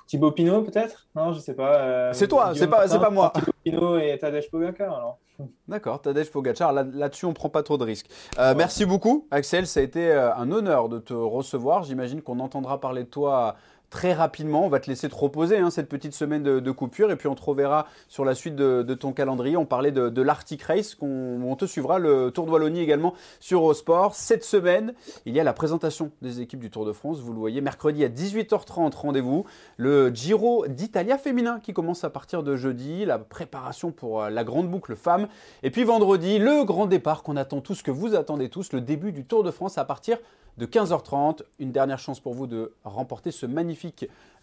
Thibaut 0.06 0.32
Pinot, 0.32 0.62
peut-être? 0.62 1.06
Non, 1.14 1.32
je 1.32 1.38
sais 1.38 1.54
pas. 1.54 1.76
Euh, 1.76 2.12
c'est 2.12 2.28
toi, 2.28 2.52
c'est 2.54 2.66
pas, 2.68 2.86
pas 2.86 3.10
moi. 3.10 3.32
Thibaut 3.64 3.94
Pinot 3.94 3.98
et 3.98 4.18
Tadej 4.18 4.50
Pogacar, 4.50 4.94
alors. 4.94 5.18
D'accord, 5.68 6.00
Tadej 6.00 6.30
Pogacar, 6.30 6.72
là-dessus 6.72 7.26
on 7.26 7.32
prend 7.32 7.48
pas 7.48 7.62
trop 7.62 7.78
de 7.78 7.84
risques. 7.84 8.08
Euh, 8.38 8.54
merci 8.56 8.84
beaucoup 8.84 9.26
Axel, 9.30 9.66
ça 9.66 9.80
a 9.80 9.82
été 9.82 10.12
un 10.12 10.50
honneur 10.50 10.88
de 10.88 10.98
te 10.98 11.14
recevoir. 11.14 11.84
J'imagine 11.84 12.22
qu'on 12.22 12.40
entendra 12.40 12.80
parler 12.80 13.04
de 13.04 13.08
toi 13.08 13.56
très 13.90 14.14
rapidement. 14.14 14.64
On 14.64 14.68
va 14.68 14.80
te 14.80 14.88
laisser 14.88 15.08
te 15.08 15.14
reposer 15.14 15.58
hein, 15.58 15.70
cette 15.70 15.88
petite 15.88 16.14
semaine 16.14 16.42
de, 16.42 16.70
coupure 16.70 17.10
et 17.10 17.16
puis 17.16 17.26
on 17.26 17.34
te 17.34 17.42
reverra 17.42 17.86
sur 18.08 18.24
la 18.24 18.34
suite 18.34 18.54
de, 18.54 18.94
ton 18.94 19.12
calendrier. 19.12 19.56
On 19.56 19.66
parlait 19.66 19.90
de, 19.90 20.22
l'Arctic 20.22 20.62
Race, 20.62 20.94
qu'on 20.94 21.42
on 21.42 21.56
te 21.56 21.64
suivra 21.64 21.98
le 21.98 22.30
Tour 22.30 22.46
de 22.46 22.50
Wallonie 22.50 22.80
également 22.80 23.14
sur 23.40 23.60
Eurosport. 23.60 24.14
Cette 24.14 24.44
semaine, 24.44 24.94
il 25.26 25.34
y 25.34 25.40
a 25.40 25.44
la 25.44 25.52
présentation 25.52 26.12
des 26.22 26.40
équipes 26.40 26.60
du 26.60 26.70
Tour 26.70 26.86
de 26.86 26.92
France. 26.92 27.20
Vous 27.20 27.32
le 27.32 27.38
voyez, 27.38 27.60
mercredi 27.60 28.04
à 28.04 28.08
18h30, 28.08 28.94
rendez-vous. 28.94 29.44
Le 29.76 30.10
Giro 30.14 30.66
d'Italia 30.68 31.18
féminin 31.18 31.58
qui 31.60 31.72
commence 31.72 32.04
à 32.04 32.10
partir 32.10 32.42
de 32.42 32.56
jeudi. 32.56 33.04
La 33.04 33.18
préparation 33.18 33.90
pour 33.90 34.22
euh, 34.22 34.30
la 34.30 34.44
grande 34.44 34.70
boucle 34.70 34.94
femme. 34.94 35.26
Et 35.64 35.70
puis 35.70 35.82
vendredi, 35.82 36.38
le 36.38 36.64
grand 36.64 36.86
départ 36.86 37.24
qu'on 37.24 37.36
attend 37.36 37.60
tous, 37.60 37.82
que 37.82 37.90
vous 37.90 38.14
attendez 38.14 38.48
tous, 38.48 38.72
le 38.72 38.80
début 38.80 39.10
du 39.10 39.24
Tour 39.24 39.42
de 39.42 39.50
France 39.50 39.78
à 39.78 39.84
partir 39.84 40.18
de 40.58 40.66
15h30. 40.66 41.40
Une 41.58 41.72
dernière 41.72 41.98
chance 41.98 42.20
pour 42.20 42.34
vous 42.34 42.46
de 42.46 42.72
remporter 42.84 43.30
ce 43.30 43.46
magnifique 43.46 43.79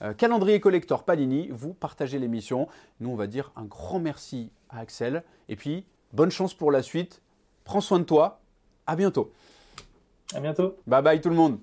euh, 0.01 0.13
calendrier 0.13 0.59
collector 0.59 1.03
Palini. 1.03 1.49
Vous 1.51 1.73
partagez 1.73 2.19
l'émission. 2.19 2.67
Nous, 2.99 3.09
on 3.09 3.15
va 3.15 3.27
dire 3.27 3.51
un 3.55 3.65
grand 3.65 3.99
merci 3.99 4.51
à 4.69 4.79
Axel. 4.79 5.23
Et 5.49 5.55
puis, 5.55 5.85
bonne 6.13 6.31
chance 6.31 6.53
pour 6.53 6.71
la 6.71 6.83
suite. 6.83 7.21
Prends 7.63 7.81
soin 7.81 7.99
de 7.99 8.05
toi. 8.05 8.41
À 8.85 8.95
bientôt. 8.95 9.31
À 10.33 10.39
bientôt. 10.39 10.77
Bye 10.87 11.03
bye 11.03 11.21
tout 11.21 11.29
le 11.29 11.35
monde. 11.35 11.59